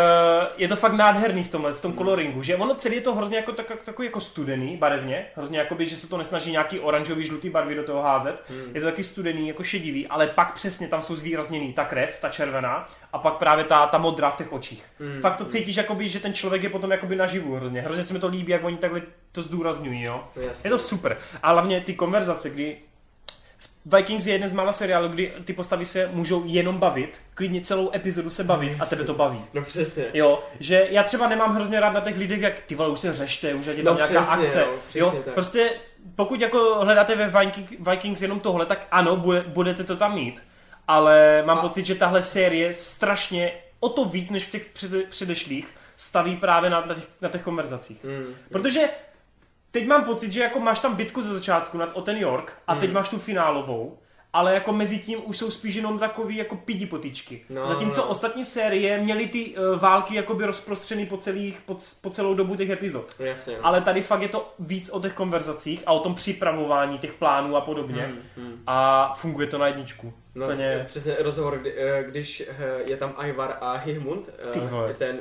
[0.56, 3.36] je to fakt nádherný v tomhle, v tom coloringu, že ono celé je to hrozně
[3.36, 7.50] jako, tak, takový jako studený barevně, hrozně jakoby, že se to nesnaží nějaký oranžový, žlutý
[7.50, 8.70] barvy do toho házet, Hmm.
[8.74, 12.28] je to taky studený, jako šedivý, ale pak přesně tam jsou zvýrazněný ta krev, ta
[12.28, 14.84] červená a pak právě ta, ta modrá v těch očích.
[15.00, 15.20] Hmm.
[15.20, 17.80] Fakt to cítíš, jakoby, že ten člověk je potom jakoby naživu hrozně.
[17.80, 19.42] Hrozně se mi to líbí, jak oni takhle to
[19.78, 20.24] zdůrazňují, jo.
[20.34, 20.40] To.
[20.40, 21.16] Je to super.
[21.42, 22.76] A hlavně ty konverzace, kdy
[23.86, 27.90] Vikings je jeden z mála seriálů, kdy ty postavy se můžou jenom bavit, klidně celou
[27.94, 29.44] epizodu se bavit a tebe to baví.
[29.54, 30.04] No přesně.
[30.14, 33.12] Jo, že já třeba nemám hrozně rád na těch lidech, jak ty vole, už se
[33.14, 34.60] řešte, už je tam No nějaká přesně, akce.
[34.60, 35.34] jo, přesně jo, tak.
[35.34, 35.70] prostě
[36.16, 40.42] pokud jako hledáte ve Vikings, Vikings jenom tohle, tak ano, bude, budete to tam mít.
[40.88, 44.98] Ale mám A- pocit, že tahle série strašně o to víc než v těch přede,
[45.02, 48.04] předešlých staví právě na, na, těch, na těch konverzacích.
[48.04, 48.34] Hmm.
[48.52, 48.80] Protože
[49.70, 52.74] teď mám pocit, že jako máš tam bitku ze začátku nad, o ten York a
[52.74, 52.94] teď Hmm.
[52.94, 53.98] máš tu finálovou,
[54.38, 57.40] ale jako mezi tím už jsou spíš jenom takový jako pidi potičky.
[57.50, 58.06] No, Zatímco no.
[58.08, 62.70] ostatní série měly ty uh, války jakoby rozprostřený po, celých, po, po celou dobu těch
[62.70, 63.14] epizod.
[63.18, 63.56] Jasně.
[63.62, 67.56] Ale tady fakt je to víc o těch konverzacích a o tom připravování těch plánů
[67.56, 68.02] a podobně.
[68.02, 68.62] Hmm, hmm.
[68.66, 70.12] A funguje to na jedničku.
[70.34, 74.28] No, Úplně- přesně rozhovor, kdy, eh, když eh, je tam Ivar a Hihmund,
[74.96, 75.18] ten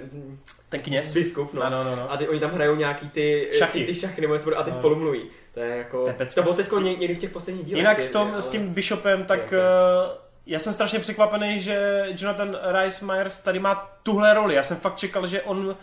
[0.69, 1.13] Ten kněz.
[1.13, 1.63] biskup, no.
[1.63, 2.11] No, no, no, no.
[2.11, 3.79] A ty, oni tam hrajou nějaký ty Šachy.
[3.79, 4.75] ty, ty šachy nebo a ty No.
[4.77, 5.21] spolu mluví.
[5.57, 7.77] To je jako, To je bylo teďko ně, někdy v těch posledních dílech.
[7.79, 10.99] Jinak je- v tom je, s ale- tím Bishopem, tak Jo, uh, já jsem strašně
[10.99, 14.55] překvapený, že Jonathan Rice Myers tady má tuhle roli.
[14.55, 15.75] Já jsem fakt čekal, že on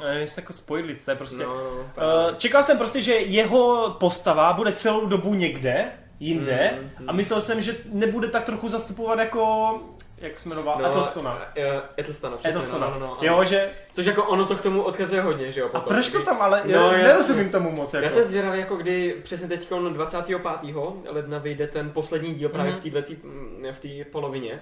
[0.00, 1.42] eh, nevím, jestli jako spojit, to je prostě...
[1.42, 2.34] No, no, právě.
[2.36, 7.08] čekal jsem prostě, že jeho postava bude celou dobu někde, jinde, Mm, mm.
[7.10, 9.70] a myslel jsem, že nebude tak trochu zastupovat jako,
[10.22, 11.42] jak se jmenoval, no, Ethelstona.
[11.56, 12.86] eh, Ethelstona, přesně, Ethelstona.
[12.90, 13.68] No, no, no, jo, že...
[13.92, 15.66] Což jako ono to k tomu odkazuje hodně, že jo?
[15.66, 18.04] A potom, proč to tam ale, No, nerozumím tomu moc, jako.
[18.04, 20.40] Já jsem zvědavý, jako kdy přesně teď 25.
[21.08, 22.80] ledna vyjde ten poslední díl právě Mhm.
[22.80, 23.12] v této
[23.72, 24.60] v té polovině.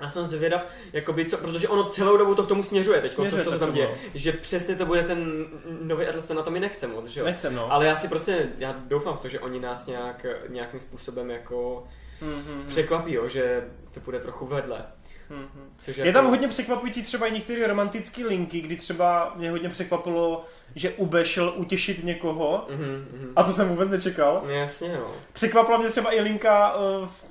[0.00, 3.14] Já jsem zvědav, jakoby co, protože ono celou dobu to k tomu směřuje teď, co,
[3.14, 3.88] Směřuje co to se k tam děje.
[3.88, 3.94] no.
[4.14, 5.44] Že přesně to bude ten
[5.82, 7.26] nový Atlas, ten na to mi nechce moc, že jo?
[7.26, 7.72] Nechcem, no.
[7.72, 11.84] Ale já si prostě, já doufám v to, že oni nás nějak, nějakým způsobem jako
[12.22, 13.64] Mhm, překvapí, jo, že
[13.94, 14.86] to bude trochu vedle.
[15.30, 15.70] mhm, mhm.
[15.78, 19.68] Což Je jako, tam hodně překvapující třeba i některé romantické linky, kdy třeba mě hodně
[19.68, 20.44] překvapilo,
[20.74, 23.32] že Ube šel utěšit někoho, Mhm, mhm.
[23.36, 24.42] a to jsem vůbec nečekal.
[24.50, 25.10] Jasně, no.
[25.32, 27.24] Překvapila mě třeba i linka uh, v,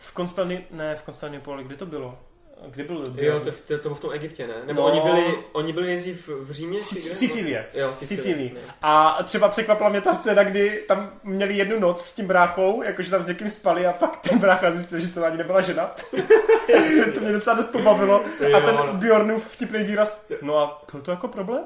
[0.00, 0.64] v Konstantini...
[0.70, 2.18] Ne, v Konstantinopoli, kde to bylo?
[2.66, 3.04] Kdy byl?
[3.16, 4.54] Jo, to, to, to bylo v tom Egyptě, ne?
[4.66, 4.86] Nebo No.
[4.86, 6.82] oni, byli, oni byli nejdřív v Římě?
[6.82, 7.66] Sicílie.
[7.74, 8.50] Jo, Sicílie.
[8.82, 13.10] A třeba překvapila mě ta scéna, kdy tam měli jednu noc s tím bráchou, jakože
[13.10, 15.90] tam s někým spali a pak ten brácha zjistil, že to ani nebyla žena.
[17.14, 18.24] to mě docela dost pobavilo.
[18.56, 18.76] A ten.
[18.92, 21.64] Bjornův vtipný výraz, no a byl to jako problém?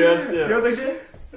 [0.00, 0.40] Jasně.
[0.48, 0.82] Jo, takže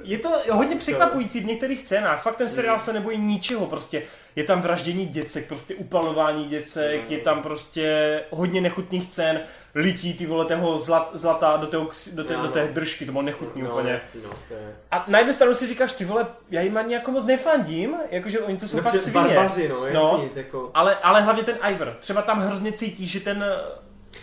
[0.04, 2.22] je to hodně překvapující v některých scénách.
[2.22, 4.02] Fakt ten seriál se nebojí ničeho prostě.
[4.36, 9.40] Je tam vraždění děcek, prostě upalování děcek, je tam prostě hodně nechutných scén,
[9.74, 13.12] lití ty vole toho zlat, zlata do, toho, ksi- do, té, do té držky, to
[13.12, 13.90] bylo nechutný no, úplně.
[13.92, 14.76] Jasný, no, to je...
[14.90, 18.40] A na jednu stranu si říkáš, ty vole, já jim ani jako moc nefandím, jakože
[18.40, 19.14] oni to jsou No, fakt svině.
[19.14, 20.28] barbaři, no, jasný, No.
[20.34, 20.70] jako...
[20.74, 21.96] Ale, ale hlavně ten Ivor.
[22.00, 23.44] Třeba tam hrozně cítíš, že ten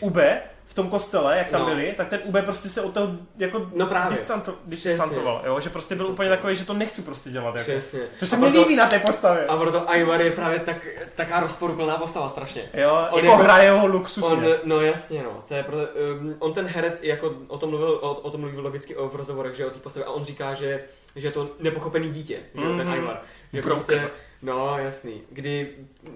[0.01, 1.67] uh, Ube v tom kostele, jak tam No.
[1.67, 3.07] byli, tak ten Ube prostě se od toho
[3.37, 4.17] jako No právě.
[4.17, 5.59] distanto, distantoval, jo?
[5.59, 7.55] že prostě byl úplně takový, že to nechci prostě dělat.
[7.55, 7.71] Jako.
[7.71, 7.99] Přesně.
[8.17, 9.45] Což se mi líbí na té postavě.
[9.45, 12.69] A proto Ivar je právě tak, taká rozporuplná postava strašně.
[12.73, 14.37] Jo, On jako jako- hraje ho luxusně.
[14.37, 15.43] On, no jasně, no.
[15.47, 15.83] To je proto,
[16.19, 19.09] um, on ten herec i jako o tom mluvil, o, o tom mluvil logicky o,
[19.09, 20.83] v rozhovorech, že o té postavě, a on říká, že,
[21.15, 22.97] že je to nepochopený dítě, že jo, ten Mhm.
[22.97, 23.21] Ivar.
[23.53, 23.85] Že Broken.
[23.85, 24.09] prostě,
[24.41, 25.69] no jasný, kdy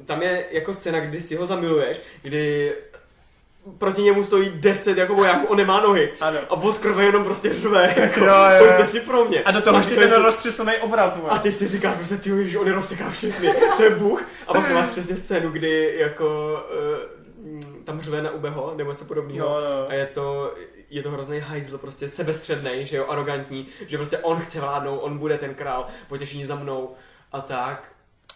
[0.05, 2.73] tam je jako scéna, kdy si ho zamiluješ, kdy
[3.77, 6.11] proti němu stojí 10 jako vojáků, on nemá nohy.
[6.21, 6.39] Ano.
[6.49, 8.65] A od krve jenom prostě řve, jako, Jo, jo, jo.
[8.65, 9.43] pojďte si pro mě.
[9.43, 11.17] A do toho ještě to je ten so- roztřesený obraz.
[11.17, 11.29] vole.
[11.29, 14.25] a ty si říkáš, prostě ty že on je rozseká všechny, to je Bůh.
[14.47, 16.57] A pak máš přesně scénu, kdy jako
[17.53, 19.49] uh, tam řve na Ubeho, nebo něco podobného.
[19.49, 19.89] No, no.
[19.89, 20.53] A je to,
[20.89, 25.17] je to hrozný hajzl, prostě sebestřednej, že jo, arrogantní, že prostě on chce vládnout, on
[25.17, 26.93] bude ten král, potěšení za mnou
[27.31, 27.83] a tak.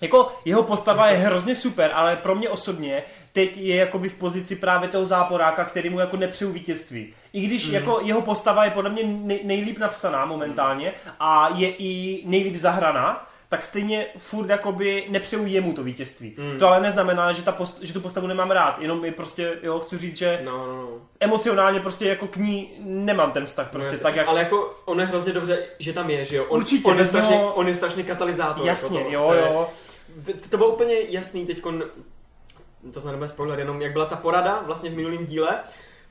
[0.02, 3.04] jako jeho postava je hrozně super, ale pro mě osobně
[3.38, 7.14] teď je jakoby v pozici právě toho záporáka, který mu jako nepřeju vítězství.
[7.34, 7.74] I když mm.
[7.74, 13.28] jako jeho postava je podle mě nej, nejlíp napsaná momentálně a je i nejlíp zahraná,
[13.50, 16.36] tak stejně furt jakoby nepřeju jemu to vítězství.
[16.38, 16.60] Mm.
[16.60, 19.80] To ale neznamená, že, ta post, že tu postavu nemám rád, jenom mi prostě, jo,
[19.80, 20.88] chci říct, že No, no, no.
[21.20, 24.28] emocionálně prostě jako k ní nemám ten vztah prostě no, tak, jak...
[24.28, 26.46] Ale jako on je hrozně dobře, že tam je, že jo?
[26.46, 28.66] On, Určitě, on, je strašně, něho- on je strašně katalyzátor.
[28.66, 29.70] Jasně, jako to, jo, to je, jo.
[30.26, 31.62] To, to bylo úplně jasný teď,
[32.94, 35.60] to snad nebude spoiler, jenom jak byla ta porada vlastně v minulém díle,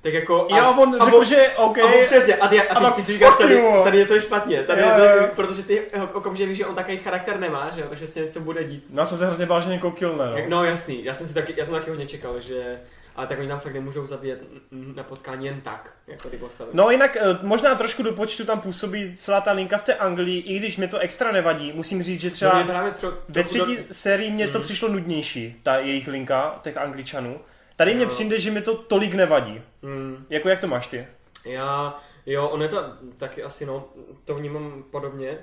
[0.02, 0.46] tak jako...
[0.50, 1.78] Jo, on řekl, že OK.
[1.78, 4.62] A přesně, a ty, a ty, pak ty si říkáš, tady, tady něco je špatně,
[4.62, 5.28] tady Jo, něco, jo, jo.
[5.36, 5.82] protože ty
[6.12, 8.84] okamžitě víš, že on takový charakter nemá, že jo, takže se něco bude dít.
[8.90, 10.36] No, já jsem se hrozně bál, že někoho killne, no.
[10.36, 10.42] No.
[10.48, 12.78] no jasný, já jsem si taky, já jsem taky hodně čekal, že
[13.16, 16.70] ale tak oni tam fakt nemůžou zabíjet na potkání jen tak, jako ty postavy.
[16.74, 20.40] No jinak eh, možná trošku do počtu tam působí celá ta linka v té Anglii,
[20.40, 23.58] i když mi to extra nevadí, musím říct, že mě třeba právě tro, ve trochu
[23.58, 24.64] do- třetí sérii mě to Mhm.
[24.64, 27.40] přišlo nudnější, ta jejich linka, těch Angličanů.
[27.76, 28.10] Tady mně Jo.
[28.10, 29.60] přijde, že mi to tolik nevadí.
[29.82, 31.06] Mm, Jako jak to máš ty?
[31.44, 32.84] já, jo, on je to
[33.16, 33.88] taky asi, no,
[34.24, 35.38] to vnímám podobně.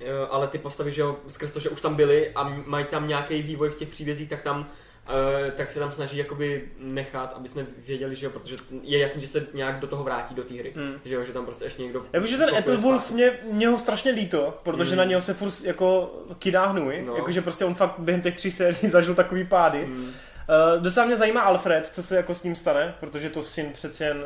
[0.00, 3.08] Jo, ale ty postavy, že jo, skrz to, že už tam byly a mají tam
[3.08, 4.68] nějaký vývoj v těch příbězích, tak tam
[5.08, 9.20] eh, tak se tam snaží jakoby nechat, aby jsme věděli, že jo, protože je jasný,
[9.20, 10.72] že se nějak do toho vrátí do té hry.
[10.76, 10.94] Mm.
[11.04, 12.06] Že jo, že tam prostě ještě někdo...
[12.12, 14.98] Jakože ten Ethelwolf mě, mě ho strašně líto, protože Mm.
[14.98, 17.02] na něho se furt jako kydá hnůj.
[17.06, 17.16] No.
[17.16, 19.86] Jakože prostě on fakt během těch tří sérií zažil takový pády.
[19.86, 20.04] Mm.
[20.04, 24.04] Uh, docela mě zajímá Alfred, co se jako s ním stane, protože to syn přeci
[24.04, 24.22] jen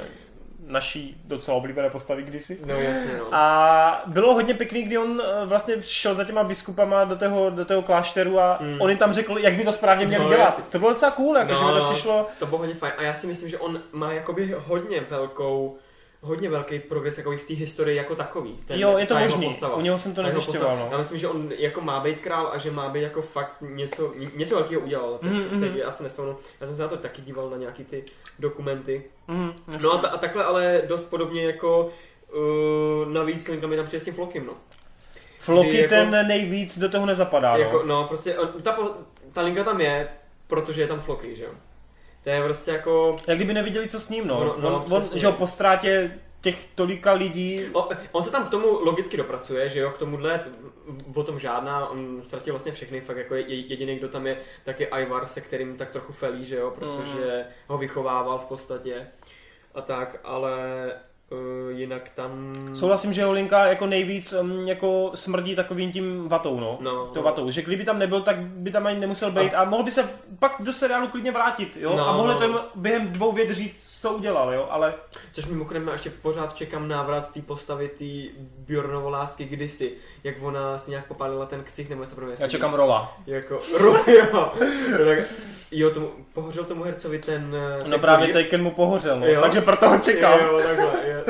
[0.66, 2.58] naší docela oblíbené postavy kdysi.
[2.66, 3.24] No jasně, no.
[3.32, 7.64] A bylo hodně pěkný, kdy on eh, vlastně šel za těma biskupama do toho, do
[7.64, 8.80] toho klášteru a Mm.
[8.80, 10.44] on jim tam řekl, jak by to správně měli No, dělat.
[10.44, 10.64] jasně.
[10.70, 11.92] To bylo docela cool, jako, No, že mi to no.
[11.92, 12.26] přišlo.
[12.38, 12.92] To bylo hodně fajn.
[12.98, 15.76] A já si myslím, že on má jakoby hodně velkou
[16.24, 18.52] hodně velký progres jako v té historii jako takový.
[18.66, 19.56] Ten, jo, je to možný.
[19.76, 20.60] U něho jsem to nezjišťoval.
[20.60, 20.84] postava.
[20.86, 20.98] Já No.
[20.98, 24.54] myslím, že on jako má být král a že má být jako fakt něco, něco
[24.54, 25.18] velkého udělal.
[25.18, 25.78] Teď, Mhm, teď mhm.
[25.78, 26.36] já si nespomenu.
[26.60, 28.04] Já jsem se na to taky díval na nějaký ty
[28.38, 29.04] dokumenty.
[29.28, 29.52] Mm,
[29.82, 31.90] No a, ta, a takhle ale dost podobně jako
[32.36, 34.52] uh, navíc linka mi tam přijde s tím Flokim, no.
[35.38, 37.52] Floky jako- ten nejvíc do toho nezapadá.
[37.52, 37.58] No.
[37.58, 38.78] Jako, no, prostě on, ta,
[39.32, 40.08] ta linka tam je,
[40.46, 41.50] protože je tam Floky, že jo.
[42.24, 43.16] To je prostě jako...
[43.26, 44.44] Jak kdyby neviděli, co s ním, no.
[44.44, 46.10] No, no, on, on, že jo, po ztrátě
[46.40, 50.40] těch tolika lidí, O, on se tam k tomu logicky dopracuje, že jo, k tomuhle,
[51.14, 54.80] o tom žádná, on ztratil vlastně všechny, fakt jako je- jediný, kdo tam je, tak
[54.80, 59.06] je Ivar, se kterým tak trochu felí, že jo, protože ho vychovával v podstatě
[59.74, 60.52] a tak, ale
[61.68, 62.54] jinak tam...
[62.74, 66.78] souhlasím, že Holinka jako nejvíc um, jako smrdí takovým tím vatou, no.
[66.80, 67.22] No, to no.
[67.22, 67.50] vatou.
[67.50, 70.56] Že kdyby tam nebyl, tak by tam ani nemusel být a, mohl by se pak
[70.60, 71.96] do seriálu klidně vrátit, jo.
[71.96, 72.38] No, a mohl no.
[72.38, 74.66] to během dvou věd říct, co udělal, jo.
[74.70, 74.94] Ale
[75.32, 78.04] Což mimochodem já ještě pořád čekám návrat té postavy té
[78.58, 79.92] Bjornovo lásky kdysi,
[80.24, 82.36] jak ona si nějak popálila ten ksich nebo něco podobného.
[82.42, 83.16] já čekám rola.
[83.26, 84.52] Jako, ro, jo.
[85.04, 85.18] tak,
[85.70, 87.56] jo, tomu, pohořel tomu hercovi ten...
[87.76, 88.44] eh, ten No právě kurýr?
[88.44, 89.26] Taken mu pohořel, no.
[89.26, 89.40] Jo.
[89.42, 90.38] takže proto ho čekám.
[90.40, 91.24] Jo, takhle, je.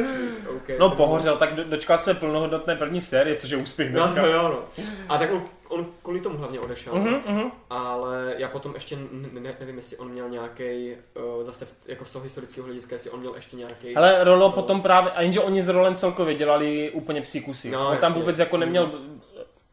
[0.64, 4.20] Okay, No pohořel, tak do, dočkal se plnohodnotné první série, což je úspěch No dneska.
[4.22, 4.84] to jo, no.
[5.08, 6.94] A tak on, on kvůli tomu hlavně odešel.
[6.94, 7.50] Mhm, mhm.
[7.70, 8.96] Ale já potom ještě
[9.32, 10.92] ne, nevím, jestli on měl nějaký
[11.38, 13.96] uh, zase v- jako z toho historického hlediska, jestli on měl ještě nějaký.
[13.96, 17.70] Ale Rolo potom právě, a jenže oni s Rolem celkově dělali úplně psí kusy.
[17.70, 18.20] No, on tam jasně.
[18.20, 18.90] vůbec jako neměl,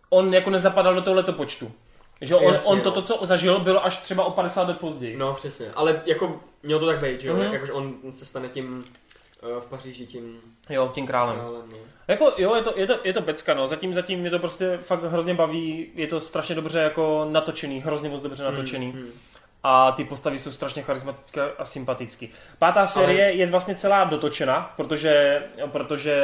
[0.09, 1.71] on jako nezapadal do tohoto počtu.
[2.21, 2.83] Že on, Jasně, on no.
[2.83, 5.17] toto, co zažil, bylo až třeba o 50 let později.
[5.17, 7.53] No přesně, ale jako měl to tak být, že jo, Mhm.
[7.53, 8.85] jakože on se stane tím
[9.59, 11.35] v Paříži tím Jo, tím králem.
[11.35, 11.77] králem, no.
[12.07, 13.67] Jako, jo, je to, je to, je to pecka, no.
[13.67, 15.87] Zatím, zatím mě to prostě fakt hrozně baví.
[15.95, 18.91] Je to strašně dobře jako natočený, hrozně moc dobře natočený.
[18.91, 19.11] Hmm, hmm.
[19.63, 22.27] A ty postavy jsou strašně charismatické a sympatické.
[22.59, 26.23] Pátá série je vlastně celá dotočena, protože, protože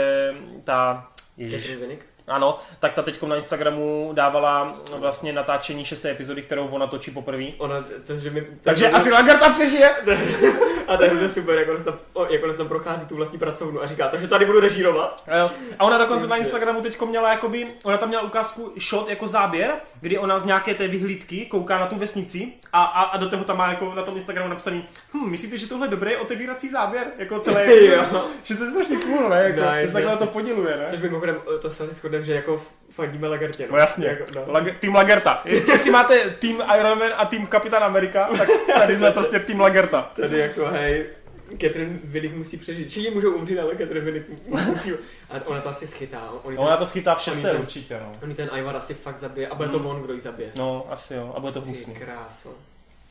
[0.64, 1.08] ta...
[1.38, 1.60] Ježiš.
[1.62, 2.06] Catherine Winnick?
[2.28, 7.44] Ano, tak ta teď na Instagramu dávala vlastně natáčení šesté epizody, kterou ona točí poprvé.
[7.58, 7.76] Ona,
[8.08, 8.48] to, že mi...
[8.62, 9.96] Takže asi Lagerta přežije.
[10.88, 12.00] A to je hrozně super, jak ona, tam,
[12.30, 15.24] jak ona tam prochází tu vlastní pracovnu a říká, takže tady budu režírovat.
[15.28, 15.52] A jo.
[15.80, 16.46] A ona dokonce na Jasně.
[16.46, 19.72] Instagramu teď měla jakoby, ona tam měla ukázku shot jako záběr,
[20.02, 23.44] kdy ona z nějaké té vyhlídky kouká na tu vesnici a, a, a do toho
[23.44, 27.08] tam má jako na tom Instagramu napsaný, hm, myslíte, že tohle je dobrý otevírací záběr?
[27.18, 28.26] Jako celé, Jo.
[28.44, 29.44] že to je strašně cool, ne?
[29.44, 30.86] Jako, Nice, takhle to poděluje, ne?
[30.90, 31.96] Což mimochodem, eh, to se asi
[32.26, 33.68] že jako fandíme Lagertě.
[33.72, 34.44] No jasně, Jako, no.
[34.48, 35.42] Lager, tým Lagerta.
[35.46, 38.50] Jestli máte tým Iron Man a tým Kapitán Amerika, tak
[38.80, 40.12] tady jsme prostě tým Lagerta.
[40.22, 41.06] Tady jako, hej,
[41.52, 42.88] Catherine Winnick musí přežít.
[42.90, 44.92] Všichni můžou umřít, ale Catherine Winnick musí.
[45.30, 46.30] A ona to asi schytá.
[46.44, 48.12] On, No, ona to schytá v Oni šesté ten- určitě, no.
[48.24, 49.48] on ten Ivar asi fakt zabije.
[49.48, 50.52] A bude to on, kdo ji zabije.
[50.56, 51.96] No, asi jo, a bude to hnusný.
[51.96, 52.50] kráso.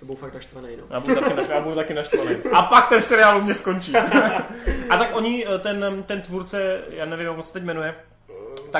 [0.00, 0.84] To byl fakt naštvaný, no.
[0.90, 2.30] Já budu taky, já budu taky naštvaný.
[2.52, 3.92] A pak ten seriál u mě skončí.
[4.90, 7.94] A tak oni, ten, ten tvůrce, já nevím, jak se teď jmenuje,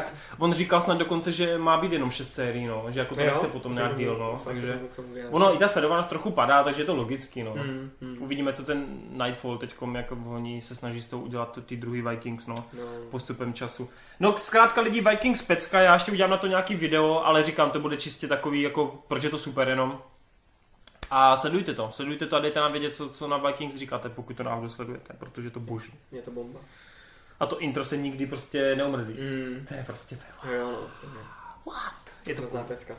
[0.00, 3.20] tak on říkal snad dokonce, že má být jenom 6 sérií, no, že jako to
[3.20, 4.80] Jo, nechce potom to nějak díl, no, takže...
[4.98, 5.36] vyjádřil.
[5.36, 7.54] Ono i ta sledovanost trochu padá, takže je to logický, no.
[7.54, 8.22] Mm, mm.
[8.22, 12.46] Uvidíme, co ten Nightfall teďkom, jako oni se snaží s tou udělat ty druhý Vikings,
[12.46, 12.82] no No.
[13.10, 13.90] postupem času.
[14.20, 17.80] No zkrátka lidi Vikings pecka, já ještě udělám na to nějaký video, ale říkám, to
[17.80, 19.98] bude čistě takový, jako, proč je to super jenom.
[21.10, 24.36] A sledujte to, sledujte to a dejte nám vědět, co, co na Vikings říkáte, pokud
[24.36, 25.92] to náhodou sledujete, protože je to boží.
[26.12, 26.60] Je to bomba.
[27.40, 29.12] A to intro se nikdy prostě neomrzí.
[29.12, 29.66] Mm.
[29.68, 30.48] To je prostě to.
[30.48, 30.88] Jo, no.
[31.00, 31.22] To je
[32.28, 32.94] Je to hrozná pecka.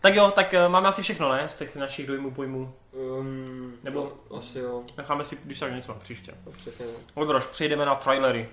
[0.00, 1.48] Tak jo, tak eh, máme asi všechno, ne?
[1.48, 2.74] Z těch našich dojmů, pojmů.
[2.92, 4.84] Um, Nebo- no, asi jo.
[4.96, 6.32] Necháme si, když tak něco na příště.
[6.46, 6.86] No, přesně.
[7.14, 8.48] Odrož, přejdeme na trailery.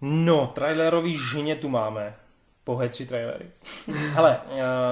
[0.00, 2.14] No, trailerový ženě tu máme.
[2.64, 3.46] Pohé tři trailery.
[4.12, 4.40] Hele,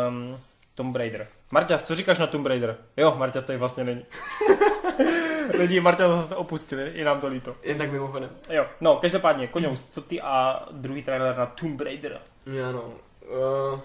[0.08, 0.40] um,
[0.74, 1.28] Tomb Raider.
[1.50, 2.76] Marťas, co říkáš na Tomb Raider?
[2.96, 4.04] Jo, Marťas tady vlastně není.
[5.58, 7.56] Lidi, Marťas zase opustili, je nám to líto.
[7.62, 8.30] Jen tak mimochodem.
[8.50, 12.20] Jo, no, každopádně, Koňous, co ty a druhý trailer na Tomb Raider?
[12.46, 12.82] Já no.
[12.82, 13.80] Uh,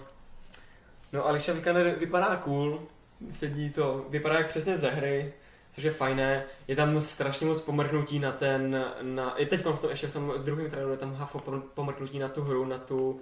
[1.12, 2.82] no Alicia Vikander vypadá cool.
[3.30, 5.32] Sedí to, vypadá jak přesně ze hry.
[5.72, 6.44] Což je fajné.
[6.68, 10.34] Je tam strašně moc pomrknutí na ten, na, i teď v tom, ještě v tom
[10.38, 13.20] druhém traileru je tam hafo pomrknutí na tu hru, na tu,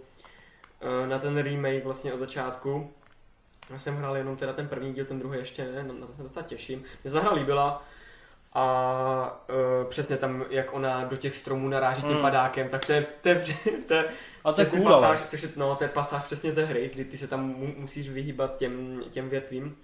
[0.80, 2.92] eh, na ten remake vlastně od začátku.
[3.70, 6.12] Já jsem hrál jenom teda ten první díl, ten druhý ještě ne, na na to
[6.12, 6.84] se docela těším.
[7.04, 7.82] Mně se hra líbila
[8.54, 9.44] a
[9.82, 12.22] uh, přesně tam, jak ona do těch stromů naráží tím Mm.
[12.22, 13.44] padákem, tak to je, to je,
[13.88, 14.04] to je
[14.44, 16.90] A to je přesně cool, pasáž, což je, no, to je pasáž přesně ze hry,
[16.94, 19.76] kdy ty se tam mu, musíš vyhýbat těm, těm větvím.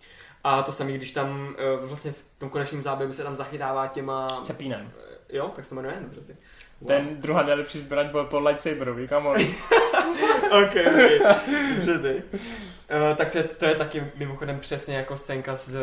[0.44, 4.40] A to samé, když tam eh, vlastně v tom konečném záběru se tam zachytává těma...
[4.42, 4.92] Cepínem.
[5.06, 6.36] Eh, Jo, tak se to jmenuje, dobře ty.
[6.80, 6.88] Wow.
[6.88, 9.36] Ten druhá nejlepší zbraň byl po lightsaberovi, come on.
[10.62, 11.36] ok, ok,
[11.74, 12.22] dobře ty.
[12.32, 15.76] Uh, tak to je, to je taky mimochodem přesně jako scénka z,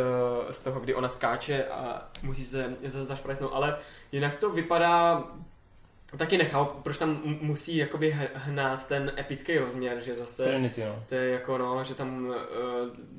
[0.50, 3.78] z toho, kdy ona skáče a musí se za- zašprajsnout, ale
[4.12, 5.24] jinak to vypadá
[6.18, 10.44] taky nechápu, proč tam musí jakoby hnát ten epický rozměr, že zase...
[10.44, 11.04] Trinity, no.
[11.10, 12.36] To je jako no, že tam uh,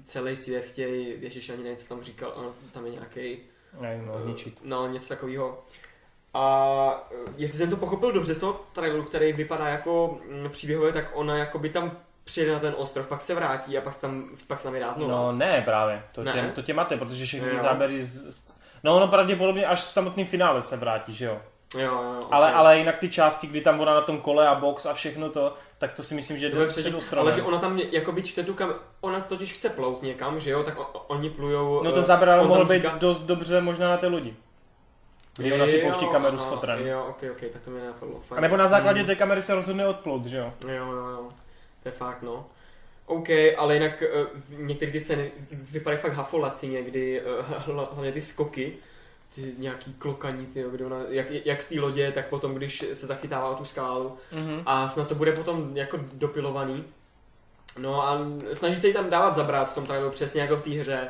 [0.04, 3.38] celý svět chtějí, Ježíš ani nevím, co tam říkal, ono, tam je nějaký,
[3.80, 5.64] Nevím, no, no něco takového.
[6.38, 10.92] A uh, jestli jsem to pochopil dobře z toho traileru, který vypadá jako mm, příběhově,
[10.92, 11.92] tak ona jako by tam
[12.24, 14.92] přijede na ten ostrov, pak se vrátí a pak se tam, pak se tam vydá
[14.92, 15.12] znova.
[15.14, 16.02] No ne, právě.
[16.12, 16.32] To, Ne?
[16.32, 17.58] Tě, to tě mate, protože všechny Jo.
[17.62, 18.48] záběry z.
[18.84, 21.38] No ono pravděpodobně až v samotném finále se vrátí, že jo?
[21.74, 24.54] Jo, jo, jo, Ale, ale jinak ty části, kdy tam ona na tom kole a
[24.54, 27.26] box a všechno to, tak to si myslím, že jde před ostrovem.
[27.26, 30.62] ale že ona tam jakoby čte tu kam, ona totiž chce plout někam, že jo,
[30.62, 31.82] tak o, oni plujou...
[31.82, 34.36] No to eh, zabralo mohlo tam být říká- dost dobře možná na té lodi.
[35.38, 36.86] Kdy ona si pouští kameru s aha, fotrem.
[36.86, 38.20] Jo, ok, ok, tak to mi nenapadlo.
[38.20, 38.38] fajn.
[38.38, 39.06] A nebo na základě Hmm.
[39.06, 40.52] té kamery se rozhodne odplout, že jo?
[40.68, 41.28] Jo, jo, jo.
[41.82, 42.46] To je fakt, no.
[43.06, 44.26] OK, ale jinak uh,
[44.58, 47.22] některé ty scény vypadají fakt hafolacině, kdy
[47.66, 48.72] uh, hlavně ty skoky,
[49.34, 52.84] ty nějaký klokaní, ty, jo, kdy ona, jak, jak z té lodě, tak potom, když
[52.92, 54.16] se zachytává o tu skálu.
[54.32, 54.62] Mhm.
[54.66, 56.84] A snad to bude potom jako dopilovaný.
[57.78, 58.18] No a
[58.52, 61.08] snaží se jí tam dávat zabrat v tom traileru přesně jako v té hře.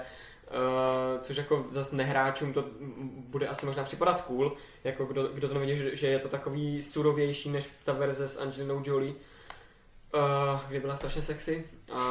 [0.50, 2.64] Uh, což jako zase nehráčům to
[3.10, 4.52] bude asi možná připadat cool,
[4.84, 8.36] jako kdo, kdo to nevidí, že, že je to takový surovější než ta verze s
[8.40, 11.64] Angelinou Jolie, uh, kde byla strašně sexy.
[11.92, 12.10] A,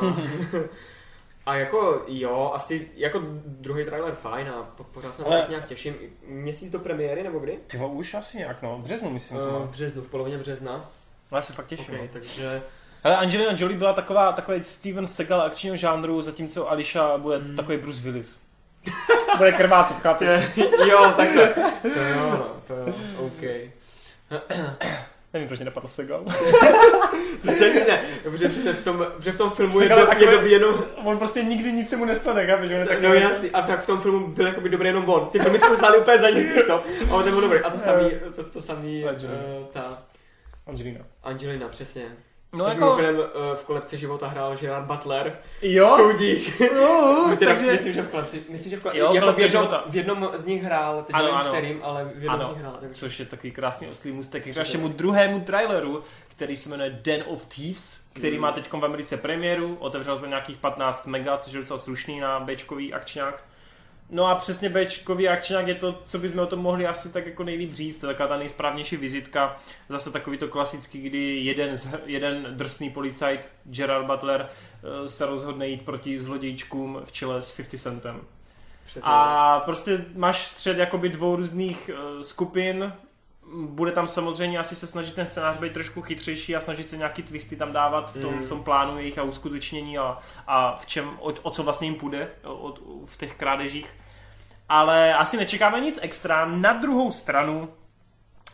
[1.46, 5.46] a jako jo, asi jako druhý trailer fajn a po, pořád se na to Ale-
[5.50, 5.96] nějak těším.
[6.28, 7.60] Měsíc do premiéry nebo kdy?
[7.68, 8.78] Ty už asi nějak, no.
[8.78, 9.38] V březnu myslím.
[9.38, 10.90] Uh, Uh, v březnu, v polovině března.
[11.32, 11.86] no, já se fakt těším.
[11.86, 12.10] Okay, no.
[12.14, 12.62] takže
[13.08, 17.56] Ale Angelina Jolie byla taková, takový Steven Seagal akčního žánru, zatímco Alicia bude Mm.
[17.56, 18.38] takový Bruce Willis.
[19.38, 20.28] bude krvácet, chápeš?
[20.90, 21.48] jo, takhle.
[21.82, 23.42] To jo, no, to jo, OK.
[25.34, 26.24] Nevím, proč mě napadl Seagal.
[27.46, 30.16] To se ne, protože v tom, že v tom filmu je, Seagal je do, je
[30.16, 32.72] takový- dobrý jenom, On prostě nikdy nic se mu nestane, chápeš?
[32.72, 33.08] On je takový...
[33.08, 35.26] no jasný, a tak v tom filmu byl jakoby dobrý jenom on.
[35.32, 36.74] Ty filmy jsme stáli úplně za nic, co?
[37.10, 37.60] A on byl dobrý.
[37.60, 39.40] A to samý, to, to samý, Angelina.
[39.60, 40.04] uh, ta
[40.68, 41.00] Angelina.
[41.24, 42.06] Angelina, přesně.
[42.54, 42.86] No Což jako...
[42.86, 43.24] mimochodem uh,
[43.56, 45.38] v kolekci života hrál Gerard Butler.
[45.62, 45.98] Jo?
[45.98, 46.54] Tudíž.
[46.76, 47.72] No, Teda, takže...
[47.72, 49.84] Myslím, že v kolekci, myslím, že v kolekci, Jo, jako v jednom, života.
[49.88, 51.50] v jednom z nich hrál, teď Ano, nevím ano.
[51.52, 52.78] kterým, ale v jednom z Ano, nich hrál.
[52.80, 57.24] takže- což je takový krásný oslý můstek k našemu druhému traileru, který se jmenuje Den
[57.28, 58.42] of Thieves, který Mm.
[58.42, 62.40] má teď v Americe premiéru, otevřel za nějakých 15 mega, což je docela slušný na
[62.40, 63.44] Bčkový akčňák.
[64.10, 67.44] No a přesně Bčkový akčňák je to, co bychom o tom mohli asi tak jako
[67.44, 69.58] nejlíp říct, to je taková ta nejsprávnější vizitka,
[69.90, 75.68] zase takový to klasický, kdy jeden, z- jeden drsný policajt, Gerard Butler, eh, se rozhodne
[75.68, 78.22] jít proti zlodějčkům v čele s 50 Centem.
[78.86, 79.02] Přesně.
[79.06, 82.94] A prostě máš střed jakoby dvou různých uh, skupin,
[83.56, 87.24] bude tam samozřejmě asi se snažit ten scénář být trošku chytřejší a snažit se nějaký
[87.24, 88.42] twisty tam dávat v tom, Mm.
[88.42, 90.18] v tom plánu jejich a uskutečnění a,
[90.48, 92.74] a v čem, o, o co vlastně jim půjde o, o,
[93.06, 93.90] v těch krádežích.
[94.70, 96.46] Ale asi nečekáme nic extra.
[96.46, 97.70] Na druhou stranu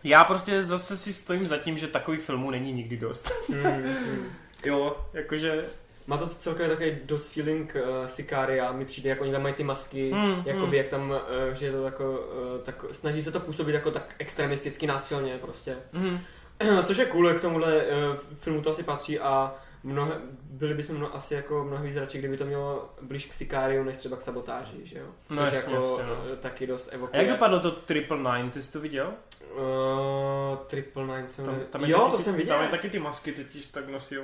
[0.03, 3.31] Já prostě zase si stojím za tím, že takových filmů není nikdy dost.
[3.49, 4.25] Mm, mm.
[4.65, 5.65] Jo, jakože...
[6.07, 9.63] Má to celkově takový dost feeling uh, Sicaria, mi přijde, jak oni tam mají ty
[9.63, 10.73] masky, Hmm, jakoby hmm.
[10.73, 11.17] jak tam, uh,
[11.53, 15.77] že je to jako, uh, tak, snaží se to působit jako tak extremisticky násilně prostě.
[15.91, 16.19] Mhm.
[16.83, 20.11] Což je cool, k tomuhle uh, filmu to asi patří a mnohe,
[20.49, 23.97] byli bychom mno, asi jako mnohem víc radši, kdyby to mělo blíž k Sicariu, než
[23.97, 25.05] třeba k sabotáži, že jo?
[25.29, 26.35] No Což jasně, jako jasně, no.
[26.35, 27.21] taky dost A evokuje.
[27.23, 29.13] jak dopadlo to Triple Nine, ty jsi to viděl?
[29.55, 32.55] Uh, Triple Nine jsem Tam, tam je Jo, taky to ty, jsem viděl.
[32.55, 34.15] Tam je taky ty masky totiž tak nosí.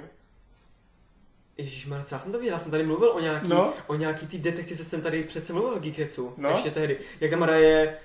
[1.60, 3.74] Ježišmarja, co já jsem to viděl, já jsem tady mluvil o nějaký, No.
[3.88, 6.50] o nějaký ty detekci, jsem tady přece mluvil o Geeketsu, No.
[6.50, 6.98] ještě tehdy.
[7.22, 7.98] Jak tam hraje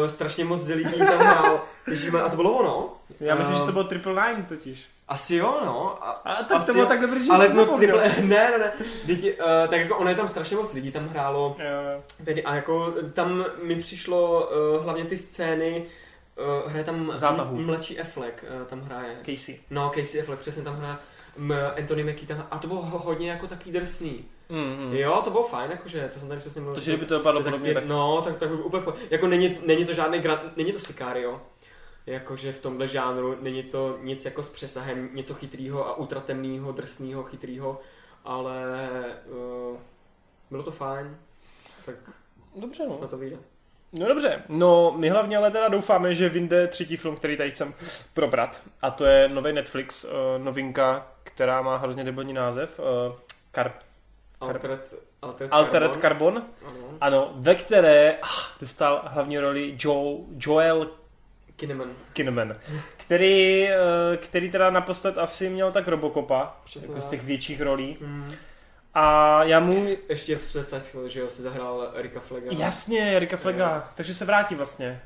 [0.00, 2.92] uh, strašně moc lidí tam hrál, Ježišmarja, a to bylo ono?
[3.20, 4.84] Já myslím, že to Um, bylo Triple Nine totiž.
[5.08, 6.04] Asi jo, no.
[6.04, 6.88] A, A tak to bylo jo.
[6.88, 8.72] tak dobrý, že ale no, triple, ne, ne, ne.
[9.04, 9.40] Děti, uh,
[9.70, 11.56] tak jako ono je tam strašně moc lidí, tam hrálo.
[11.58, 15.86] Jo, Tedy, a jako tam mi přišlo uh, hlavně ty scény,
[16.64, 17.56] uh, hraje tam Zátahu.
[17.56, 19.16] mladší Affleck, uh, tam hraje.
[19.26, 19.58] Casey.
[19.70, 20.96] No, Casey Affleck, přesně tam hraje.
[21.76, 24.24] Anthony Mackie tam a to bylo ho- hodně jako taký drsný.
[24.48, 24.92] Mm, mm.
[24.92, 26.74] Jo, to bylo fajn, jakože, to jsem tady přesně mluvil.
[26.74, 27.86] Takže kdyby to dopadlo podobně, tak...
[27.86, 28.82] No, tak, tak by úplně.
[29.10, 31.40] Jako není, není to žádný gran, není to Sicario.
[32.06, 37.22] Jakože v tomhle žánru není to nic jako s přesahem, něco chytrýho a ultratemného, drsného,
[37.22, 37.80] chytrýho,
[38.24, 38.78] ale
[39.26, 39.76] uh,
[40.50, 41.16] bylo to fajn,
[41.86, 41.94] tak
[42.56, 42.96] Dobře, no.
[42.96, 43.36] snad to vyjde.
[43.92, 47.74] No dobře, no my hlavně ale teda doufáme, že vyjde třetí film, který tady chcem
[48.14, 48.60] probrat.
[48.82, 50.10] A to je nový Netflix, uh,
[50.44, 52.78] novinka, která má hrozně debilní název.
[52.78, 53.14] Uh,
[53.54, 53.72] Kar-
[54.40, 56.34] Altered, Altered, Altered Carbon.
[56.34, 56.44] Carbon.
[56.66, 56.98] Ano.
[57.00, 60.90] Ano, ve které ah, dostal hlavní roli Joe, Joel
[61.56, 61.90] Kinnaman.
[62.12, 62.56] Kinnaman,
[62.96, 63.76] který, eh,
[64.16, 67.96] který teda naposled asi měl tak Robocopa, Přesně jako z těch větších rolí.
[68.00, 68.32] Mm.
[68.94, 72.46] A já mu, Ještě v Suicide Squad, že jo, si zahrál Erika Flaga.
[72.50, 75.02] jasně, Erika Flaga, takže se vrátí vlastně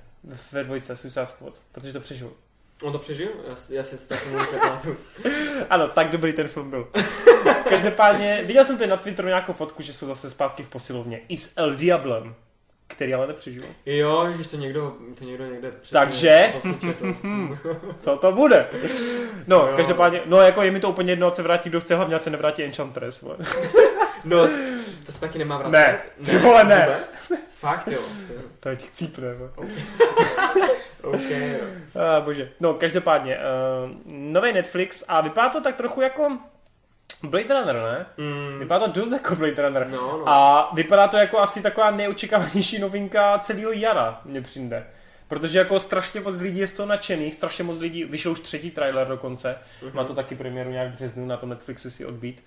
[0.52, 2.32] ve dvojce Suicide Squad, protože to přežil.
[2.82, 3.28] On to přežil?
[3.48, 4.96] Já, já si to tak moc nepamatuju.
[5.70, 6.88] Ano, tak dobrý ten film byl.
[7.68, 11.20] Každopádně, viděl jsem tady na Twitteru nějakou fotku, že jsou zase zpátky v posilovně.
[11.28, 12.34] I s El Diablem,
[12.86, 13.62] který ale nepřežil.
[13.86, 16.52] Jo, když to někdo, to někdo někde přesně Takže?
[16.62, 16.68] to,
[18.00, 18.66] co to bude?
[19.46, 19.72] No, Jo.
[19.76, 22.62] každopádně, no jako je mi to úplně jedno, se vrátí, kdo chce, hlavně se nevrátí
[22.64, 23.22] Enchantress.
[23.22, 23.36] vole.
[24.24, 24.48] No,
[25.06, 25.72] to se taky nemá vracet.
[25.72, 26.86] Ne, ty vole, ne.
[26.86, 27.38] Vůbec?
[27.56, 28.00] Fakt jo.
[28.60, 29.26] To ať chcípne.
[31.02, 31.16] Vole.
[31.18, 32.00] OK, jo.
[32.16, 32.48] A, bože.
[32.60, 36.38] No, každopádně, uh, nový Netflix a vypadá to tak trochu jako
[37.22, 38.06] Blade Runner, ne?
[38.16, 39.88] Mm, Vypadá to dost jako Blade Runner.
[39.90, 40.28] no, no.
[40.28, 44.86] A vypadá to jako asi taková neočekávanější novinka celého jara, mně přijde.
[45.28, 48.70] Protože jako strašně moc lidí je z toho nadšených, strašně moc lidí, vyšel už třetí
[48.70, 49.96] trailer dokonce, Mhm.
[49.96, 52.44] má to taky premiéru nějak v březnu na tom Netflixu si odbít.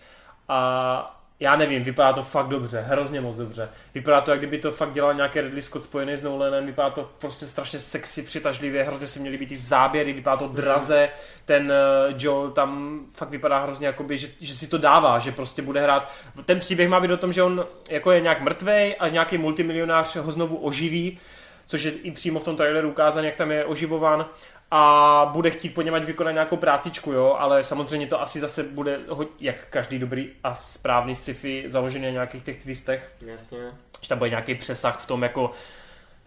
[0.50, 3.70] A já nevím, vypadá to fakt dobře, hrozně moc dobře.
[3.94, 7.12] Vypadá to, jak kdyby to fakt dělal nějaký Ridley Scott spojený s Nolanem, vypadá to
[7.18, 11.10] prostě strašně sexy, přitažlivě, hrozně se měly být ty záběry, vypadá to draze,
[11.46, 11.72] ten
[12.08, 15.82] uh, Joel tam fakt vypadá hrozně jakoby, že, že si to dává, že prostě bude
[15.82, 16.12] hrát.
[16.46, 20.16] Ten příběh má být o tom, že on jako je nějak mrtvej a nějaký multimilionář
[20.16, 21.20] ho znovu oživí,
[21.68, 24.26] což je i přímo v tom traileru ukázané, jak tam je oživován
[24.72, 28.64] a bude chtít po něm ať vykonat nějakou prácičku, jo, ale samozřejmě to asi zase
[28.64, 29.00] bude,
[29.40, 33.58] jak každý dobrý a správný sci-fi, založený na nějakých těch twistech, Jasně.
[34.02, 35.52] že tam bude nějaký přesah v tom, jako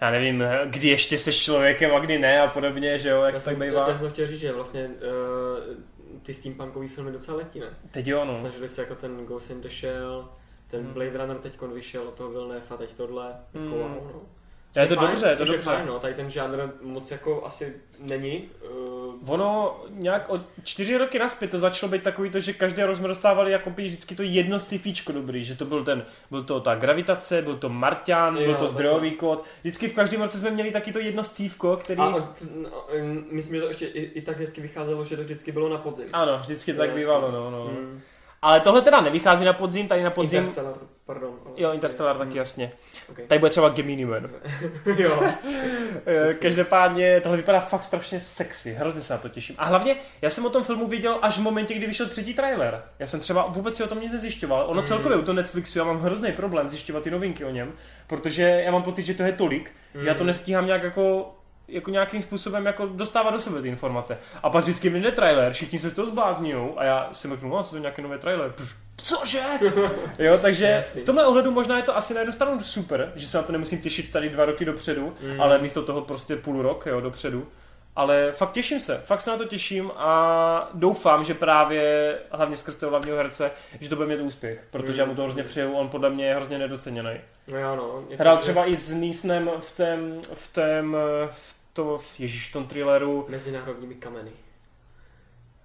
[0.00, 3.40] já nevím, kdy ještě seš člověkem a kdy ne a podobně, že jo, jak Já
[3.40, 3.88] to tak bývá.
[3.88, 7.66] já jsem chtěl říct, že vlastně uh, ty steampunkový filmy docela letí, ne?
[7.90, 8.34] Teď jo, no.
[8.34, 10.28] Snažili se jako ten Ghost in the Shell,
[10.70, 10.92] ten Hmm.
[10.92, 13.26] Blade Runner teď vyšel od toho Villeneuve a teď tohle.
[13.54, 13.70] Jako Hmm.
[13.70, 14.20] wow, no.
[14.76, 15.62] Je to fajn, dobře, je to je dobře.
[15.62, 15.98] Fajn, no.
[15.98, 18.50] Tady ten žánr moc jako asi není.
[18.70, 22.96] Uh, Ono nějak od čtyři roky naspět to začalo být takový to, že každý rok
[22.96, 26.60] jsme dostávali jako by vždycky to jedno sci-fíčko dobrý, že to byl ten, byl to
[26.60, 29.44] ta gravitace, byl to Marťan, Jo, byl to zdrojový kód.
[29.60, 32.00] Vždycky v každém roce jsme měli taky to jedno scívko, který...
[32.00, 32.84] a, a, no,
[33.30, 36.06] myslím, že to ještě i, i tak hezky vycházelo, že to vždycky bylo na podzim.
[36.12, 37.64] Ano, vždycky to tak bývalo, no, no.
[37.64, 38.00] Mm.
[38.42, 40.38] Ale tohle teda nevychází na podzim, tady na podzim...
[40.38, 40.74] Interstellar,
[41.06, 41.30] pardon.
[41.46, 42.72] ale- Jo, Interstellar Mm, taky jasně.
[43.10, 43.26] okay.
[43.26, 44.30] Tady bude třeba Gemini Man.
[44.98, 45.22] jo.
[46.06, 49.56] Eh, Každopádně tohle vypadá fakt strašně sexy, hrozně se na to těším.
[49.58, 52.82] A hlavně, já jsem o tom filmu viděl až v momentě, kdy vyšel třetí trailer.
[52.98, 54.64] Já jsem třeba vůbec si o tom nic nezjišťoval.
[54.68, 54.86] Ono Mm.
[54.86, 57.72] celkově u toho Netflixu já mám hrozný problém zjišťovat ty novinky o něm,
[58.06, 59.70] protože já mám pocit, že to je tolik,
[60.00, 60.26] že já to Mm.
[60.26, 61.34] nestíhám nějak jako
[61.68, 64.18] jako nějakým způsobem jako dostávat do sebe ty informace.
[64.42, 67.62] A pak vždycky vyjde trailer, všichni se z toho zblázní a já si řeknu, no,
[67.62, 68.50] co to je nějaký nový trailer?
[68.52, 69.40] Pš, Cože?
[70.18, 71.00] jo, takže Jasný.
[71.00, 73.52] v tomhle ohledu možná je to asi na jednu stranu super, že se na to
[73.52, 75.40] nemusím těšit tady dva roky dopředu, Mm.
[75.40, 77.48] ale místo toho prostě půl rok, jo, dopředu.
[77.96, 82.76] Ale fakt těším se, fakt se na to těším a doufám, že právě hlavně skrz
[82.76, 83.50] toho hlavního herce,
[83.80, 86.34] že to bude mít úspěch, protože já mu to hrozně přeju, on podle mě je
[86.34, 87.10] hrozně nedoceněný.
[87.52, 88.02] No jo, no.
[88.08, 90.96] Je Hrál fakt, že- třeba i s Neesonem v tém, v tém,
[91.30, 94.30] v to, v- ježíš, v tom thrilleru Mezinárodními kameny.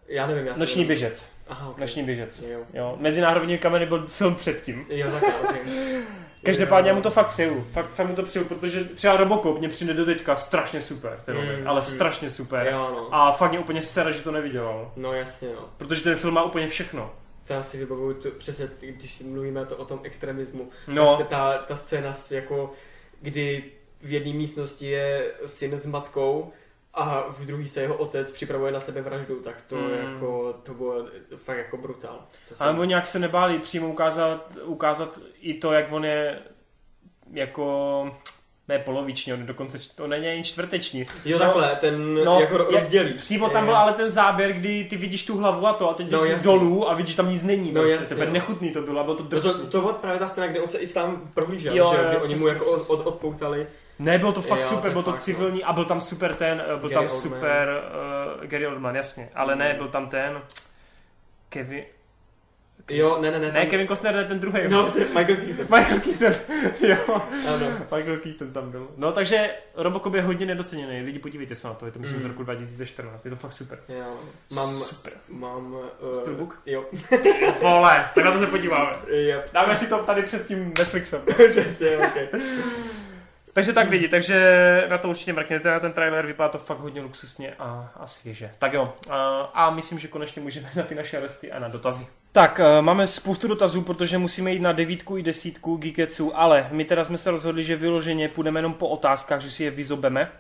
[0.08, 0.60] Já nevím, já jsem...
[0.60, 1.32] Noční běžec.
[1.48, 1.82] Aha, okay.
[1.82, 2.42] Noční běžec.
[2.42, 2.60] Jo.
[2.74, 4.86] Jo, Mezinárodní kameny byl film předtím.
[4.90, 5.62] Jo, takhle, okay.
[6.44, 7.64] Každopádně já mu to fakt přeju.
[7.72, 11.38] Fakt, fakt mu to přeju, protože třeba Robocop mě přijde do teďka strašně super, ten
[11.38, 11.84] Mm, mm, ale mm.
[11.84, 12.68] strašně super.
[12.68, 13.08] Jo, no.
[13.16, 14.92] A fakt mě úplně sere, že to neviděl.
[14.96, 15.70] No jasně, no.
[15.78, 17.14] Protože ten film má úplně všechno.
[17.48, 20.70] To já si vybavuju to, přesně, když mluvíme to o tom extremismu.
[20.88, 21.18] No.
[21.18, 22.72] Tak ta, ta scéna, s jako,
[23.22, 23.72] kdy
[24.04, 26.52] v jedné místnosti je syn s matkou
[26.94, 29.90] a v druhé se jeho otec připravuje na sebe vraždu, tak to Mm.
[30.14, 32.20] jako, to bylo fakt jako brutál.
[32.50, 36.40] To Ale oni nějak se nebáli přímo ukázat, ukázat i to, jak on je
[37.34, 38.12] jako
[38.68, 41.06] ne poloviční, on dokonce, on není ani čtvrteční.
[41.26, 43.14] Jo, No, takhle, ten no, jako rozdělí.
[43.14, 43.68] Přímo tam Jo.
[43.68, 46.32] byl ale ten záběr, kdy ty vidíš tu hlavu a to a teď No, jdeš
[46.32, 46.46] jasně.
[46.46, 47.72] dolů a vidíš, tam nic není.
[47.72, 47.92] No, prostě.
[47.96, 48.34] jasně, Tebe no.
[48.34, 49.52] nechutný to bylo bylo to No drsný.
[49.52, 52.10] to, to byla právě ta scéna, kde on se i sám prohlížel, Jo, že jo,
[52.10, 53.68] kdy oni mu jako od, odpoutali.
[54.00, 55.24] Ne, byl to fakt Jo, super, byl to fakt, no.
[55.24, 57.20] civilní a byl tam super ten, eh, byl Gary tam Oldman.
[57.20, 57.68] super
[58.40, 59.30] uh, Gary Oldman, jasně.
[59.36, 59.78] Ale ne, Mm.
[59.78, 60.42] byl tam ten
[61.50, 61.84] Kevin,
[62.90, 63.52] Jo, ne, ne, ne.
[63.52, 64.60] ne, tam- Kevin Costner, ne ten druhý.
[64.70, 65.66] No, Michael Keaton.
[65.80, 66.34] Michael Keaton,
[66.90, 67.22] jo.
[67.56, 67.68] Ano.
[67.96, 68.88] Michael Keaton tam byl.
[68.98, 72.24] No takže Robocop je hodně nedoceněný, lidi podívejte se na to, je to myslím z
[72.24, 72.30] Mm.
[72.30, 73.80] roku 2014, je to fakt super.
[73.90, 74.18] Jo,
[74.56, 75.14] mám, Super.
[75.30, 75.74] mám...
[75.74, 76.62] Uh, Steelbook?
[76.66, 76.86] Jo.
[77.62, 78.92] Vole, tak na to se podíváme.
[79.12, 79.50] Yep.
[79.54, 81.22] Dáme si to tady před tím Netflixem.
[81.50, 82.28] Přesně, okay.
[83.54, 87.02] Takže tak lidi, takže na to určitě mrkněte, na ten trailer vypadá to fakt hodně
[87.02, 88.52] luxusně a, a svěže.
[88.60, 92.08] Tak jo, a, a myslím, že konečně můžeme na ty naše resty a na dotazy.
[92.32, 96.86] Tak, eh, máme spoustu dotazů, protože musíme jít na devítku i desítku Geeketsu, ale my
[96.86, 100.32] teda jsme se rozhodli, že vyloženě půjdeme jenom po otázkách, že si je vyzobeme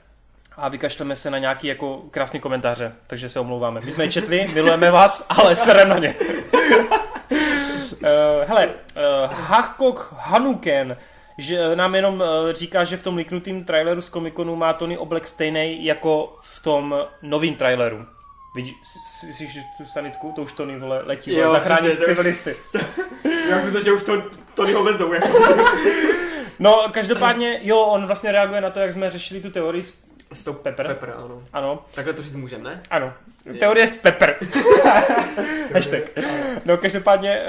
[0.57, 3.81] a vykašleme se na nějaký jako krásný komentáře, takže se omlouváme.
[3.85, 6.15] My jsme je četli, milujeme vás, ale serem na ně.
[7.34, 8.10] Uh,
[8.48, 10.98] hele, uh, Hakok Hanuken
[11.38, 15.27] že nám jenom uh, říká, že v tom liknutém traileru z Comic-Conu má Tony oblek
[15.27, 18.05] stejný jako v tom novém traileru.
[18.55, 18.76] Vidíš,
[19.38, 20.31] slyšíš tu sanitku?
[20.35, 22.55] To už Tony vole letí, vole, už- civilisty.
[23.49, 24.23] Já myslím, že už to,
[24.53, 25.14] to ho vezou.
[25.14, 25.27] Jako.
[26.60, 29.93] No, každopádně, jo, on vlastně reaguje na to, jak jsme řešili tu teorii s
[30.34, 30.88] Stop Pepper.
[30.88, 31.43] Pepper, ano.
[31.53, 32.81] Ano, Takhle to říct můžem, ne?
[32.89, 33.14] ano.
[33.60, 34.38] Teorie s Pepper.
[35.73, 36.01] Hashtag.
[36.65, 37.41] No, každopádně,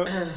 [0.00, 0.08] uh,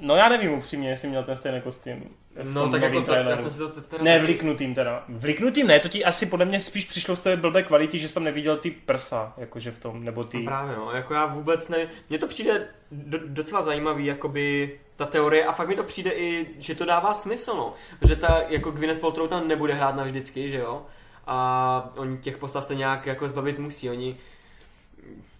[0.00, 2.04] no já nevím upřímně, jestli měl ten stejný kostým.
[2.42, 3.42] v No tak jako to, já traileru.
[3.42, 5.04] jsem si to te- teda Ne, vliknutým teda.
[5.08, 8.14] Vliknutým ne, to ti asi podle mě spíš přišlo z té blbé kvality, že jsi
[8.14, 10.38] tam neviděl ty prsa, jakože v tom, nebo ty...
[10.38, 11.78] No právě no, jako já vůbec ne,
[12.08, 16.46] mně to přijde do, docela zajímavý, jakoby ta teorie a fakt mi to přijde i,
[16.58, 17.74] že to dává smysl, no.
[18.08, 20.82] Že ta, jako Gwyneth Paltrow tam nebude hrát navždycky, že jo?
[21.26, 24.16] A oni těch postav se nějak jako zbavit musí, oni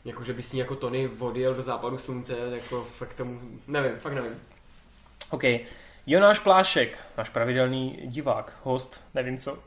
[0.04, 4.12] jako že by si jako Tony odjel do západu slunce, jako fakt tomu, nevím, fakt
[4.14, 4.32] nevím.
[5.30, 5.42] OK.
[6.06, 9.58] Jonáš Plášek, náš pravidelný divák, host, nevím co.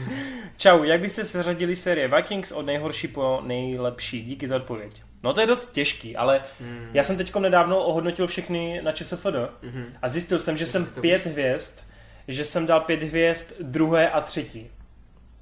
[0.56, 4.22] Čau, jak byste seřadili série Vikings od nejhorší po nejlepší?
[4.22, 5.02] Díky za odpověď.
[5.22, 6.90] No to je dost těžký, ale Hmm.
[6.92, 9.26] já jsem teď nedávno ohodnotil všechny na ČSFD
[9.62, 9.84] Mhm.
[10.02, 11.78] a zjistil jsem, že jsem To pět hvězd,
[12.28, 14.70] že jsem dal pět hvězd druhé a třetí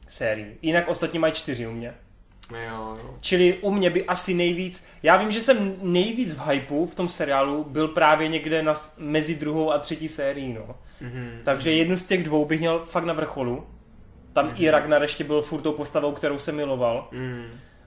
[0.08, 0.58] sérii.
[0.62, 1.94] Jinak ostatní mají čtyři u mě.
[2.50, 3.18] Jo, no.
[3.20, 7.08] Čili u mě by asi nejvíc, já vím, že jsem nejvíc v hypeu v tom
[7.08, 10.76] seriálu byl právě někde na, mezi druhou a třetí sérií, no.
[11.00, 11.40] Mhm.
[11.44, 13.66] Takže jednu z těch dvou bych měl fakt na vrcholu.
[14.32, 17.08] Tam i Ragnar ještě byl furt tou postavou, kterou jsem miloval.
[17.12, 17.46] Mhm.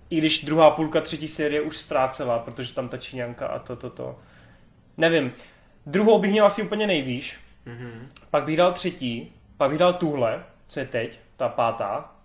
[0.09, 3.89] I když druhá půlka třetí série už ztrácela, protože tam ta Číňanka a to, to,
[3.89, 4.19] to.
[4.97, 5.31] Nevím.
[5.85, 7.37] Druhou bych měl asi úplně nejvýš.
[7.65, 8.09] Mhm.
[8.29, 9.33] Pak bych dal třetí.
[9.57, 12.15] Pak bych dal tuhle, co je teď, ta pátá.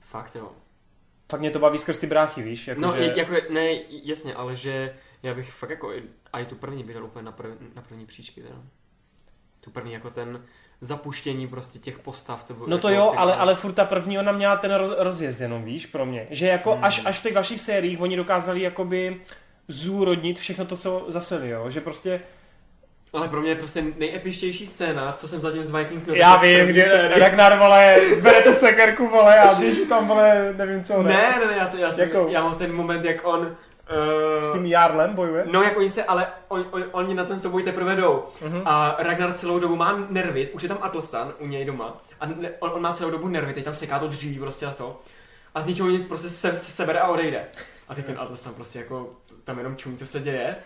[0.00, 0.52] Fakt jo.
[1.30, 2.68] Fakt mě to baví skrz ty bráchy, víš?
[2.68, 3.12] Jako, No, že...
[3.16, 3.68] jako, ne,
[4.04, 6.02] jasně, ale že já bych fakt jako, i-
[6.32, 8.54] a i tu první dal úplně na, prv, na první příčky, teda.
[9.60, 10.44] Tu první jako ten
[10.80, 12.44] zapuštění prostě těch postav.
[12.44, 14.90] To bylo No to jako, jo, ale, ale furt ta první, ona měla ten roz,
[14.98, 16.26] rozjezd jenom, víš, pro mě.
[16.30, 16.84] Že jako Hmm.
[16.84, 19.20] až, až v těch dalších sériích oni dokázali jakoby
[19.68, 21.70] zúrodnit všechno to, co zaseli, jo.
[21.70, 22.20] Že prostě,
[23.12, 26.16] Ale pro mě je prostě nejepištější scéna, co jsem zatím z Vikings měl.
[26.16, 27.12] já jako vím, kde.
[27.18, 31.56] Ragnar, vole, bere tu sekerku, vole, a běží tam, vole, nevím co, Ne, ne, ne,
[31.56, 32.28] já, jsem, já, jsem, Jakou?
[32.28, 33.56] já mám ten moment, jak on...
[34.42, 35.44] S Uh, tím Jarlem bojuje.
[35.50, 38.24] No, jak oni se, ale on, on, oni na ten souboj teprve jdou.
[38.42, 38.62] Mhm.
[38.64, 41.96] A Ragnar celou dobu má nervy, už je tam Atelstan u něj doma.
[42.20, 44.70] A ne, on, on má celou dobu nervy, teď tam seká to dříví prostě a
[44.70, 45.00] to.
[45.54, 47.44] A z ničeho nic prostě se, se sebere a odejde.
[47.88, 49.10] A teď ten Atelstan prostě jako
[49.44, 50.56] tam jenom čumí, co se děje.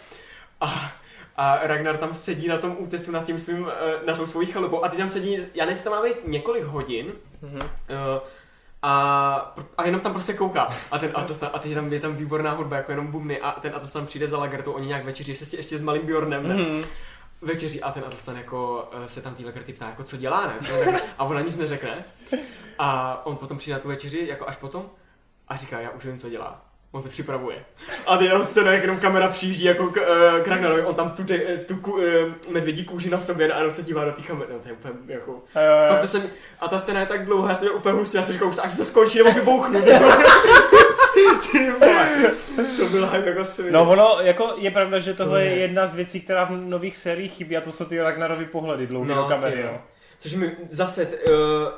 [0.61, 0.93] A,
[1.37, 4.85] a Ragnar tam sedí na tom útesu nad tím svým, eh, na tou svojí chalupou.
[4.85, 7.13] A ty tam sedí, já nevím, tam má být několik hodin.
[7.43, 7.55] Mhm.
[7.55, 8.21] Uh,
[8.83, 10.71] a, a jenom tam prostě kouká.
[10.91, 13.41] A ten Atelstan, a teď je tam, je tam výborná hudba, jako jenom bubny.
[13.41, 16.49] A ten Atelstan přijde za Lagertou, oni nějak večeří se ještě s malým Bjornem.
[16.49, 16.55] Ne?
[16.55, 16.85] Mhm.
[17.43, 20.55] večeří a ten Atlastan jako eh, se tam týhle krty ptá, jako co dělá, ne?
[21.19, 22.05] A ona nic neřekne.
[22.79, 24.91] A on potom přijde na tu večeři, jako až potom,
[25.49, 26.64] a říká, já už vím, co dělá.
[26.95, 27.57] On se připravuje.
[28.07, 31.11] A ty tam scéna, jak jenom kamera přijíždí jako k, uh, k Ragnarovi, on tam
[31.11, 32.03] tu, de, tu ku, uh,
[32.51, 34.53] medvědí kůži na sobě a jenom se dívá do té kamery.
[34.53, 35.31] No, to je úplně jako...
[35.31, 35.89] Jo.
[35.89, 36.23] Fakt to jsem,
[36.61, 38.65] a ta scéna je tak dlouhá, já jsem úplně hustý, já jsem říkal, už to,
[38.65, 39.83] až to skončí, nebo vybouchnu.
[41.53, 42.09] Ty vole,
[42.79, 43.71] to bylo hype jako svině.
[43.71, 45.57] No ono, jako je pravda, že To tohle je je.
[45.59, 49.09] jedna z věcí, která v nových sériích chybí a to jsou ty Ragnarovy pohledy dlouhý
[49.09, 49.79] No, do kamery, ty jo.
[50.19, 51.33] Což mi zase, uh,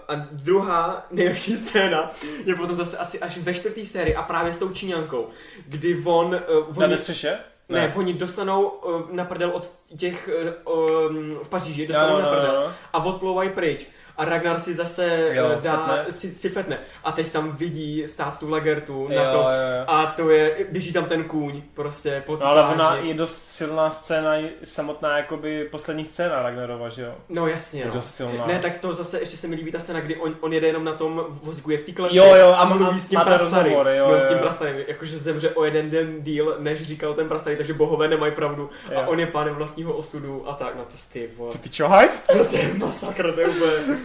[0.09, 2.11] a druhá nejlepší scéna
[2.45, 5.29] je potom zase asi až ve čtvrtý sérii a právě s tou Číňankou,
[5.67, 7.39] kdy on, uh, Na oni, ve střeše?
[7.69, 10.31] ne, ne, oni dostanou uh, na prdel od těch
[10.67, 12.73] uh, um, v Paříži, dostanou no, na no, prdel no.
[12.93, 13.89] a odplouvají pryč.
[14.18, 16.12] A Ragnar si zase Jo, jo, dá, fetne.
[16.12, 16.78] si, si fetne.
[17.05, 19.36] A teď tam vidí stát tu lagertu Jo, na to.
[19.38, 19.84] jo, jo.
[19.86, 23.90] A to je, běží tam ten kůň, prostě pod No ale ona je dost silná
[23.90, 24.32] scéna,
[24.64, 27.14] samotná jakoby poslední scéna Ragnarova, že jo?
[27.28, 27.93] No jasně, Je no.
[27.94, 28.47] dost silná.
[28.47, 30.84] Ne, tak to zase ještě se mi líbí ta scéna, kdy on, on jede jenom
[30.84, 33.88] na tom vozíku, je v té kleci Jo, jo, a mluví má- s tím rozhovor,
[33.88, 34.43] jo, no, s jo, tím jo.
[34.43, 38.70] prastarým, jakože zemře o jeden den díl, než říkal ten prastarý, takže bohové nemají pravdu.
[38.90, 38.98] Jo.
[38.98, 41.52] A on je pánem vlastního osudu a tak, na to ty vole.
[41.52, 42.12] To ty čo, hype?
[42.38, 43.98] No to je masakr, to je úplně...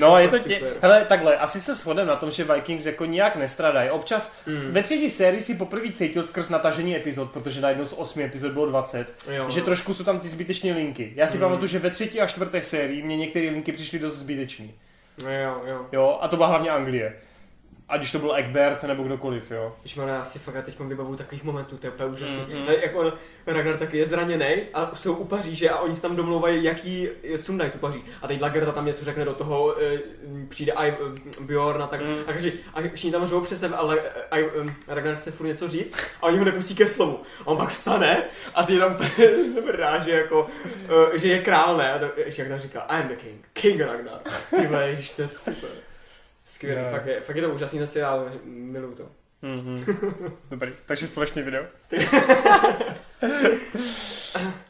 [0.00, 0.54] No, je to fakt tě...
[0.58, 0.72] super.
[0.82, 3.90] Hele, takhle, asi se shodem na tom, že Vikings jako nijak nestradají.
[3.90, 4.68] Občas Mm.
[4.72, 8.66] ve třetí sérii si poprvé cítil skrz natažení epizod, protože najednou z osmi epizod bylo
[8.66, 11.12] 20, Jo, že trošku jsou tam ty zbytečné linky.
[11.16, 11.40] Já si Mm.
[11.40, 14.66] pamatuju, že ve třetí a čtvrté sérii mě některé linky přišly dost zbytečné.
[15.24, 15.86] No, jo, jo.
[15.92, 17.12] Jo, a to byla hlavně Anglie.
[17.92, 19.76] Ať už to byl Egbert nebo kdokoliv, jo.
[19.82, 22.36] Když já si fakt teď vybavu takových momentů, to je úplně úžasný.
[22.48, 22.60] Mm, mm.
[22.60, 23.12] Mm, Jak on,
[23.46, 27.70] Ragnar taky je zraněný a jsou u Paříže a oni se tam domlouvají, jaký sundají
[27.70, 28.02] tu Paříž.
[28.22, 29.98] A teď Lagerta tam něco řekne do toho, e,
[30.48, 30.94] přijde i
[31.40, 32.00] Bjorn a tak.
[32.00, 32.14] Mm.
[32.26, 33.98] A, každý, a všichni tam řvou přes sebe, ale
[34.30, 37.20] I, um, Ragnar chce furt něco říct a oni ho nepustí ke slovu.
[37.40, 38.22] A on pak vstane
[38.54, 38.96] a ty jenom
[39.54, 40.42] se vráže jako,
[41.10, 41.92] uh, že je král, ne?
[41.92, 44.20] A do- Ještě jak tam říká, I'm the king, king Ragnar.
[44.56, 45.70] Ty vole, ježiš, to je super.
[46.62, 46.88] Skvělý, Jo.
[46.90, 49.02] fakt je, fakt je to úžasný ten seriál, miluju to.
[49.42, 49.84] Mhm.
[50.50, 51.64] Dobrý, takže společně video.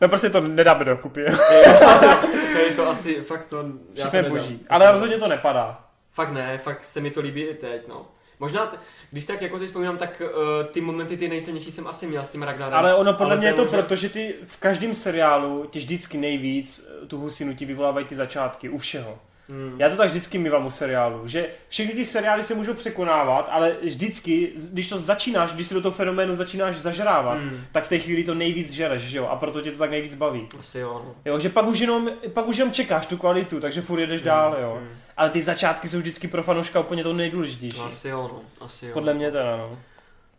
[0.00, 1.20] no prostě to nedáme do kupy.
[2.58, 3.56] je to asi fakt to...
[3.94, 4.60] já Všechno to je boží.
[4.68, 5.84] Ale rozhodně to nepadá.
[6.12, 8.06] Fakt ne, fakt se mi to líbí i teď, no.
[8.38, 8.76] Možná, t-
[9.10, 12.30] když tak jako si vzpomínám, tak uh, ty momenty, ty nejsilnější jsem asi měl s
[12.30, 12.78] tím Ragnarem.
[12.78, 16.18] Ale ono podle mě je to možná- proto, že ty v každém seriálu ti vždycky
[16.18, 19.18] nejvíc tu husinu ti vyvolávají ty začátky, u všeho.
[19.48, 19.74] Hmm.
[19.80, 23.76] Já to tak vždycky mývám u seriálu, že všechny ty seriály se můžou překonávat, ale
[23.82, 27.60] vždycky, když to začínáš, když si do toho fenoménu začínáš zažrávat, Hmm.
[27.72, 29.26] tak v té chvíli to nejvíc žereš, že jo?
[29.26, 30.48] A proto tě to tak nejvíc baví.
[30.58, 31.14] Asi jo, no.
[31.24, 34.56] Jo, že pak už jenom, pak už jenom čekáš tu kvalitu, takže furt jedeš dál,
[34.60, 34.76] jo.
[34.80, 34.88] Hmm.
[35.16, 37.80] Ale ty začátky jsou vždycky pro fanouška úplně to nejdůležitější.
[37.80, 38.40] Asi jo, no.
[38.66, 38.92] Asi jo.
[38.92, 39.78] Podle mě teda, no.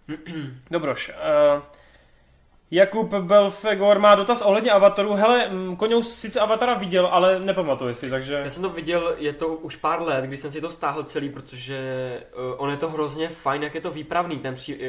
[0.72, 1.10] Dobroš.
[1.56, 1.62] Uh,
[2.74, 5.14] Jakub Belfegor má dotaz ohledně Avataru.
[5.14, 8.34] Hele, mm, Koňous sice Avatara viděl, ale nepamatuje si, takže...
[8.34, 11.30] Já jsem to viděl, je to už pár let, když jsem si to stáhl celý,
[11.30, 11.78] protože
[12.36, 14.82] uh, on je to hrozně fajn, jak je to výpravný, ten při, uh,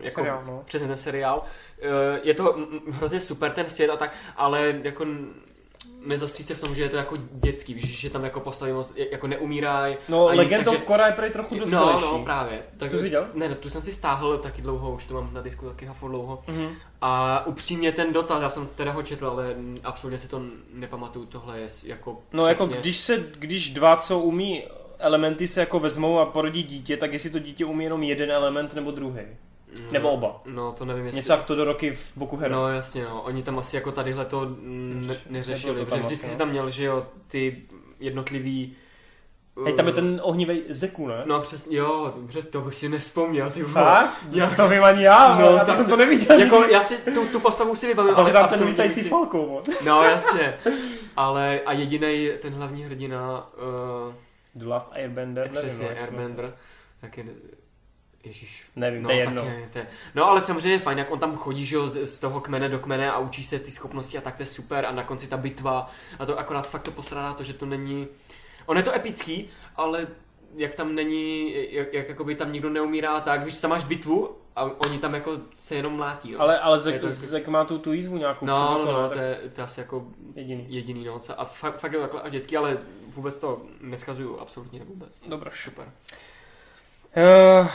[0.00, 0.62] jako, Seriál, no.
[0.64, 1.42] přesně ten seriál.
[1.42, 5.04] Uh, je to mm, hrozně super ten svět a tak, ale jako
[6.08, 8.92] nezastří se v tom, že je to jako dětský, víš, že tam jako postavy moc
[9.10, 9.96] jako neumírají.
[10.08, 12.04] No, Legend of Korra je prý trochu No, dospělejší.
[12.04, 12.62] no, právě.
[12.76, 13.26] Tak, jsi viděl?
[13.34, 16.08] Ne, ne, tu jsem si stáhl taky dlouho, už to mám na disku taky hafo
[16.08, 16.42] dlouho.
[16.46, 16.68] Mhm.
[17.00, 19.54] A upřímně ten dotaz, já jsem teda ho četl, ale
[19.84, 20.42] absolutně si to
[20.74, 22.80] nepamatuju, tohle je jako No, jako přesně.
[22.80, 24.64] když se, když dva, co umí
[24.98, 28.74] elementy se jako vezmou a porodí dítě, tak jestli to dítě umí jenom jeden element
[28.74, 29.20] nebo druhý.
[29.76, 30.40] No, Nebo oba.
[30.46, 31.16] No, to nevím, jestli...
[31.18, 32.54] Něco jak to do roky v Boku Hero.
[32.54, 33.22] No jasně, no.
[33.22, 36.38] Oni tam asi jako tadyhle to ne, neřešili, to protože vždycky asi, si no.
[36.38, 37.62] tam měl, že jo, ty
[38.00, 38.76] jednotlivý...
[39.64, 41.22] Hej, tam je uh, ten ohnivý Zeku, ne?
[41.26, 43.72] No přesně, jo, dobře, to bych si nespomněl, ty vole.
[43.74, 44.16] Fakt?
[44.32, 44.56] Jak?
[44.56, 46.40] To vím ani já, No, no, já to jsem to- neviděl.
[46.40, 49.62] Jako, já si tu, tu postavu si vybavím, ale tam ten lítající si- falkou.
[49.86, 50.54] No jasně,
[51.16, 53.50] ale a jediný ten hlavní hrdina,
[54.08, 54.14] uh,
[54.54, 56.54] The Last Airbender, nevím, přesně, no, jestli- Airbender,
[57.16, 57.24] je,
[58.28, 59.44] Ježíš, Nevím, No, to je jedno.
[59.44, 59.86] ne, to je...
[60.14, 62.78] no ale samozřejmě je fajn, jak on tam chodí že jo, z toho kmene do
[62.78, 65.36] kmene a učí se ty schopnosti a tak to je super a na konci ta
[65.36, 68.06] bitva a to akorát fakt to postrádá to, že to není,
[68.66, 70.06] on je to epický, ale
[70.56, 74.64] jak tam není, jak, jak jakoby tam nikdo neumírá tak, víš, tam máš bitvu a
[74.64, 76.36] oni tam jako se jenom mlátí.
[76.36, 79.08] Ale, ale Zek, to- Zek má tu, tu jízvu nějakou No, přes no, no, ne?
[79.08, 80.66] to je, to je asi jako jediný.
[80.68, 82.78] jediný noc a fakt, fakt je to takhle až dětský, ale
[83.08, 85.20] vůbec to neskazuju, absolutně vůbec.
[85.28, 85.50] Dobro.
[85.54, 85.92] Super.
[87.16, 87.68] Uh,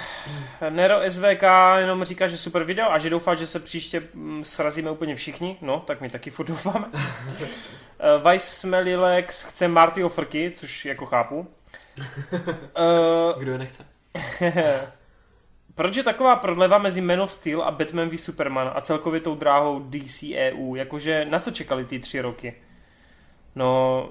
[0.70, 1.44] Nero SVK
[1.78, 5.58] jenom říká, že super video a že doufá, že se příště mm, srazíme úplně všichni.
[5.62, 6.86] No, tak my taky furt doufáme.
[6.88, 11.48] uh, Vice Smellilex chce Marty Ofrky, což jako chápu.
[12.00, 13.86] Uh, Kdo je nechce?
[15.76, 19.36] Proč je taková prodleva mezi Man of Steel a Batman v Superman a celkově tou
[19.36, 20.76] dráhou DCEU?
[20.76, 22.56] Jakože na co čekali ty tři roky?
[23.56, 24.10] No,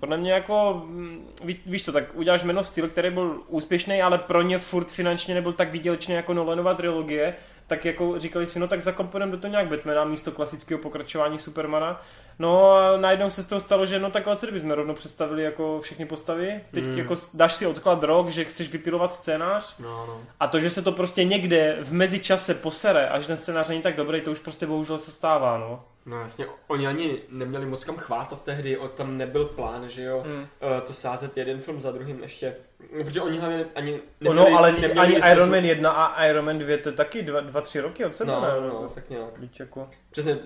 [0.00, 4.02] podle mě jako, mm, ví, víš co, tak uděláš Man of Steel, který byl úspěšný,
[4.02, 7.34] ale pro ně furt finančně nebyl tak výdělečný jako Nolanova trilogie,
[7.72, 12.02] tak jako říkali si, no tak zakomponujeme do toho nějak Batmana místo klasického pokračování Supermana.
[12.38, 15.80] No a najednou se z toho stalo, že no tak co kdybychom rovnou představili jako
[15.80, 16.60] všechny postavy?
[16.70, 16.98] Teď Mm.
[16.98, 20.20] jako dáš si odklad rok, že chceš vypilovat scénář No, no.
[20.40, 23.82] a to, že se to prostě někde v mezičase posere a že ten scénář není
[23.82, 25.84] tak dobrý, to už prostě bohužel se stává, no.
[26.06, 30.24] No jasně, oni ani neměli moc kam chvátat tehdy, o, tam nebyl plán, že jo,
[30.26, 32.56] eh, to sázet jeden film za druhým ještě,
[32.98, 36.44] No, protože oni hlavně ani no, ale neměli ani vysvětlit- Iron Man 1 a Iron
[36.44, 38.48] Man 2 to je taky dva, dva tři roky od sebe, No, ne?
[38.68, 39.30] no, tak nějak.
[39.58, 39.88] Jako...
[40.10, 40.38] Přesně,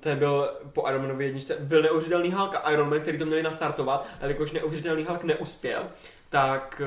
[0.00, 3.42] to byl po Iron Manovi jedničce, byl neuvěřitelný Hulk a Iron Man, který to měli
[3.42, 5.82] nastartovat, ale jakož neuvěřitelný Hulk neuspěl,
[6.28, 6.82] tak,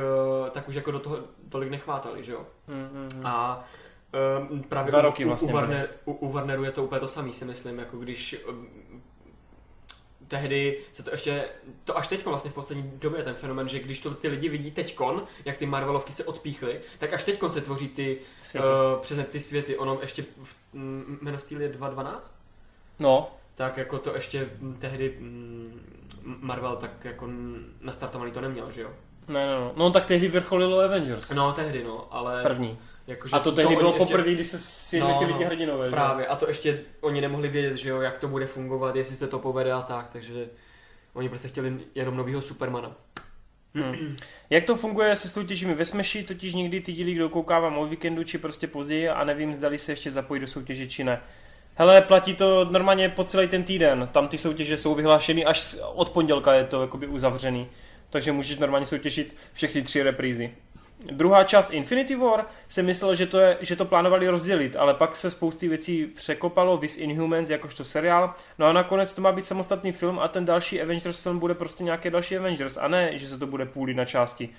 [0.47, 1.19] eh, tak už jako do toho
[1.49, 2.45] tolik nechvátali, že jo.
[2.67, 3.26] Mm, mm.
[3.26, 3.63] A
[4.51, 6.99] um, právě Dva u, roky u, vlastně u, Warner, u, u Warneru je to úplně
[6.99, 8.67] to samý, si myslím, jako když um,
[10.27, 11.45] tehdy se to ještě,
[11.84, 14.72] to až teď vlastně v poslední době ten fenomen, že když to ty lidi vidí
[14.72, 18.68] teďkon, jak ty Marvelovky se odpíchly, tak až teďkon se tvoří ty, Světy.
[18.68, 22.19] uh, přesně ty světy, ono ještě v mm, Man of Steel je 2.12,
[22.99, 24.49] No, tak jako to ještě
[24.80, 25.81] tehdy mm,
[26.23, 27.27] Marvel tak jako
[27.81, 28.89] nastartovaný to neměl, že jo?
[29.27, 29.72] ne, ne, no.
[29.76, 31.30] No tak tehdy vrcholilo Avengers.
[31.30, 32.77] No tehdy no, ale První.
[33.07, 35.86] Jakože A to tehdy oni bylo ještě- poprvé, kdy se sjednotili No, ti no, hrdinové,
[35.88, 35.91] že?
[35.91, 39.27] Právě, a to ještě oni nemohli vědět, že jo, jak to bude fungovat, jestli se
[39.27, 40.49] to povede a tak, takže
[41.14, 42.95] oni prostě chtěli jenom novýho Supermana.
[43.76, 44.15] Hmm.
[44.49, 48.23] Jak to funguje se soutěžími ve Smashi, totiž někdy ty díly, kdo koukávám o víkendu,
[48.23, 51.22] či prostě později a nevím, zdali se ještě zapojí do soutěže, či ne.
[51.76, 54.10] Hele, platí to normálně po celý ten týden.
[54.11, 57.68] Tam ty soutěže jsou vyhlášeny až od pondělka je to jakoby uzavřený.
[58.10, 60.52] Takže můžeš normálně soutěžit všechny tři reprízy.
[61.11, 65.15] Druhá část Infinity War se myslel, že to, je, že to plánovali rozdělit, ale pak
[65.15, 69.91] se spousty věcí překopalo, Vis Inhumans jakožto seriál, no a nakonec to má být samostatný
[69.91, 73.38] film a ten další Avengers film bude prostě nějaký další Avengers a ne, že se
[73.38, 74.49] to bude půlit na části.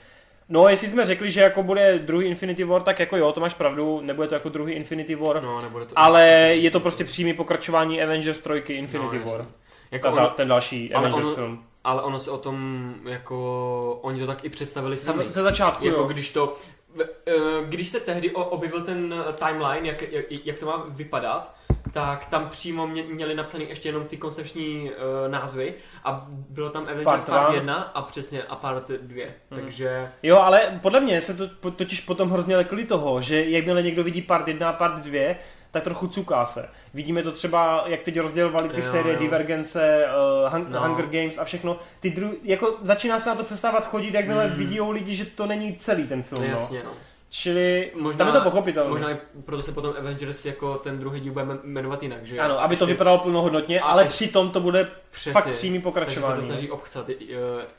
[0.48, 3.54] No, jestli jsme řekli, že jako bude druhý Infinity War, tak jako jo, to máš
[3.54, 5.92] pravdu, nebude to jako druhý Infinity War, No, nebude to...
[5.98, 9.46] ale je to prostě přímý pokračování Avengers 3 Infinity no, War.
[9.90, 11.64] Jako Ta, ono, ten další Avengers ono- film.
[11.86, 15.24] Ale ono se o tom, jako, oni to tak i představili sami.
[15.24, 16.06] Ze, ze začátku, jako jo.
[16.06, 16.54] když to,
[17.00, 17.32] eh,
[17.64, 21.54] když se tehdy objevil ten eh, timeline, jak, jak, jak to má vypadat,
[21.92, 26.82] tak tam přímo mě, měli napsaný ještě jenom ty koncepční uh, názvy a bylo tam
[26.82, 27.56] Avengers Part Part, one.
[27.56, 29.60] 1 a přesně a Part 2, Mhm.
[29.60, 34.04] takže Jo, ale podle mě se to totiž potom hrozně lekli toho, že jakmile někdo
[34.04, 35.34] vidí part 1 a part 2,
[35.76, 36.68] tak trochu cuká se.
[36.94, 39.20] Vidíme to třeba, jak teď rozdělovali ty Jo, série jo.
[39.20, 40.04] Divergence,
[40.46, 40.80] uh, Hun- No.
[40.80, 41.78] Hunger Games a všechno.
[42.00, 44.54] Ty dru- jako začíná se na to přestávat chodit, jakmile Mm.
[44.54, 46.42] vidí lidi, že to není celý ten film.
[46.42, 46.90] no, jasně no.
[47.30, 48.90] Čili Možná- tam je to pochopitelné.
[48.90, 52.42] Možná i proto se potom Avengers jako ten druhý díl bude jmenovat jinak, že jo?
[52.42, 55.32] Ano, aby to Ještě- vypadalo plnohodnotně, ale ještě- přitom to bude Přesně.
[55.32, 56.46] fakt přímý Takže se to pokračování.
[56.46, 57.14] snaží obchcat uh,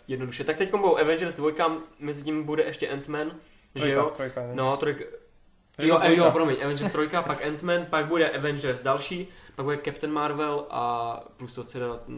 [0.08, 0.44] jednoduše.
[0.44, 3.28] Tak teď budou Avengers 2, mezi tím bude ještě Ant-Man,
[3.76, 4.12] že Trojka, jo?
[4.18, 4.50] trojka, ne?
[4.54, 5.04] No, trojka.
[5.78, 10.14] Takže Jo, jo, promiň, Avengers 3, pak Ant-Man, pak bude Avengers další, pak bude Captain
[10.14, 11.64] Marvel a plus to,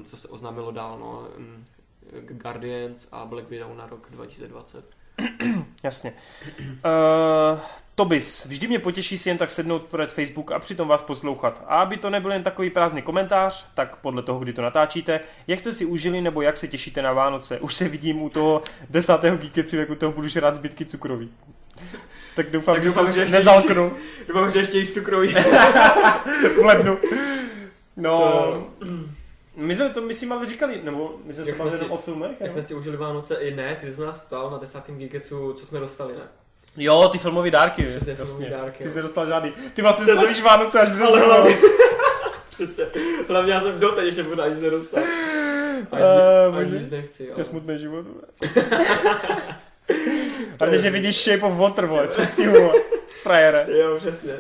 [0.06, 1.66] co, se oznámilo dál, no, mm,
[2.22, 4.86] Guardians a Black Widow na rok 2020.
[5.84, 6.14] Jasně.
[6.60, 7.60] Uh,
[7.96, 11.64] Tobis, vždy mě potěší si jen tak sednout před Facebook a přitom vás poslouchat.
[11.68, 15.60] A aby to nebyl jen takový prázdný komentář, tak podle toho, kdy to natáčíte, jak
[15.60, 17.60] jste si užili nebo jak se těšíte na Vánoce.
[17.60, 21.32] Už se vidím u toho desátého Geeketsu, jak u toho budu žrát zbytky cukroví.
[22.36, 23.94] Tak doufám, Tak že doufám, se že ještě nezalknu
[24.28, 25.34] Doufám, že ještě jíš cukroví.
[26.62, 26.98] v lednu.
[27.98, 28.68] No, To-
[29.56, 32.02] my jsme to, myslím, ale říkali, nebo my jsme se Jak bavili jsme jenom o
[32.02, 32.32] filmech?
[32.40, 35.54] Jak jsme si užili Vánoce, i ne, ty jsi z nás ptal na desátém Geeketsu,
[35.54, 36.22] co jsme dostali, ne?
[36.78, 37.84] Jo, ty filmové dárky.
[37.84, 38.26] Přesně, jasně.
[38.26, 39.54] filmové dárky, Ty jsi nedostal žádný.
[39.74, 41.58] Ty vlastně slavíš Vánoce až v Ale hlavně,
[42.50, 42.86] přesně,
[43.28, 45.04] hlavně já jsem doteď ještě budu nic nedostal.
[45.92, 46.02] Ani,
[46.56, 47.34] Eh, ani nic nechci, jo.
[47.34, 48.06] To je smutný život.
[50.72, 52.72] Je vidíš Shape of Water, vole, předstihu,
[53.24, 53.66] frajere.
[53.80, 54.34] Jo, přesně.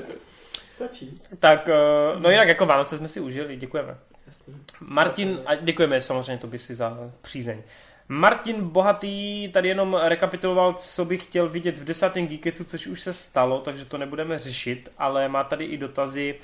[0.69, 1.21] Stačí.
[1.39, 1.73] Tak, eh,
[2.19, 3.97] no jinak jako Vánoce jsme si užili, děkujeme.
[4.27, 4.55] Jasný.
[4.81, 7.61] Martin, a děkujeme samozřejmě to by si za přízeň.
[8.09, 13.13] Martin Bohatý tady jenom rekapituloval, co by chtěl vidět v desátém Geeketsu, což už se
[13.13, 16.35] stalo, takže to nebudeme řešit, ale má tady i dotazy,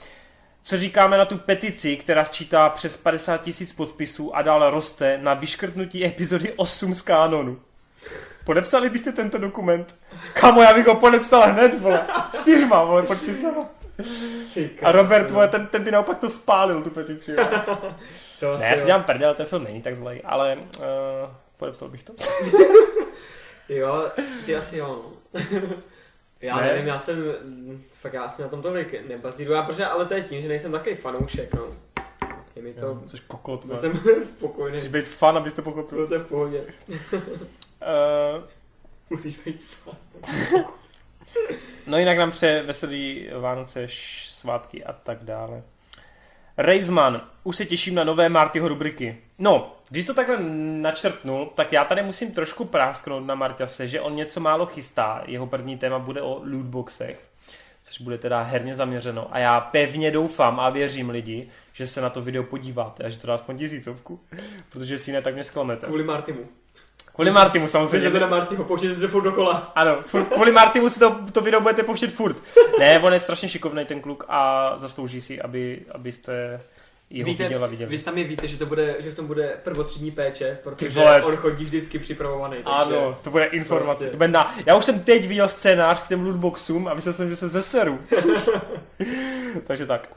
[0.64, 5.34] co říkáme na tu petici, která sčítá přes 50 tisíc podpisů a dále roste na
[5.34, 7.60] vyškrtnutí epizody 8 z kánonu.
[8.46, 9.96] Podepsali byste tento dokument?
[10.34, 12.08] Kamo, já bych ho podepsal hned, vole.
[12.42, 13.66] Čtyřma, vole, podpisama.
[14.84, 17.36] A Robert, vole, ten, ten by naopak to spálil, tu petici.
[17.36, 17.66] Vole.
[18.40, 20.84] To Ne, já si dělám prdel, ten film není tak zlej, ale uh,
[21.58, 22.14] podepsal bych to.
[23.70, 24.12] Jo,
[24.46, 24.88] ty asi jo,
[25.34, 25.40] no.
[26.42, 26.64] Já Ne?
[26.68, 27.18] nevím, já jsem,
[27.92, 30.72] fakt já jsem na tom tolik nebazíruju, já protože, ale to je tím, že nejsem
[30.72, 31.68] takový fanoušek, no.
[32.56, 33.66] Je mi to, Jsi kokot.
[33.70, 35.98] to jsem Musíš spokojený, být fan, abyste pochopil.
[35.98, 36.64] byl jsem v pohodě.
[37.82, 38.44] Uh,
[39.10, 39.62] Musíš být
[41.88, 45.64] no jinak nám přeje veselý Vánoce, š- svátky a tak dále.
[46.58, 49.18] Reisman, už se těším na nové Martyho rubriky.
[49.40, 50.38] No, když to takhle
[50.82, 55.24] načrtnul, tak já tady musím trošku prásknout na Marťase, že on něco málo chystá.
[55.26, 57.28] Jeho první téma bude o lootboxech,
[57.82, 59.28] což bude teda herně zaměřeno.
[59.32, 63.18] A já pevně doufám a věřím lidi, že se na to video podíváte a že
[63.18, 64.20] to dá aspoň tisícovku,
[64.70, 65.86] protože si ne, tak mě zklamete.
[65.86, 66.48] Kvůli Martimu.
[67.16, 68.20] Kvůli Protože samozřejmě.
[68.20, 69.72] na Martyho, pouštějte se furt dokola.
[69.76, 72.38] Ano, furt, kvůli Martymu si to, to video budete pouštět furt.
[72.80, 76.62] Ne, on je strašně šikovný ten kluk a zaslouží si, aby, abyste
[77.10, 77.90] jeho Víte, viděl a viděli.
[77.90, 81.66] vy sami víte, že, to bude, že v tom bude prvotřídní péče, protože on chodí
[81.66, 82.56] vždycky připravovaný.
[82.56, 82.98] Takže...
[82.98, 83.96] Ano, to bude informace.
[83.96, 84.12] Prostě.
[84.12, 84.56] To bude na...
[84.66, 88.00] Já už jsem teď viděl scénář k těm lootboxům a myslel jsem, že se zeseru.
[89.68, 90.10] Takže tak.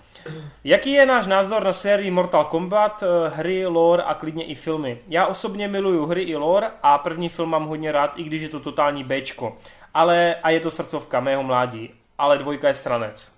[0.65, 4.99] Jaký je náš názor na sérii Mortal Kombat, eh, hry, lore a klidně i filmy?
[5.09, 8.49] Já osobně miluju hry i lore a první film mám hodně rád, i když je
[8.49, 9.57] to totální Bčko.
[9.95, 13.38] Ale, a je to srdcovka mého mládí, ale dvojka je stranec.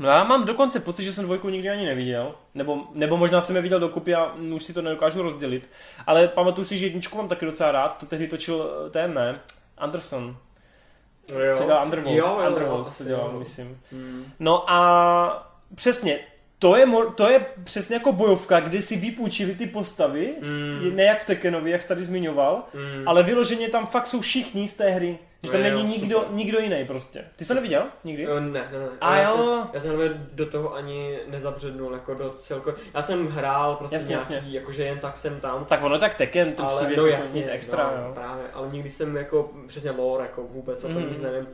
[0.00, 3.56] No já mám dokonce pocit, že jsem dvojku nikdy ani neviděl, nebo, nebo možná jsem
[3.56, 5.68] je viděl dokupy a už si to nedokážu rozdělit,
[6.06, 9.40] ale pamatuju si, že jedničku mám taky docela rád, to tehdy točil eh, ten, ne,
[9.78, 10.36] Anderson,
[11.34, 11.56] No jo.
[11.56, 13.38] co dělal Underworld, Jo, jo, jo, Underworld asi co dělal, jo.
[13.38, 13.80] myslím.
[13.92, 14.24] Hmm.
[14.40, 16.18] No a přesně,
[16.58, 20.96] to je, to je přesně jako bojovka, kdy si vypůjčili ty postavy, Mm.
[20.96, 23.08] ne jak v Tekenovi, jak jsi tady zmiňoval, Hmm.
[23.08, 26.84] ale vyloženě tam fakt jsou všichni z té hry, že tam není nikdo, nikdo jiný
[26.86, 27.24] prostě.
[27.36, 28.22] Ty jsi to neviděl nikdy?
[28.22, 28.88] Jo, Ne, ne, ne.
[29.00, 29.36] A já, jo.
[29.36, 32.74] jsem, já jsem do toho ani nezabřednul, jako do celko.
[32.94, 34.48] Já jsem hrál prostě Jasně, jasně, jasně.
[34.48, 35.64] nějaký, jakože jen tak jsem tam.
[35.64, 38.14] Tak ono tak Tekken, ten ale příběh no jako jasně, nic extra, no, jo.
[38.14, 41.08] právě, ale nikdy jsem jako přesně lore, jako vůbec o tom Mhm.
[41.08, 41.46] nic nevím.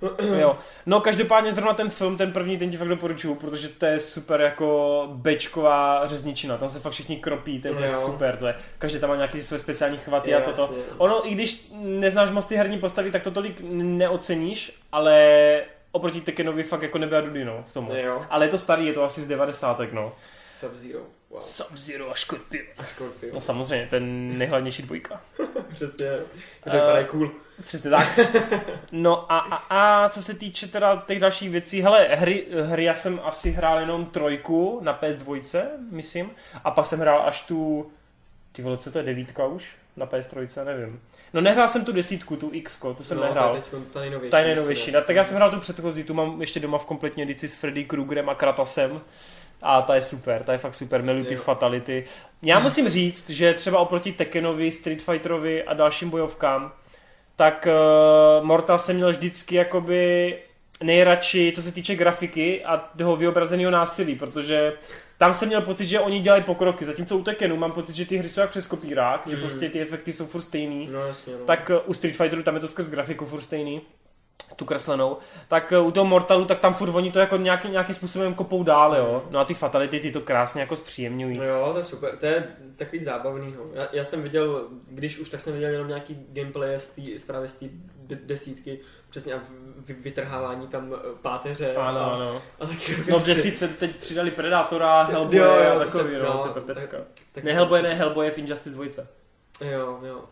[0.40, 0.58] Jo.
[0.86, 4.40] No každopádně zrovna ten film, ten první, ten ti fakt doporučuju, protože to je super
[4.40, 8.00] jako bečková řezničina, tam se fakt všichni kropí, to je, je Jo.
[8.00, 10.60] super, to je, každý tam má nějaké své speciální chvaty Je, a toto.
[10.62, 10.76] jasně.
[10.98, 15.60] Ono, i když neznáš moc ty herní postavy, tak to tolik neoceníš, ale
[15.92, 17.90] oproti Tekkenovi fakt jako nebe a dudy, no, v tom.
[17.92, 19.80] Jo, Ale je to starý, je to asi z 90.
[19.92, 20.12] no.
[20.50, 21.00] Sub-Zero.
[21.30, 21.42] Wow.
[21.42, 22.66] Sub-Zero a Scorpion.
[22.78, 23.34] A Scorpion.
[23.34, 25.20] No samozřejmě, ten nejhlavnější dvojka.
[25.74, 26.06] Přesně.
[26.66, 27.30] Že vypadají cool.
[27.64, 28.18] Přesně tak.
[28.92, 32.94] No a, a, a co se týče teda těch dalších věcí, hele, hry, hry já
[32.94, 36.30] jsem asi hrál jenom trojku na PS2, myslím,
[36.64, 37.90] a pak jsem hrál až tu,
[38.52, 39.76] ty vole, co to je, devítka už?
[39.96, 41.00] Na PS3, nevím.
[41.32, 43.50] No nehrál jsem tu desítku, tu X, tu jsem no, nehrál.
[43.50, 44.30] To je teď ta nejnovější.
[44.30, 44.92] Ta je myslím, nejnovější.
[44.92, 47.84] tak já jsem hrál tu předchozí, tu mám ještě doma v kompletní edici s Freddy
[47.84, 49.00] Krugerem a Kratasem.
[49.62, 52.04] A ta je super, ta je fakt super, miluji ty fatality.
[52.42, 56.72] Já musím říct, že třeba oproti Tekkenovi, Street Fighterovi a dalším bojovkám,
[57.36, 57.68] tak
[58.38, 60.38] uh, Mortal jsem měl vždycky jakoby
[60.82, 64.72] nejradši, co se týče grafiky a toho vyobrazeného násilí, protože
[65.18, 68.16] tam jsem měl pocit, že oni dělají pokroky, zatímco u Tekkenu mám pocit, že ty
[68.16, 69.40] hry jsou jak přes kopírák, že Mhm.
[69.40, 71.44] prostě ty efekty jsou furt stejný No jasně, no.
[71.44, 73.80] tak uh, u Street Fighteru tam je to skrz grafiku furt stejný,
[74.56, 75.16] tu kreslenou,
[75.48, 78.62] tak uh, u toho Mortalu, tak tam furt oni to jako nějaký, nějakým způsobem kopou
[78.62, 79.24] dál, jo.
[79.30, 81.38] No a ty fatality ty to krásně jako zpříjemňují.
[81.38, 83.54] No jo, to je super, to je takový zábavný.
[83.56, 83.64] No.
[83.72, 87.48] Já, já, jsem viděl, když už tak jsem viděl jenom nějaký gameplay z tý, právě
[87.48, 87.66] z té
[88.06, 88.80] de- desítky,
[89.10, 89.38] přesně a
[89.86, 92.42] vy, vytrhávání tam eh, páteře Ano, a, ano.
[92.60, 96.48] a taky No v desítce teď přidali Predátora, jo, a takový, jsem- no, no, to
[96.48, 96.96] je pepecka.
[97.32, 98.84] tak Ne Hellboye, ne Hellboye v Injustice 2.
[99.60, 100.24] Jo, jo.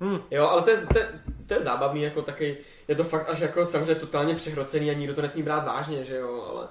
[0.00, 0.20] Hmm.
[0.30, 1.08] Jo, ale to je, to, je,
[1.46, 2.56] to je zábavný, jako taky,
[2.88, 6.16] je to fakt až jako samozřejmě totálně přehrocený a nikdo to nesmí brát vážně, že
[6.16, 6.68] jo, ale,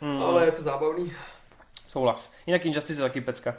[0.00, 0.22] Hmm.
[0.22, 1.12] ale je to zábavný.
[1.88, 2.34] Souhlas.
[2.46, 3.54] Jinak Injustice je taky pecka.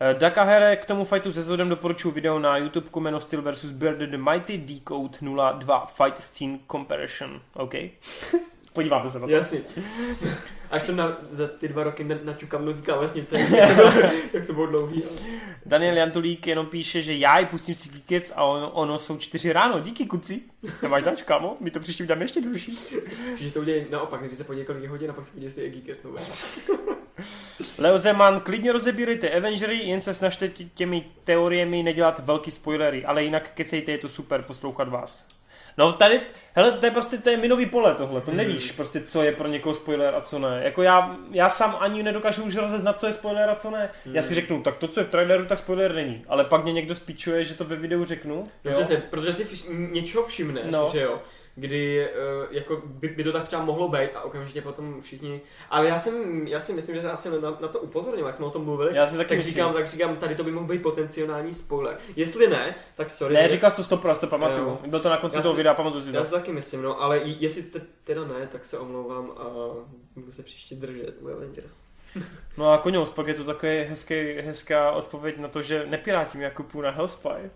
[0.00, 3.64] Eh, Daka Here k tomu fightu se Zodem doporučuji video na YouTube of Steel vs.
[3.70, 5.18] Bird the Mighty Decode
[5.58, 7.40] 02 Fight Scene Comparison.
[7.54, 7.74] OK?
[8.72, 9.32] Podíváme se na to.
[9.32, 9.60] Jasně.
[10.72, 14.10] Až to na, za ty dva roky na- naťukám do té klávesnice, jak to bylo-
[14.32, 15.02] jak to bylo dlouhý.
[15.66, 19.52] Daniel Jantulík jenom píše, že já ji pustím si Geekets a ono, ono jsou čtyři
[19.52, 19.80] ráno.
[19.80, 20.40] Díky kuci.
[20.82, 21.56] Nemáš zač, kámo?
[21.60, 22.78] My to příště uděláme ještě druhý.
[23.36, 25.60] Že to udělají naopak, než se podívají kolik je hodin a pak se podívají si
[25.60, 25.96] je
[27.78, 33.24] Leo Zeman, klidně rozebírejte Avengery, jen se snažte tě- těmi teoriemi nedělat velký spoilery, ale
[33.24, 35.28] jinak kecejte, je to super poslouchat vás.
[35.78, 36.20] No tady,
[36.54, 39.48] hele, to je prostě to je minový pole tohle, to nevíš prostě, co je pro
[39.48, 40.60] někoho spoiler a co ne.
[40.64, 43.90] Jako já, já sám ani nedokážu už rozeznat, co je spoiler a co ne.
[44.12, 46.24] Já si řeknu, tak to, co je v traileru, tak spoiler není.
[46.28, 48.48] Ale pak mě někdo spíčuje, že to ve videu řeknu.
[48.64, 48.76] No jo.
[48.76, 50.88] přesně, protože si vš- něčeho všimneš, No.
[50.92, 51.20] že jo.
[51.54, 55.40] Kdy uh, jako by, by, to tak třeba mohlo být a okamžitě potom všichni...
[55.70, 58.46] Ale já, jsem, já si myslím, že já jsem na, na to upozornil, jak jsme
[58.46, 58.96] o tom mluvili.
[58.96, 59.54] Já si taky tak myslím.
[59.54, 61.98] říkám, tak říkám, tady to by mohl být potenciální spoiler.
[62.16, 63.34] Jestli ne, tak sorry.
[63.34, 64.66] Ne, říkal jsi to stopro, to pamatuju.
[64.66, 64.78] Jo.
[64.86, 66.16] Bylo to na konci Já toho si- videa, pamatuju si to.
[66.16, 69.44] Já si taky myslím, no, ale i- jestli te, teda ne, tak se omlouvám a
[70.16, 71.74] budu se příště držet u Avengers.
[72.56, 76.50] No a Koňous, pak je to takový hezký, hezká odpověď na to, že nepirátím já
[76.50, 77.50] kupuju na Hellspy.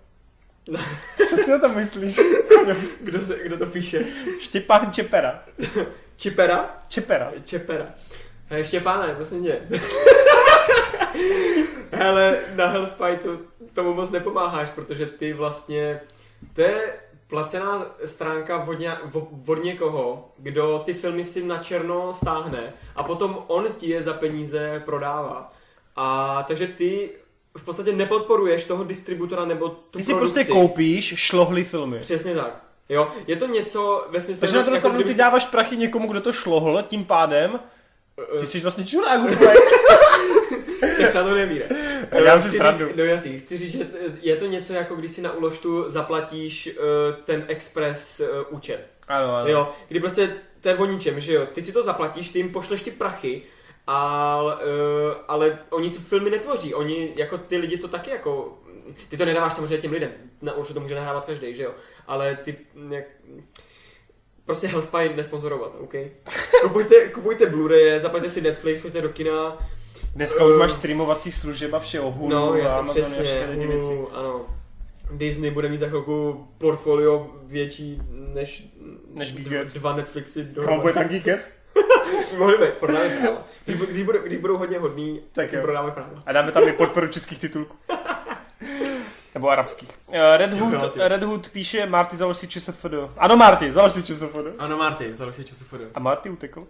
[1.28, 2.20] Co si o tom myslíš?
[3.00, 4.04] Kdo, se, kdo to píše?
[4.40, 5.42] Štěpán Čepera.
[6.16, 6.82] Čipera?
[6.88, 7.32] Čepera.
[7.44, 7.86] Čepera.
[8.48, 9.62] Hej, Štěpáne, prosím tě.
[11.92, 13.38] Hele, na Hellspy to,
[13.74, 16.00] tomu moc nepomáháš, protože ty vlastně,
[16.54, 16.94] to je
[17.26, 18.92] placená stránka od, ně,
[19.46, 24.12] od někoho, kdo ty filmy si na černo stáhne a potom on ti je za
[24.12, 25.52] peníze prodává.
[25.96, 27.10] A takže ty
[27.56, 30.34] v podstatě nepodporuješ toho distributora nebo tu Ty si produkci.
[30.34, 31.98] prostě koupíš šlohly filmy.
[31.98, 32.62] Přesně tak.
[32.88, 34.40] Jo, je to něco ve smyslu...
[34.40, 37.60] Takže na druhou jako stranu ty dáváš prachy někomu, kdo to šlohl, tím pádem
[38.18, 39.20] Eh, ty jsi vlastně čurák.
[40.98, 41.64] Tak třeba to neví, ne?
[42.24, 42.88] Já si srandu.
[42.96, 43.86] No jasný, chci říct, že
[44.20, 48.26] je to něco jako když si na uložtu zaplatíš uh, ten express uh,
[48.56, 48.90] účet.
[49.08, 49.48] Ano, ano.
[49.48, 52.52] Jo, kdy prostě to je o ničem, že jo, ty si to zaplatíš, ty jim
[52.52, 53.42] pošleš ty prachy,
[53.86, 54.60] ale, uh,
[55.28, 58.58] ale oni ty filmy netvoří, oni, jako ty lidi to taky jako,
[59.08, 60.10] ty to nedáváš samozřejmě těm lidem,
[60.42, 61.70] na určitě to může nahrávat každý, že jo,
[62.06, 62.56] ale ty,
[62.90, 63.04] jak,
[64.44, 65.94] prostě Hellspy nesponzorovat, OK?
[66.62, 69.58] Kupujte, kupujte Blu-ray, zaplaťte si Netflix, choďte do kina,
[70.14, 73.98] Dneska už máš streamovací služeb a všeho, Hulu, No, já jsem Amazon přesně, věci.
[74.12, 74.46] Ano.
[75.10, 78.68] Disney bude mít za chvilku portfolio větší než,
[79.14, 79.74] Než Geekets.
[79.74, 81.48] dva Netflixy Kam bude tak Geekets?
[82.38, 83.38] Mohli by, prodáme práva.
[83.64, 85.62] Když, když, budou, když budou hodně hodný, Tak jo.
[85.62, 86.22] prodáme práva.
[86.26, 87.76] A dáme tam i podporu českých titulků.
[89.34, 89.90] Nebo arabských.
[90.12, 90.96] Eh, Red Hood.
[90.96, 92.84] Red Hood píše, Marty založ si ČSFD.
[93.18, 94.36] Ano Marty, založ si ČSFD.
[94.58, 95.74] Ano, Marty, vzal si ČSFD.
[95.94, 96.66] A Marty utekl.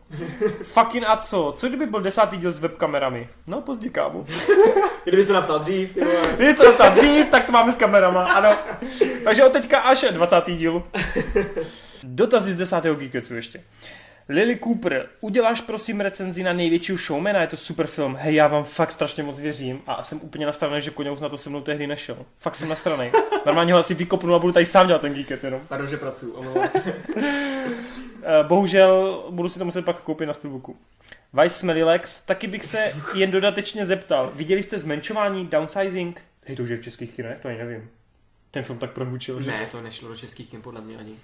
[0.64, 1.54] Fucking a co?
[1.56, 3.28] Co kdyby byl desátý díl s webkamerami?
[3.46, 4.24] No, pozdě kámo.
[5.04, 6.16] Kdyby to napsal dřív, ty vole.
[6.36, 8.56] Kdyby jsi to napsal dřív, tak to máme s kamerama, ano.
[9.24, 10.44] Takže od teďka až 20.
[10.46, 10.82] díl.
[12.02, 12.84] Dotazy z 10.
[12.84, 13.62] Geeketsu ještě.
[14.28, 18.16] Lily Cooper, uděláš prosím recenzi na největšího showmana, je to super film.
[18.20, 21.38] Hej, já vám fakt strašně moc věřím a jsem úplně nastravený, že Koňous na to
[21.38, 22.16] se mnou tehdy nešel.
[22.38, 23.10] Fakt jsem nastravený.
[23.46, 25.60] Normálně ho asi vykopnu a budu tady sám dělat ten Geeket jenom.
[25.68, 26.82] Pardon, že pracuju, omlouvám se.
[28.22, 30.76] Eh, Bohužel budu si to muset pak koupit na Steelbooku.
[31.42, 34.32] Vice Smelly Lex, taky bych se jen dodatečně zeptal.
[34.34, 36.22] Viděli jste zmenšování, downsizing?
[36.44, 37.90] Hej, to už je v českých kinech, to ani nevím.
[38.50, 39.50] Ten film tak probučil, že?
[39.50, 41.14] Ne, to nešlo do českých kin podle mě ani.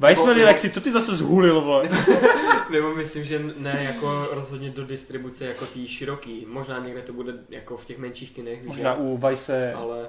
[0.00, 1.88] Nebo- Lexi, co ty zase zhulil, vole?
[2.70, 6.46] Nebo myslím, že ne jako rozhodně do distribuce jako tý široký.
[6.48, 9.72] Možná někde to bude jako v těch menších kinech, Možná u Vice...
[9.72, 10.08] ale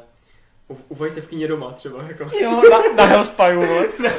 [0.69, 2.29] u, u v kině doma třeba, jako.
[2.41, 3.87] Jo, na, na Hellspyu, vole.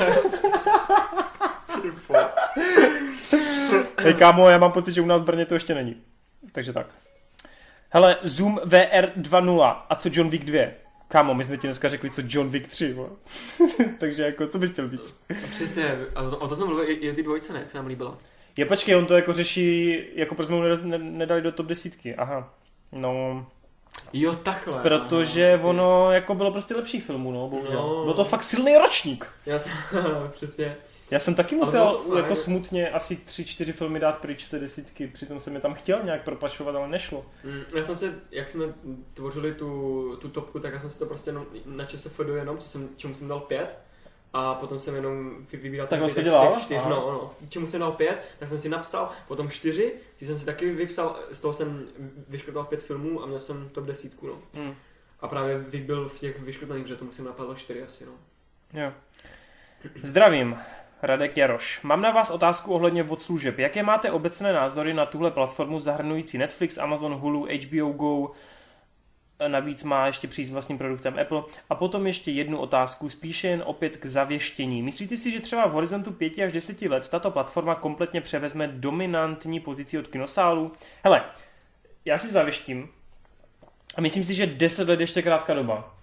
[3.99, 5.97] Hej, kámo, já mám pocit, že u nás v Brně to ještě není.
[6.53, 6.87] Takže tak.
[7.91, 9.77] Hele, Zoom VR 2.0.
[9.89, 10.84] A co John Wick 2?
[11.15, 13.09] Kámo, my jsme ti dneska řekli, co John Wick 3, vole.
[13.99, 15.21] Takže jako, co bys chtěl víc?
[15.51, 17.87] Přesně, a to, o to jsme mluvili, i, i ty dvojce, ne, jak se nám
[17.87, 18.19] líbila.
[18.57, 22.15] Je, počkej, on to jako řeší, jako proč jsme ne, nedali do top desítky.
[22.15, 22.55] Aha.
[22.93, 23.47] No,
[24.13, 24.83] Jo, takhle.
[24.83, 25.65] protože aha.
[25.69, 27.83] ono jako bylo prostě lepší filmů, no, bohužel.
[27.83, 28.05] No.
[28.05, 29.27] Byl to fakt silný ročník.
[29.47, 29.73] Já jsem,
[30.31, 30.77] přesně.
[31.11, 34.59] Já jsem taky musel to jako smutně asi tři, čtyři filmy dát pryč z té
[34.59, 37.27] desítky, přitom jsem je tam chtěl nějak propašovat, ale nešlo.
[37.45, 38.65] Mm, Já jsem se, jak jsme
[39.15, 42.69] tvořili tu, tu topku, tak já jsem si to prostě jenom na ČSFD jenom, co
[42.69, 43.79] jsem, čemu jsem dal pět.
[44.37, 46.57] A potom jsem jenom vy- vybíral Tak těch dělal?
[46.61, 46.91] čtyř, Aha.
[46.91, 47.49] no, no.
[47.49, 51.19] Čemu jsem dal pět, tak jsem si napsal, potom čtyři, ty jsem si taky vypsal,
[51.33, 51.87] z toho jsem
[52.29, 54.39] vyškrtal pět filmů a měl jsem top desítku, no.
[54.55, 54.75] Hmm.
[55.21, 58.13] A právě Vy byl v těch vyškrtaných, že to musím napadlo čtyři asi, no.
[58.83, 58.93] Jo.
[60.03, 60.57] Zdravím,
[61.07, 61.83] Radek Jaroš.
[61.83, 63.59] Mám na vás otázku ohledně vod služeb.
[63.59, 68.31] Jaké máte obecné názory na tuhle platformu zahrnující Netflix, Amazon, Hulu, HBO Go,
[69.49, 71.43] navíc má ještě přijít s vlastním produktem Apple.
[71.71, 74.83] A potom ještě jednu otázku, spíše jen opět k zavěštění.
[74.83, 79.61] Myslíte si, že třeba v horizontu 5 až 10 let tato platforma kompletně převezme dominantní
[79.61, 80.73] pozici od kinosálu?
[81.03, 81.25] Hele,
[82.05, 82.89] já si zavěštím
[83.97, 85.95] a myslím si, že 10 let je ještě krátká doba.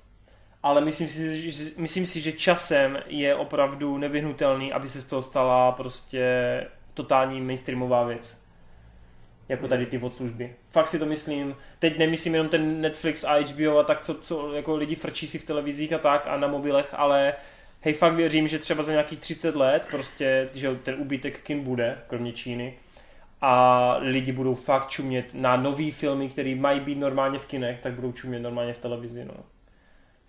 [0.63, 5.21] Ale myslím si, že, myslím si, že časem je opravdu nevyhnutelný, aby se z toho
[5.21, 6.23] stala prostě
[6.93, 8.41] totální mainstreamová věc.
[9.49, 10.55] Jako tady ty odslužby.
[10.71, 11.55] Fakt si to myslím.
[11.79, 15.39] Teď nemyslím jenom ten Netflix a HBO a tak, co, co jako lidi frčí si
[15.39, 17.33] v televizích a tak a na mobilech, ale
[17.81, 21.97] hej, fakt věřím, že třeba za nějakých 30 let prostě, že ten úbytek kin bude,
[22.07, 22.77] kromě Číny,
[23.41, 27.93] a lidi budou fakt čumět na nový filmy, které mají být normálně v kinech, tak
[27.93, 29.33] budou čumět normálně v televizi, no.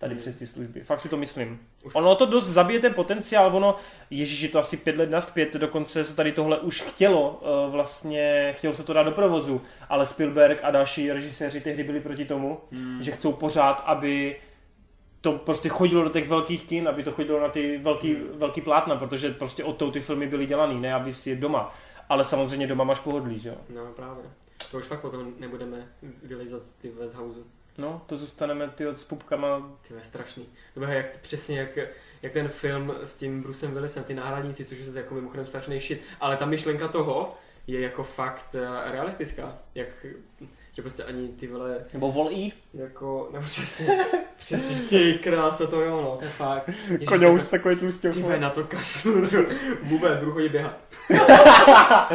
[0.03, 0.81] Tady přes ty služby.
[0.81, 1.61] Fakt si to myslím.
[1.95, 3.77] Ono to dost zabije ten potenciál, ono,
[4.11, 8.55] ježíš, je to asi pět let naspět, dokonce se tady tohle už chtělo, eh, vlastně
[8.59, 12.61] chtělo se to dát do provozu, ale Spielberg a další režiséři tehdy byli proti tomu,
[12.73, 13.03] Hmm.
[13.03, 14.37] že chcou pořád, aby
[15.21, 18.97] to prostě chodilo do těch velkých kin, aby to chodilo na ty velký, velký plátna,
[18.97, 21.75] protože prostě od toho ty filmy byly dělaný, ne aby si je doma.
[22.09, 23.57] Ale samozřejmě doma máš pohodlí, že jo?
[23.75, 24.25] No právě.
[24.71, 25.89] To už fakt potom nebudeme
[26.23, 27.47] vylezat ty z hausu.
[27.79, 29.79] No, to zůstaneme ty s pupkama.
[29.89, 30.47] Ty je strašný.
[30.77, 31.79] Nebo jak přesně jak,
[32.23, 36.03] jak ten film s tím Brucem Willisem, ty náhradníci, což je jako mimochodem strašný shit,
[36.21, 37.37] ale ta myšlenka toho
[37.67, 39.59] je jako fakt eh, realistická.
[39.75, 40.07] Jak,
[40.75, 42.53] že prostě ani ty vole, Nebo volí.
[42.75, 43.99] jako, nebo přesně,
[44.37, 46.71] přesně, ty kráso, to jo, no, to je fakt.
[47.07, 48.09] Koňous takový tlustý.
[48.11, 49.13] Ty vole, na to kašlu,
[49.83, 50.77] vůbec, budu chodit běhat.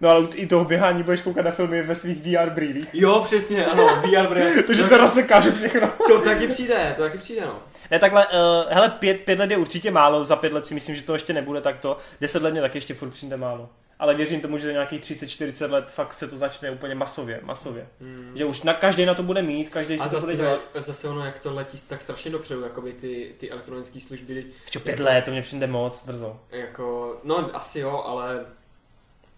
[0.00, 2.88] No ale i toho běhání budeš koukat na filmy ve svých VR brýlích.
[2.92, 4.66] Jo, přesně, ano, VR brand.
[4.66, 5.90] Takže se rozsekáš všechno.
[6.08, 7.58] To taky přijde, to taky přijde, no.
[7.90, 8.32] Ne, takhle, uh,
[8.70, 11.32] hele, pět, pět let je určitě málo, za pět let si myslím, že to ještě
[11.32, 11.96] nebude takto.
[12.20, 13.68] Deset let mě taky ještě furt přijde málo.
[13.98, 17.86] Ale věřím tomu, že za nějakých 30-40 let fakt se to začne úplně masově, masově.
[18.00, 18.32] Hmm.
[18.34, 20.60] Že už na každý na to bude mít, každý si A to bude zase, dělat.
[20.74, 24.98] zase ono, jak to letí tak strašně dopředu, jakoby ty, ty elektronické služby, Čo, pět
[24.98, 26.40] let, to mě přijde moc brzo.
[26.50, 28.44] jako, no asi jo, ale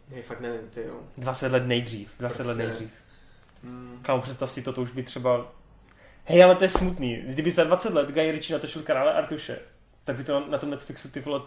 [0.09, 0.95] ne, fakt nevím, ty jo.
[1.16, 2.62] 20 let nejdřív, 20 let Prostě.
[2.69, 2.91] nejdřív.
[3.65, 3.99] Hmm.
[4.03, 5.53] Kámo, představ si to, to už by třeba...
[6.28, 7.16] Hej, ale to je smutný.
[7.16, 9.59] Kdyby za 20 let Guy Ritchie natočil Krále Artuše,
[10.05, 11.40] tak by to na tom Netflixu ty vole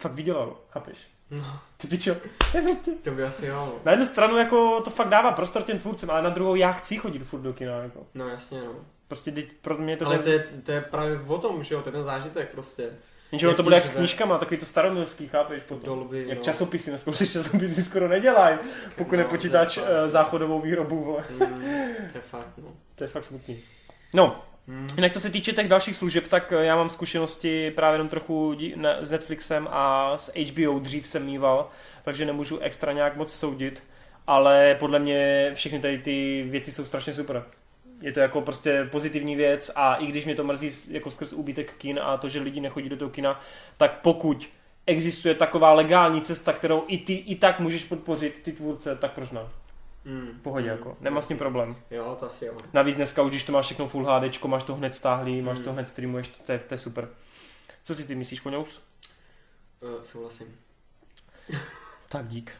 [0.00, 0.98] fakt vydělalo, chápeš?
[1.30, 2.14] No, Ty pičo,
[2.52, 2.90] to je prostě...
[2.90, 3.78] to by asi jo.
[3.84, 6.96] Na jednu stranu jako to fakt dává prostor těm tvůrcem, ale na druhou já chci
[6.96, 8.06] chodit furt do kina, jako.
[8.14, 8.72] No jasně, no.
[9.08, 10.22] Prostě teď pro mě to Ale jde...
[10.22, 12.90] to je, to je právě o tom, že jo, to je ten zážitek prostě.
[13.32, 15.62] Jenže ono to bude jak s knížkama, takový to staromilský, chápeš?
[15.62, 15.84] Potom.
[15.84, 16.44] Dolby, Jak no.
[16.44, 18.58] časopisy, dneska už časopisy skoro nedělají,
[18.96, 19.84] pokud No, nepočítáš fakt.
[19.84, 21.24] uh, záchodovou výrobu, vole.
[21.38, 21.62] Hmm,
[22.12, 22.68] to je fakt, no.
[22.94, 23.58] To je fakt smutný.
[24.12, 24.86] No, Hmm.
[24.96, 28.56] jinak co se týče těch dalších služeb, tak eh, já mám zkušenosti právě jenom trochu
[29.00, 31.70] s Netflixem a s HBO dřív jsem mýval,
[32.02, 33.82] takže nemůžu extra nějak moc soudit,
[34.26, 37.44] ale podle mě všechny tady ty věci jsou strašně super.
[38.00, 41.74] Je to jako prostě pozitivní věc a i když mě to mrzí jako skrz úbytek
[41.78, 43.40] kin a to, že lidi nechodí do toho kina,
[43.76, 44.48] tak pokud
[44.86, 49.30] existuje taková legální cesta, kterou i ty i tak můžeš podpořit ty tvůrce, tak proč
[49.30, 49.40] ne?
[50.08, 50.38] Hmm.
[50.38, 51.76] V pohodě jako, nemá s tím problém.
[51.90, 52.54] Jo, to asi jo.
[52.72, 55.64] Navíc dneska už, když to máš všechno Full HD, máš to hned stáhlý, máš Hmm.
[55.64, 57.08] to hned streamuješ, to je, to je super.
[57.82, 58.82] Co si ty myslíš, Koňous?
[59.80, 60.56] Uh, souhlasím.
[62.10, 62.52] Tak dík.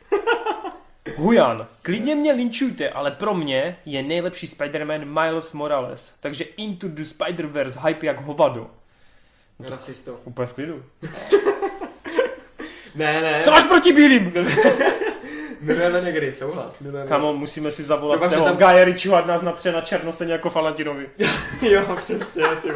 [1.16, 7.02] Hujan, klidně mě linčujte, ale pro mě je nejlepší Spider-Man Miles Morales, takže Into the
[7.02, 8.70] Spider-Verse hype jak hovado.
[9.60, 10.20] Rasisto.
[10.24, 10.84] Úplně v klidu.
[12.94, 13.40] Ne, ne.
[13.44, 14.32] Co máš proti bílým?
[15.68, 16.78] Milujeme někdy, souhlas.
[16.78, 17.08] Milujeme.
[17.08, 20.12] Kamo, musíme si zavolat Doufám, že toho tam- Gaja Ritchieho, ať nás natře na černo,
[20.12, 21.08] stejně jako Valentinovi.
[21.70, 22.68] jo, přesně, ty.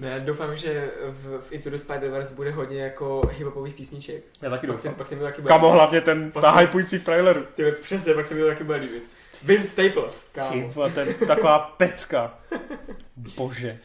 [0.00, 4.22] Ne, doufám, že v, v Into the Spider-Verse bude hodně jako hiphopových písniček.
[4.42, 4.94] Já taky Pak doufám.
[4.94, 7.46] pak se mi to taky bude Kamo, hlavně ten, Pak ta hypující v traileru.
[7.54, 9.02] Ty, přesně, pak se mi to taky bude líbit.
[9.42, 10.72] Vince Staples, Ty kámo.
[10.94, 12.34] to je taková pecka.
[13.36, 13.78] Bože.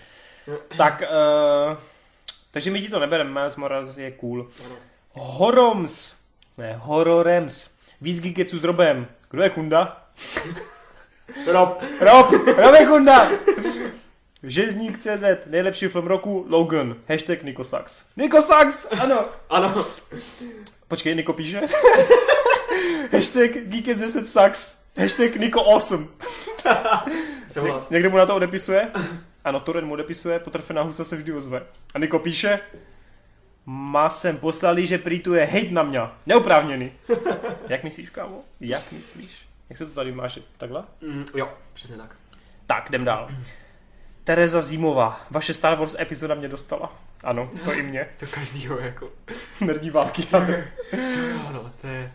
[0.77, 1.03] Tak,
[1.71, 1.77] uh,
[2.51, 4.47] takže my ti to nebereme, Miles Morales je cool.
[5.13, 6.15] Horoms,
[6.59, 7.69] ne, Hororems.
[8.01, 9.07] Víc Gigetsu s Robem.
[9.31, 10.07] Kdo je Kunda?
[11.47, 11.77] Rob.
[12.01, 13.29] Rob, Rob je Kunda.
[14.43, 16.95] Žezník CZ, nejlepší film roku, Logan.
[17.09, 18.03] Hashtag Niko Sachs.
[18.17, 19.25] Niko Sachs, ano.
[19.49, 19.85] Ano.
[20.87, 21.61] Počkej, Niko píše.
[23.11, 24.75] Hashtag Geekets 10 Sachs.
[24.97, 26.09] Hashtag Niko 8.
[27.49, 27.89] Souhlas.
[27.89, 28.91] Někde mu na to odepisuje?
[29.43, 31.61] Ano, Toren mu odepisuje, potrfená husa se vždy ozve.
[31.93, 32.59] A Niko píše,
[33.71, 36.01] má sem poslali, že prý tu je hejt na mě.
[36.25, 36.91] Neoprávněný.
[37.67, 38.43] Jak myslíš, kámo?
[38.59, 39.47] Jak myslíš?
[39.69, 40.39] Jak se to tady máš?
[40.57, 40.83] Takhle?
[41.01, 42.15] Mm, jo, přesně tak.
[42.67, 43.29] Tak, jdem dál.
[44.23, 46.93] Tereza Zimová, vaše Star Wars epizoda mě dostala.
[47.23, 48.07] Ano, to i mě.
[48.19, 49.11] To každýho jako.
[49.61, 50.27] Nerdí války.
[51.47, 52.11] Ano, to je...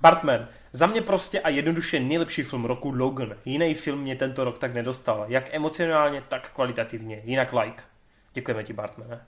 [0.00, 3.34] Bartman, za mě prostě a jednoduše nejlepší film roku Logan.
[3.44, 5.24] Jiný film mě tento rok tak nedostal.
[5.28, 7.22] Jak emocionálně, tak kvalitativně.
[7.24, 7.82] Jinak like.
[8.32, 9.20] Děkujeme ti, Bartmane.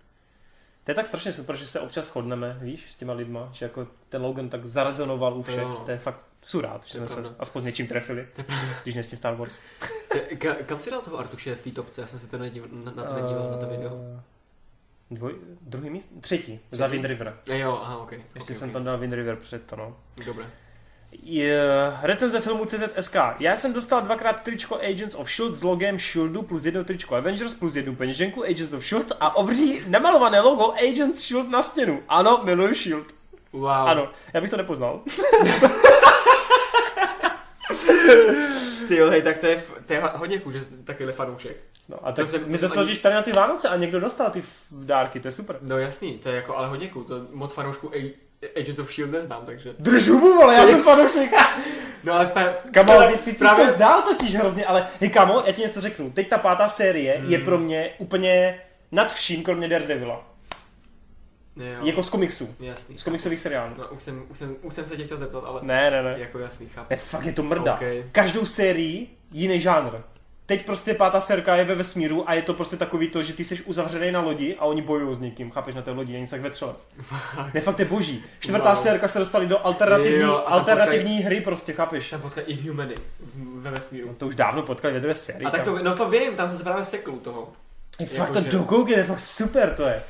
[0.85, 3.86] To je tak strašně super, že se občas shodneme, víš, s těma lidma, že jako
[4.09, 5.59] ten Logan tak zarezonoval u všech.
[5.59, 5.82] jo.
[5.85, 8.69] To je fakt, jsou rád, že jsme se aspoň s něčím trefili, To je pravda.
[8.82, 9.55] když ne s tím Star Wars.
[10.39, 12.01] Ka, kam si dal toho Artuše v té topce?
[12.01, 13.93] Já jsem se to nedíval, na, na to nedíval, na to video.
[14.19, 14.23] Eh,
[15.11, 16.09] Dvoj, druhý míst?
[16.20, 17.36] Třetí, za Wind River.
[17.51, 18.12] A jo, aha, ok.
[18.12, 18.73] Ještě okay, jsem okay.
[18.73, 19.97] tam dal Wind River před to, no.
[20.27, 20.47] Dobré.
[21.23, 21.61] Je,
[22.03, 23.16] recenze filmu CZSK.
[23.39, 25.55] Já jsem dostal dvakrát tričko Agents of S.H.I.E.L.D.
[25.55, 29.16] s logem S.H.I.E.L.D.u plus jedno tričko Avengers plus jednu peněženku Agents of S.H.I.E.L.D.
[29.20, 31.51] a obří nemalované logo Agents S.H.I.E.L.D.
[31.51, 32.03] na stěnu.
[32.09, 33.07] Ano, miluji S.H.I.E.L.D.
[33.53, 33.66] Wow.
[33.70, 35.01] Ano, já bych to nepoznal.
[38.89, 41.57] Ty jo, hej, tak to je, to je hodně cool, že jsi takovýhle fanoušek.
[41.89, 44.43] No a tak to my jsme ani- ptali na ty Vánoce a někdo dostal ty
[44.70, 45.59] dárky, to je super.
[45.61, 47.91] No jasný, to je jako, ale hodně cool, to moc fanoušků
[48.61, 49.19] Agent of S.H.I.E.L.D.
[49.19, 49.75] neznám, takže.
[49.79, 51.31] Drž hubu, vole, já jsem fanoušek.
[52.05, 55.11] No ale pe, Kamo, ale ty, ty, ty právě- to zdál totiž hrozně, ale hej
[55.11, 56.11] kamo, já ti něco řeknu.
[56.11, 58.61] Teď ta pátá série je pro mě úplně
[58.93, 60.27] nad vším, kromě Daredevila.
[61.57, 62.55] Jo, Jako z komiksu.
[62.61, 62.99] jasný.
[62.99, 63.75] Z komiksových seriálů.
[63.79, 66.15] No už jsem, už jsem, už jsem se tě chtěl zeptat, ale Ne, ne, ne.
[66.19, 66.87] jako jasný, chápu.
[66.91, 67.75] Ne, fakt je to mrda.
[67.75, 67.81] Ok.
[68.12, 69.91] Každou sérii jiný žánr.
[70.47, 73.45] Teď prostě pátá serka je ve vesmíru a je to prostě takový to, že ty
[73.45, 76.41] jsi uzavřený na lodi a oni bojují s někým, chápeš na té lodi, není tak
[76.41, 76.89] vetřelec.
[77.55, 78.25] Ne, fakt je boží.
[78.41, 78.83] Čtvrtá Wow.
[78.83, 82.11] serka se dostali do alternativní, Jo, alternativní hry prostě, chápeš.
[82.11, 82.95] Tam potkal Inhumany
[83.55, 84.09] ve vesmíru.
[84.09, 85.45] No to už dávno potkali ve druhé sérii.
[85.47, 87.53] A tak to, no to vím, tam jsem se právě sekl u toho.
[88.01, 90.03] je fakt jako to že- do Google je fakt super to je.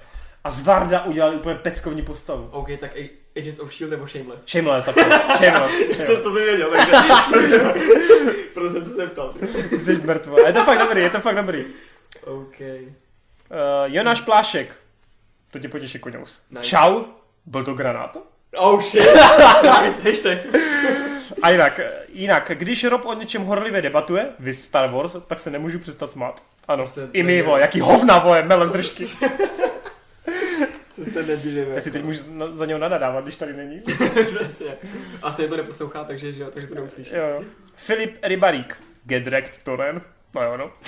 [0.45, 2.49] A z Varda udělali úplně peckovní postavu.
[2.53, 3.97] OK, tak A- Agents of S.H.I.E.L.D.
[3.97, 4.45] nebo Shameless.
[4.47, 4.95] Shameless, tak
[5.37, 6.07] Shameless.
[6.07, 6.93] Co to jsem věděl, takže
[8.55, 9.35] proto jsem se zeptal.
[9.85, 10.37] Jsi mrtvo.
[10.45, 11.65] A je to fakt dobrý, je to fakt dobrý.
[12.25, 12.61] OK.
[12.61, 12.77] Uh,
[13.85, 14.77] Jonáš Plášek.
[15.51, 16.41] To tě potěší koňous.
[16.51, 16.65] Nice.
[16.65, 17.03] Čau,
[17.47, 18.17] byl to granát?
[18.57, 19.03] Oh shit.
[19.83, 20.39] nice, hashtag.
[21.43, 25.79] A jinak, jinak, když Rob o něčem horlivě debatuje, vy Star Wars, tak se nemůžu
[25.79, 26.43] přestat smát.
[26.69, 29.07] Ano, i my, jaký hovna, vole, mele z držky.
[31.05, 31.65] To se nedivím.
[31.75, 33.81] Já si teď můžu na- za něho nadadávat, když tady není.
[34.27, 34.77] Přesně.
[35.23, 37.15] Asi je to neposlouchá, takže že jo, takže to neuslyší.
[37.15, 37.43] Jo, jo.
[37.77, 38.77] Filip Rybarík.
[39.05, 40.01] Get wrecked, Toren.
[40.35, 40.71] No jo, no.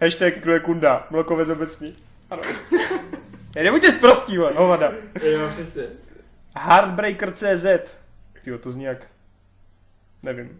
[0.00, 1.06] Hashtag kdo je kunda.
[1.10, 1.96] Mlokovec obecný.
[2.30, 2.42] Ano.
[3.56, 4.92] Já nebuďte zprostí, hovada.
[5.22, 5.82] Jo, přesně.
[6.56, 7.92] Heartbreaker.cz
[8.44, 9.06] Tyjo, to zní jak...
[10.22, 10.58] Nevím.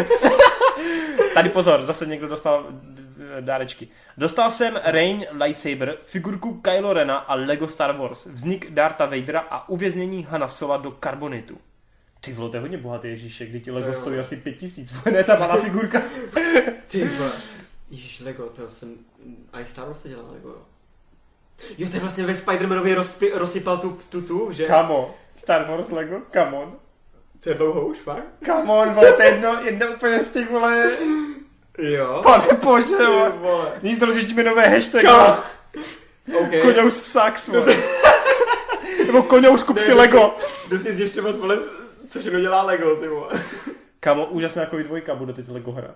[1.34, 2.66] Tady pozor, zase někdo dostal
[3.40, 3.88] dárečky.
[4.18, 9.68] Dostal jsem Rain Lightsaber, figurku Kylo Rena a Lego Star Wars, vznik Darta Vadera a
[9.68, 11.58] uvěznění Hanna Sola do karbonitu.
[12.20, 15.24] Ty vole, to je hodně bohatý Ježíšek, kdy ti Lego stojí asi pět tisíc, ne
[15.24, 16.02] ta malá figurka.
[16.86, 17.32] Ty vole.
[17.90, 18.94] Ježíš, Lego, to jsem...
[19.52, 20.62] A i Star Wars se dělá Lego, jo.
[21.78, 24.66] Jo, to je vlastně ve Spider-Manovi rozpi, rozsypal tu, tu, tu, že?
[24.66, 26.76] Kamo, Star Wars Lego, come on.
[27.40, 28.24] To je dlouho už, fakt?
[28.46, 30.90] Come on, vole, to je jedno, jedno úplně z těch, vole,
[31.78, 32.20] Jo.
[32.22, 32.96] pane bože.
[33.82, 35.14] Nic, rozjíždíme nové hashtag, Kam?
[35.16, 35.36] vole.
[36.40, 36.62] OK.
[36.62, 37.50] Koňous sax.
[39.06, 40.34] Nebo koňous kup si Lego.
[40.68, 41.58] Jdu si zjišťovat, vole,
[42.08, 43.42] co všechno dělá Lego, ty vole.
[44.00, 45.94] Kamo, úžasná jako dvojka bude teď Lego hra.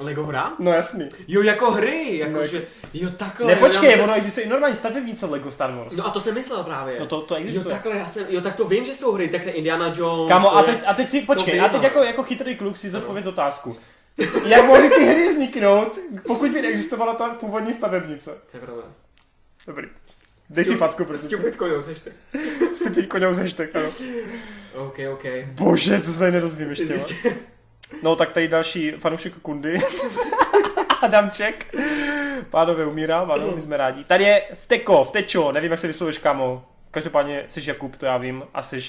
[0.00, 0.52] Lego hra?
[0.58, 1.08] No jasný.
[1.28, 2.62] Jo, jako hry, jako No, že,
[2.94, 3.46] jo takhle.
[3.46, 5.96] Ne, jo, počkej, já jsem- ono existuje i normální stavebnice Lego Star Wars.
[5.96, 7.00] No a to jsem myslel právě.
[7.00, 7.74] No to, to Jo existuje.
[7.74, 10.28] takhle, já jsem, jo tak to vím, že jsou hry, takhle Indiana Jones.
[10.28, 12.76] Kamo, a je- teď, a teď si, počkej, a teď ale- jako, jako chytrý kluk
[12.76, 13.76] si zodpověz otázku.
[14.46, 18.30] Jak mohly ty hry vzniknout, pokud by neexistovala ta původní stavebnice?
[18.50, 18.82] To je pravda.
[19.66, 19.88] Dobrý.
[20.50, 21.28] Dej si facku, prosím.
[21.28, 22.12] Stupid koňou, seš ty.
[22.74, 23.88] Stupid koňou z hashtag, ano.
[24.74, 25.24] OK, OK.
[25.46, 26.40] Bože, co se tady
[26.76, 27.14] Jsi ještě.
[28.02, 29.78] No tak tady další fanoušek Kundy.
[31.02, 31.74] Adamček.
[32.50, 34.04] Pánové umírám, ano, my jsme rádi.
[34.04, 36.64] Tady je Vteko, Vtečo, nevím, jak se vyslovuješ, kamo.
[36.90, 38.80] Každopádně jsi Jakub, to já vím, a jsi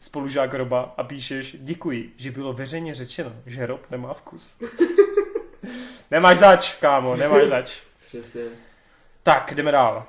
[0.00, 4.58] spolužák Roba a píšeš, děkuji, že bylo veřejně řečeno, že Rob nemá vkus.
[6.10, 7.72] nemáš zač, kámo, nemáš zač.
[8.08, 8.42] Přesně.
[9.22, 10.06] Tak, jdeme dál.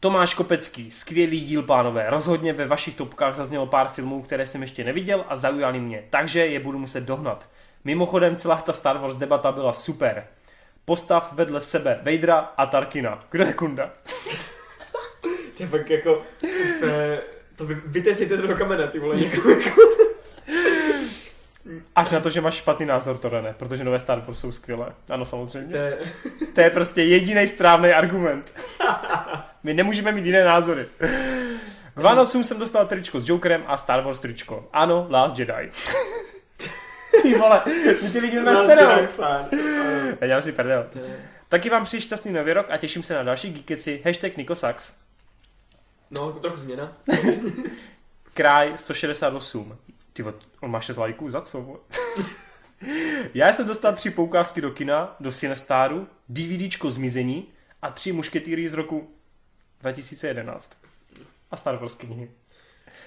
[0.00, 2.10] Tomáš Kopecký, skvělý díl, pánové.
[2.10, 6.46] Rozhodně ve vašich topkách zaznělo pár filmů, které jsem ještě neviděl a zaujaly mě, takže
[6.46, 7.48] je budu muset dohnat.
[7.84, 10.26] Mimochodem, celá ta Star Wars debata byla super.
[10.84, 13.24] Postav vedle sebe Vadera a Tarkina.
[13.30, 13.90] Kdo je kunda?
[15.58, 16.22] Je fakt jako,
[16.76, 17.20] úplně-
[17.56, 19.16] to vy, vytesejte to do kamene, ty vole.
[21.96, 24.92] Až na to, že máš špatný názor, to ne, protože nové Star Wars jsou skvělé.
[25.08, 25.76] Ano, To samozřejmě.
[25.76, 25.98] je,
[26.54, 28.52] To je prostě jediný správný argument.
[29.62, 30.86] My nemůžeme mít jiné názory.
[31.94, 34.68] K Vánocům jsem dostal tričko s Jokerem a Star Wars tričko.
[34.72, 35.70] Ano, Last Jedi.
[37.22, 37.62] Ty vole,
[38.12, 38.52] ty lidi na.
[40.20, 40.86] Já dělám si prdel.
[40.92, 40.98] To
[41.48, 44.02] Taky vám přeji šťastný nový rok a těším se na další geekeci.
[44.04, 44.92] Hashtag Nikosax.
[46.10, 46.92] No, trochu změna.
[48.34, 49.76] Kraj 168.
[50.12, 50.24] Ty
[50.60, 51.80] on má 6 lajků, za co?
[53.34, 57.48] Já jsem dostal tři poukázky do kina, do Cinestaru, DVDčko Zmizení
[57.82, 59.10] a tři mušketýry z roku
[59.80, 60.70] 2011.
[61.50, 62.30] A Star Wars knihy.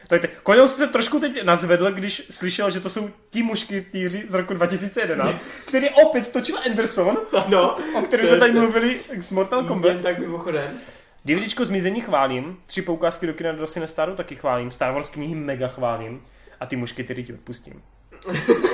[0.08, 4.54] Tak Koňous se trošku teď nadzvedl, když slyšel, že to jsou ti mušketýři z roku
[4.54, 7.78] 2011, který opět točil Anderson, Ano.
[7.96, 9.92] o kterém jsme tady mluvili s Mortal Kombat.
[9.94, 10.80] Jen tak mimochodem.
[11.26, 15.68] DVDčko Zmizení chválím, tři poukázky do kina do Cinestaru taky chválím, Star Wars knihy mega
[15.68, 16.24] chválím
[16.60, 17.84] a ty mušketýry ti odpustím.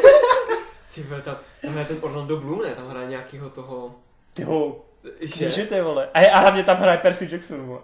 [0.95, 2.76] Ty vole, tam, tam hraje ten Orlando Bloom, ne?
[2.76, 3.95] Tam hraje nějakýho toho...
[4.34, 4.85] Tyho,
[5.22, 5.45] Že?
[5.45, 6.09] knížete, vole.
[6.13, 7.80] A, a hlavně tam hraje Percy Jackson, vole.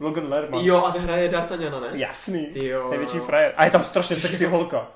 [0.00, 0.64] Logan Lerman.
[0.64, 1.88] Jo, a ten hraje D'Artagnana, ne?
[1.92, 2.46] Jasný.
[2.46, 2.90] Ty jo.
[2.90, 3.54] Největší frajer.
[3.56, 4.88] A je tam strašně sexy holka.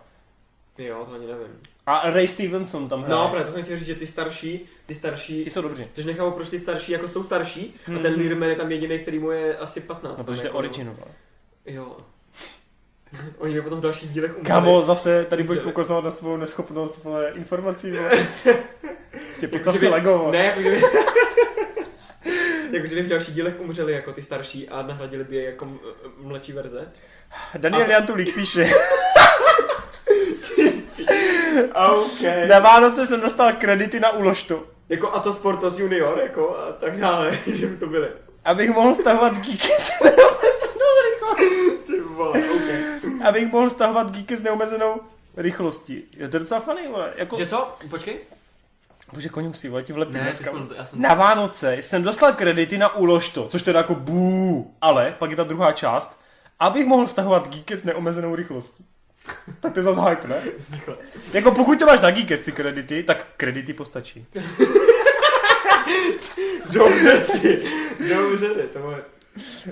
[0.78, 1.60] Jo, to ani nevím.
[1.86, 3.15] A Ray Stevenson tam hraje.
[3.23, 5.86] No, právě to jsem chtěl říct, že ty starší, ty starší, Ti jsou dobří.
[5.93, 7.98] což nechápu, proč ty starší jako jsou starší a Hmm.
[7.98, 10.19] ten Learman je tam jediný, který mu je asi 15.
[10.19, 10.94] No, protože to je jako, original.
[10.94, 11.11] vole.
[11.66, 11.97] Jo.
[13.39, 14.47] Oni by potom v dalších dílech umřeli.
[14.47, 17.90] Kámo, zase tady budeš pokoznat na svou neschopnost vole, informací.
[17.90, 18.11] Vole.
[19.28, 20.28] Prostě postav si Lego.
[20.32, 20.81] Ne, jako kdyby...
[22.73, 25.69] jako kdyby v dalších dílech umřeli jako ty starší a nahradili by je jako
[26.19, 26.93] mladší verze.
[27.59, 28.70] Daniel A- Jantulík píše.
[31.89, 32.22] OK.
[32.48, 36.98] Na Vánoce jsem dostal kredity na uložtu, Jako a to Sportos Junior, jako a tak
[37.01, 38.09] dále, že by to byly.
[38.44, 39.90] abych mohl stahovat geeky s,
[41.86, 43.22] Ty vole, OK.
[43.28, 45.01] abych mohl stahovat geeky s neomezenou
[45.36, 46.05] rychlostí.
[46.16, 47.12] Je to docela funny, vole.
[47.16, 47.74] Jako, Že co?
[47.90, 48.16] Počkej.
[49.12, 50.51] Bože, koně si, vole, ti vlepím Ne, dneska.
[50.77, 51.01] já jsem...
[51.02, 55.44] Na Vánoce jsem dostal kredity na uložto, což teda jako bů, ale pak je ta
[55.44, 56.20] druhá část,
[56.60, 58.85] abych mohl stahovat geeky s neomezenou rychlostí.
[59.61, 60.43] Tak to je zase hype, ne?
[60.70, 60.97] Takhle.
[61.32, 64.27] Jako pokud to máš na Geekest ty kredity, tak kredity postačí.
[66.70, 67.65] Dobře ty,
[68.09, 69.05] dobře ty, to je...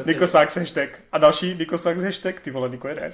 [0.07, 0.89] Niko Sachs hashtag.
[1.13, 3.13] A další Niko Sachs hashtag, ty vole, Niko jede.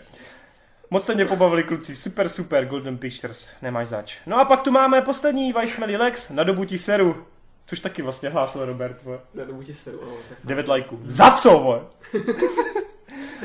[0.91, 4.17] Moc jste mě pobavili kluci, super, super, Golden Pictures, nemáš zač.
[4.27, 7.27] No a pak tu máme poslední Weissmeli Lex, na dobu ti seru.
[7.67, 9.19] Což taky vlastně hlásil Robert, vole.
[9.35, 11.01] Na dobu ti seru, no, tak 9 lajků.
[11.05, 11.81] Za co, vole?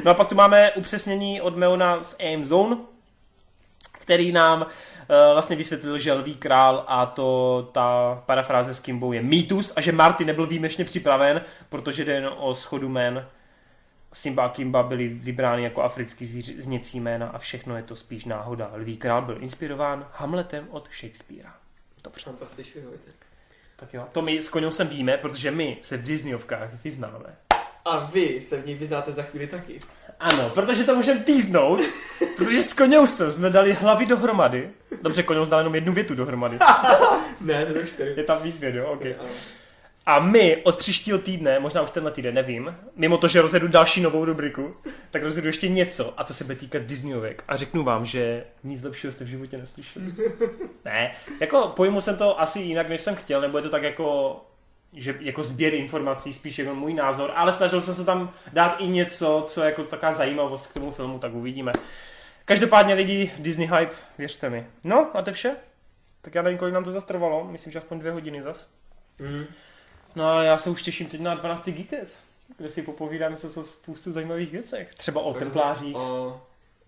[0.04, 2.78] No a pak tu máme upřesnění od Meona z Aim Zone,
[3.92, 4.68] který nám uh,
[5.34, 9.92] vlastně vysvětlil, že Lví král a to ta parafráze s Kimbou je mýtus a že
[9.92, 13.26] Marty nebyl výjimečně připraven, protože jde jen o schodu jmen.
[14.14, 18.26] Simba a Kimba byli vybráni jako africký zvíř, zněcí jména a všechno je to spíš
[18.26, 18.72] náhoda.
[18.74, 21.54] Lví král byl inspirován Hamletem od Shakespearea.
[22.04, 22.32] Dobře.
[22.76, 23.12] Víte.
[23.76, 24.08] Tak jo.
[24.12, 27.49] To my s Koňou víme, protože my se v Disneyovkách vyznáme.
[27.86, 29.80] A vy se v ní vyznáte za chvíli taky.
[30.20, 31.80] Ano, protože to můžeme týznout,
[32.38, 34.70] protože s Koňousem jsme dali hlavy dohromady.
[35.02, 36.60] Dobře, Koňous dal jenom jednu větu dohromady.
[37.42, 38.14] Ne, to je čtyři.
[38.18, 38.86] Je tam víc věd, jo?
[38.86, 39.16] Okay.
[40.06, 44.02] A my od příštího týdne, možná už tenhle týden, nevím, mimo to, že rozjedu další
[44.02, 44.72] novou rubriku,
[45.12, 47.44] tak rozjedu ještě něco a to se bude týkat Disneyovek.
[47.48, 50.06] A řeknu vám, že nic lepšího jste v životě neslyšeli.
[50.86, 54.36] ne, jako pojmu jsem to asi jinak, než jsem chtěl, nebo je to tak jako
[54.94, 58.88] že jako sběr informací, spíš jako můj názor, ale snažil jsem se tam dát i
[58.88, 61.72] něco, co je jako taková zajímavost k tomu filmu, tak uvidíme.
[62.46, 64.68] Každopádně lidi, Disney hype, věřte mi.
[64.84, 65.56] No a to je vše.
[66.22, 68.70] Tak já nevím, kolik nám to zas trvalo, myslím, že aspoň dvě hodiny zas.
[69.20, 69.46] Mm.
[70.16, 71.70] No a já se už těším teď na 12.
[71.70, 72.20] Geekets,
[72.58, 74.94] kde si popovídáme se o spoustu zajímavých věcech.
[74.94, 75.96] Třeba o templářích.
[75.96, 76.42] O,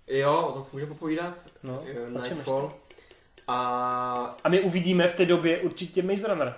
[0.07, 1.33] jo, o tom se může popovídat.
[1.63, 2.73] No, Nightfall.
[3.47, 6.55] A A my uvidíme v té době určitě Maze Runner.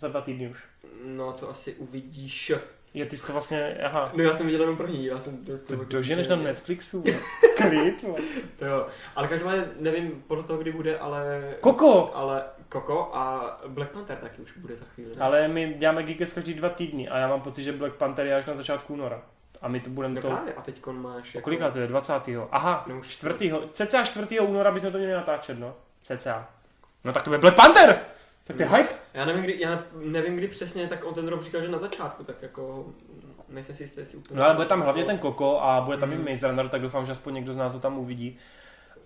[0.00, 0.58] Za dva týdny už.
[1.04, 2.52] no to asi uvidíš.
[2.94, 4.12] Jo, ty jsi to vlastně, aha.
[4.14, 7.04] No já jsem viděl jenom první, já jsem to, To to doženeš na Netflixu.
[7.56, 8.04] Klid.
[8.58, 8.86] To jo,
[9.16, 11.54] ale každopádně nevím podle toho, kdy bude, ale...
[11.60, 12.10] Koko!
[12.14, 15.10] Ale Koko a Black Panther taky už bude za chvíli.
[15.16, 15.22] Ne?
[15.22, 18.34] Ale my děláme Geekets každý dva týdny a já mám pocit, že Black Panther je
[18.36, 19.22] až na začátku února.
[19.62, 20.28] A my to budeme no to...
[20.28, 21.34] právě, a teď máš...
[21.34, 21.86] O kolika to je?
[21.86, 22.14] 20.
[22.50, 23.52] Aha, No už 4.
[23.72, 24.40] Cca 4.
[24.40, 25.74] února bychom to měli natáčet, no.
[26.02, 26.48] Cca.
[27.04, 28.00] No tak to bude Black Panther!
[28.50, 28.94] Tak to je hype.
[29.14, 32.24] Já nevím, kdy, já nevím, kdy přesně, tak on ten rok říkal, že na začátku,
[32.24, 32.86] tak jako
[33.48, 34.38] nejsem si jistý, jestli úplně...
[34.40, 36.28] No ale bude tam hlavně ten Koko a bude tam Mhm.
[36.28, 38.38] i Maze Runner, tak doufám, že aspoň někdo z nás to tam uvidí.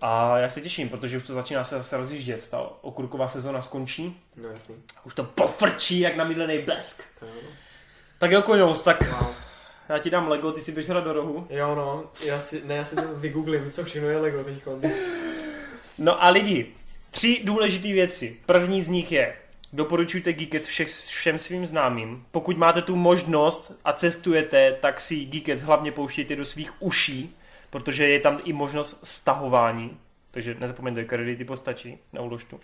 [0.01, 2.47] A já se těším, protože už to začíná se zase rozjíždět.
[2.49, 4.21] Ta okurková sezóna skončí.
[4.35, 7.03] No jasný, Už to pofrčí jak namydlený blesk.
[7.19, 7.31] to jo.
[8.19, 9.27] Tak jo, Koňous, tak Wow.
[9.89, 11.47] já ti dám Lego, ty si běž hrát do rohu.
[11.49, 14.63] Jo no, já si, ne, já si to vygooglím, co všechno je Lego teď.
[15.97, 16.75] No a lidi,
[17.15, 18.37] tři důležité věci.
[18.45, 19.35] První z nich je,
[19.73, 22.25] doporučujte Geekets všech, všem svým známým.
[22.31, 27.35] Pokud máte tu možnost a cestujete, tak si Geekets hlavně pouštějte do svých uší,
[27.69, 29.97] protože je tam i možnost stahování.
[30.31, 32.59] Takže nezapomeňte, kredity postačí na úložtu.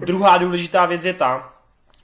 [0.00, 1.59] Druhá důležitá věc je ta,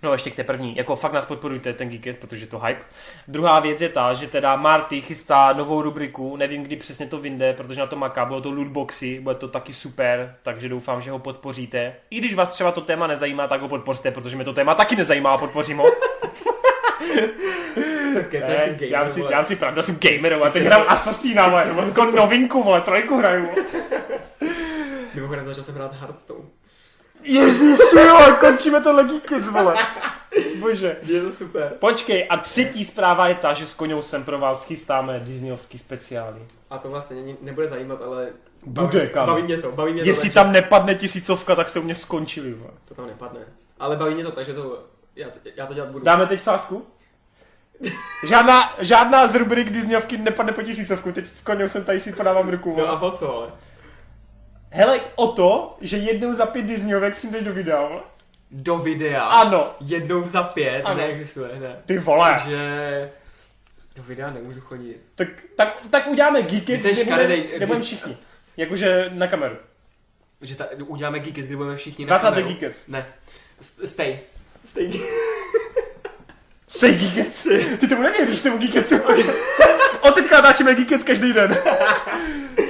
[0.06, 2.84] No ještě k té první, jako fakt nás podporujte, ten Geekest, protože je to hype.
[3.28, 7.52] Druhá věc je ta, že teda Marty chystá novou rubriku, nevím kdy přesně to vyjde,
[7.52, 11.18] protože na to maká, bylo to lootboxy, bude to taky super, takže doufám, že ho
[11.18, 11.94] podpoříte.
[12.10, 14.96] I když vás třeba to téma nezajímá, tak ho podpořte, protože mě to téma taky
[14.96, 15.86] nezajímá a podpořím ho.
[18.32, 21.66] Ne, asi gamer, já si, já si pravda, jsem gamer, a teď hrám Assassina, vole,
[21.86, 23.48] jako novinku, vole, trojku hraju.
[25.14, 26.44] Mimochodem začal jsem hrát Hearthstone.
[27.26, 29.74] Ježiši, jo, končíme to Geekets, vole.
[30.60, 30.96] Bože.
[31.02, 31.72] Je to super.
[31.78, 36.40] Počkej, a třetí zpráva je ta, že s Koňou sem pro vás chystáme Disneyovský speciály.
[36.70, 38.28] A to vlastně nebude zajímat, ale
[38.66, 39.26] Bude, baví, kámo.
[39.26, 40.08] baví mě to, baví mě to.
[40.08, 42.54] Jestli tam nepadne tisícovka, tak jste u mě skončili.
[42.54, 42.70] Vole.
[42.84, 43.40] To tam nepadne.
[43.78, 44.84] Ale baví mě to, takže to,
[45.16, 46.04] já, já to dělat budu.
[46.04, 46.86] Dáme teď sásku?
[48.28, 52.48] Žádná, žádná z rubrik Disneyovky nepadne po tisícovku, teď s koněm jsem tady si podávám
[52.48, 52.68] ruku.
[52.68, 52.88] No vole.
[52.88, 53.52] a po co ale?
[54.70, 57.82] Hele, o to, že jednou za pět Disneyovek přijdeš do videa.
[57.88, 58.00] vole.
[58.50, 59.22] Do videa.
[59.24, 59.74] Ano.
[59.80, 60.96] Jednou za pět, Ano.
[60.96, 61.76] neexistuje, ne.
[61.86, 62.32] Ty vole.
[62.32, 62.58] Takže
[63.96, 65.00] do videa nemůžu chodit.
[65.14, 68.16] Tak, tak, tak uděláme jsi kde budeme, kde budeme všichni.
[68.56, 69.56] Jakože na kameru.
[70.40, 72.24] Že ta, uděláme Geekets, kdy budeme všichni 20.
[72.24, 72.46] kameru.
[72.48, 72.86] Geekets.
[72.86, 73.06] Ne.
[73.84, 74.18] Stay.
[74.66, 74.90] Stay.
[76.68, 77.42] Stay Geekets.
[77.80, 78.96] Ty tomu nevěříš, tomu Geeketsu.
[80.00, 81.56] Od teďka natáčíme Geekets každý den.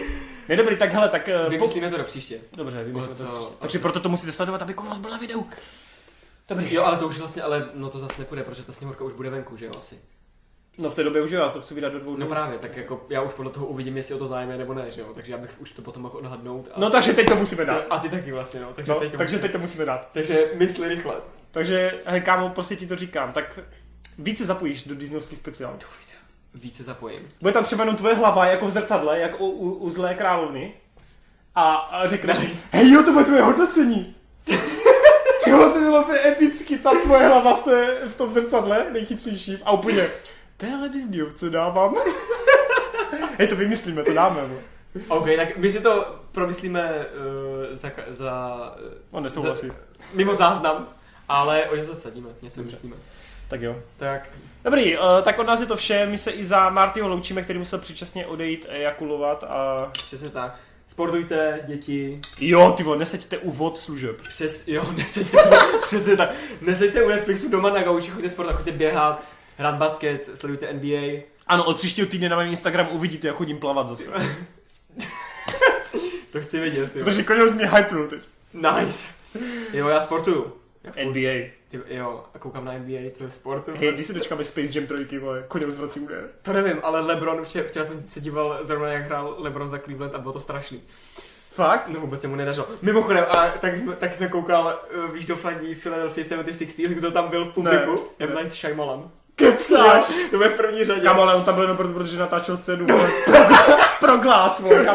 [0.49, 1.29] Ne, dobrý, tak hele, tak...
[1.29, 2.39] eh, Vymyslíme to do příště.
[2.57, 3.25] Dobře, vymyslíme to.
[3.25, 3.55] co- příště.
[3.61, 5.47] Takže proto to musíte sledovat, aby kolos byl na videu.
[6.49, 6.75] Dobrý.
[6.75, 9.31] Jo, ale to už vlastně, ale no to zase nepůjde, protože ta sněhurka už bude
[9.31, 9.99] venku, že jo, asi.
[10.79, 12.27] No v té době už jo, já to chci vydat do dvou No dnů.
[12.27, 14.91] právě, tak jako já už podle toho uvidím, jestli o to zájem je nebo ne,
[14.91, 16.69] že jo, takže já bych už to potom mohl odhadnout.
[16.75, 17.87] A, No takže teď to musíme dát.
[17.91, 20.11] a ty taky vlastně, no, takže No, teď to takže musíme- teď to musíme dát.
[20.13, 21.15] Takže mysli rychle.
[21.51, 23.59] Takže, hej kámo, prostě ti to říkám, tak
[24.19, 25.77] více zapojíš do Disneyovský speciál.
[26.61, 27.21] Více zapojím.
[27.41, 30.75] Bude tam třeba jenom tvoje hlava, jako v zrcadle, jak u, u, u zlé královny.
[31.55, 32.63] A, a řekneš, Nice.
[32.73, 34.15] hej jo, to bude tvoje hodnocení.
[35.45, 39.59] Ty vole, to bylo úplně epicky, ta tvoje hlava v, té, v tom zrcadle, nejchytřejším.
[39.65, 40.09] A úplně,
[40.57, 41.95] téhle Disneyovce dávám.
[43.39, 44.41] hej, to vymyslíme, to dáme.
[44.47, 44.57] Bo.
[45.17, 47.07] OK, tak my si to promyslíme
[47.71, 48.57] uh, za, za
[48.87, 49.73] uh, On nesouhlasí.
[50.15, 50.89] mimo záznam,
[51.29, 52.97] ale o něco sadíme, něco vymyslíme.
[53.49, 53.83] Tak jo.
[53.97, 54.29] Tak,
[54.65, 56.07] Dobrý, uh, tak od nás je to vše.
[56.07, 59.89] My se i za Martyho loučíme, který musel předčasně odejít ejakulovat a...
[59.93, 60.59] přesně tak.
[60.89, 64.21] Sportujte, děti, Jo, ty vole, neseďte u vod služeb.
[64.29, 65.39] přes, jo, neseďte,
[65.87, 66.31] přesně tak.
[66.61, 69.23] Neseďte u Netflixu doma na gauči, choďte sport, choďte běhat,
[69.59, 71.23] hrát basket, sledujte NBA.
[71.47, 74.11] Ano, od příštího týdne na mém Instagramu uvidíte, jak chodím plavat zase.
[76.33, 77.05] To chci vědět, jo.
[77.05, 78.21] Protože koněz mě hypnul teď.
[78.55, 79.07] Nice.
[79.73, 80.53] Jo, já sportuju.
[81.05, 81.56] NBA.
[81.69, 83.69] Ty, jo, a koukám na NBA, to je sport.
[83.69, 86.23] Hej, když se dočkáme Space Jam 3, vole, koněz zvrací údaje.
[86.43, 90.15] To nevím, ale LeBron, včera, včera jsem se díval zrovna, jak hrál LeBron za Cleveland
[90.15, 90.83] a bylo to strašný.
[91.51, 91.89] Fakt?
[91.89, 92.67] No vůbec se mu nedařilo.
[92.83, 97.29] Mimochodem, a tak, jsme, tak jsem koukal, uh, víš, do fandí Philadelphia 76ers, kdo tam
[97.29, 97.95] byl v publiku?
[98.21, 98.35] Ne, M.
[98.35, 98.43] ne.
[98.43, 99.11] Night Shyamalan.
[99.35, 100.05] Kecáš?
[100.31, 101.01] To je v první řadě.
[101.01, 103.11] Kámo, ale on tam byl jenom proto, protože natáčel scénu, vole,
[104.01, 104.87] pro glás, vole?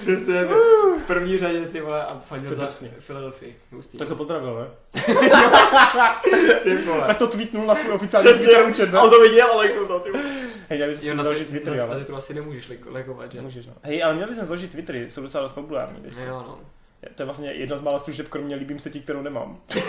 [0.00, 0.44] Přesně.
[0.44, 2.86] V první řadě, ty vole, a fandil je za.
[3.06, 3.52] Philadelphia.
[3.72, 3.98] Hustý.
[3.98, 4.66] Tak se pozdravil, ne?
[6.62, 7.06] ty vole.
[7.06, 9.16] Tak to tweetnul na svůj oficiální Twitter účet, a on ne?
[9.16, 10.24] to viděl, ale jako to, ty vole.
[10.68, 11.98] Hej, měli bychom si na založit ty- Twittery, na- ale...
[11.98, 13.38] Na to asi nemůžeš leg- legovat, že?
[13.38, 13.72] Nemůžeš, no.
[13.82, 16.02] Hej, ale měli bychom založit Twittery, jsou docela dost populární.
[16.26, 16.58] Jo, no.
[17.14, 19.60] To je vlastně jedna z mála služeb, kromě líbím se ti, kterou nemám.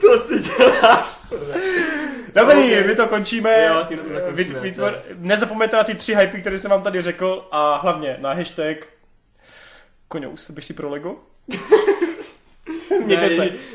[0.00, 1.20] To si děláš.
[2.34, 2.86] Dobrý, Ok.
[2.86, 3.64] my to končíme.
[3.66, 5.02] Jo, tímhle to zakončíme, Vyt- vytvor...
[5.14, 8.76] Nezapomeňte na ty tři hypy, které jsem vám tady řekl a hlavně na hashtag
[10.08, 11.16] Koňous, běž si pro Lego.
[13.04, 13.72] Mějte se.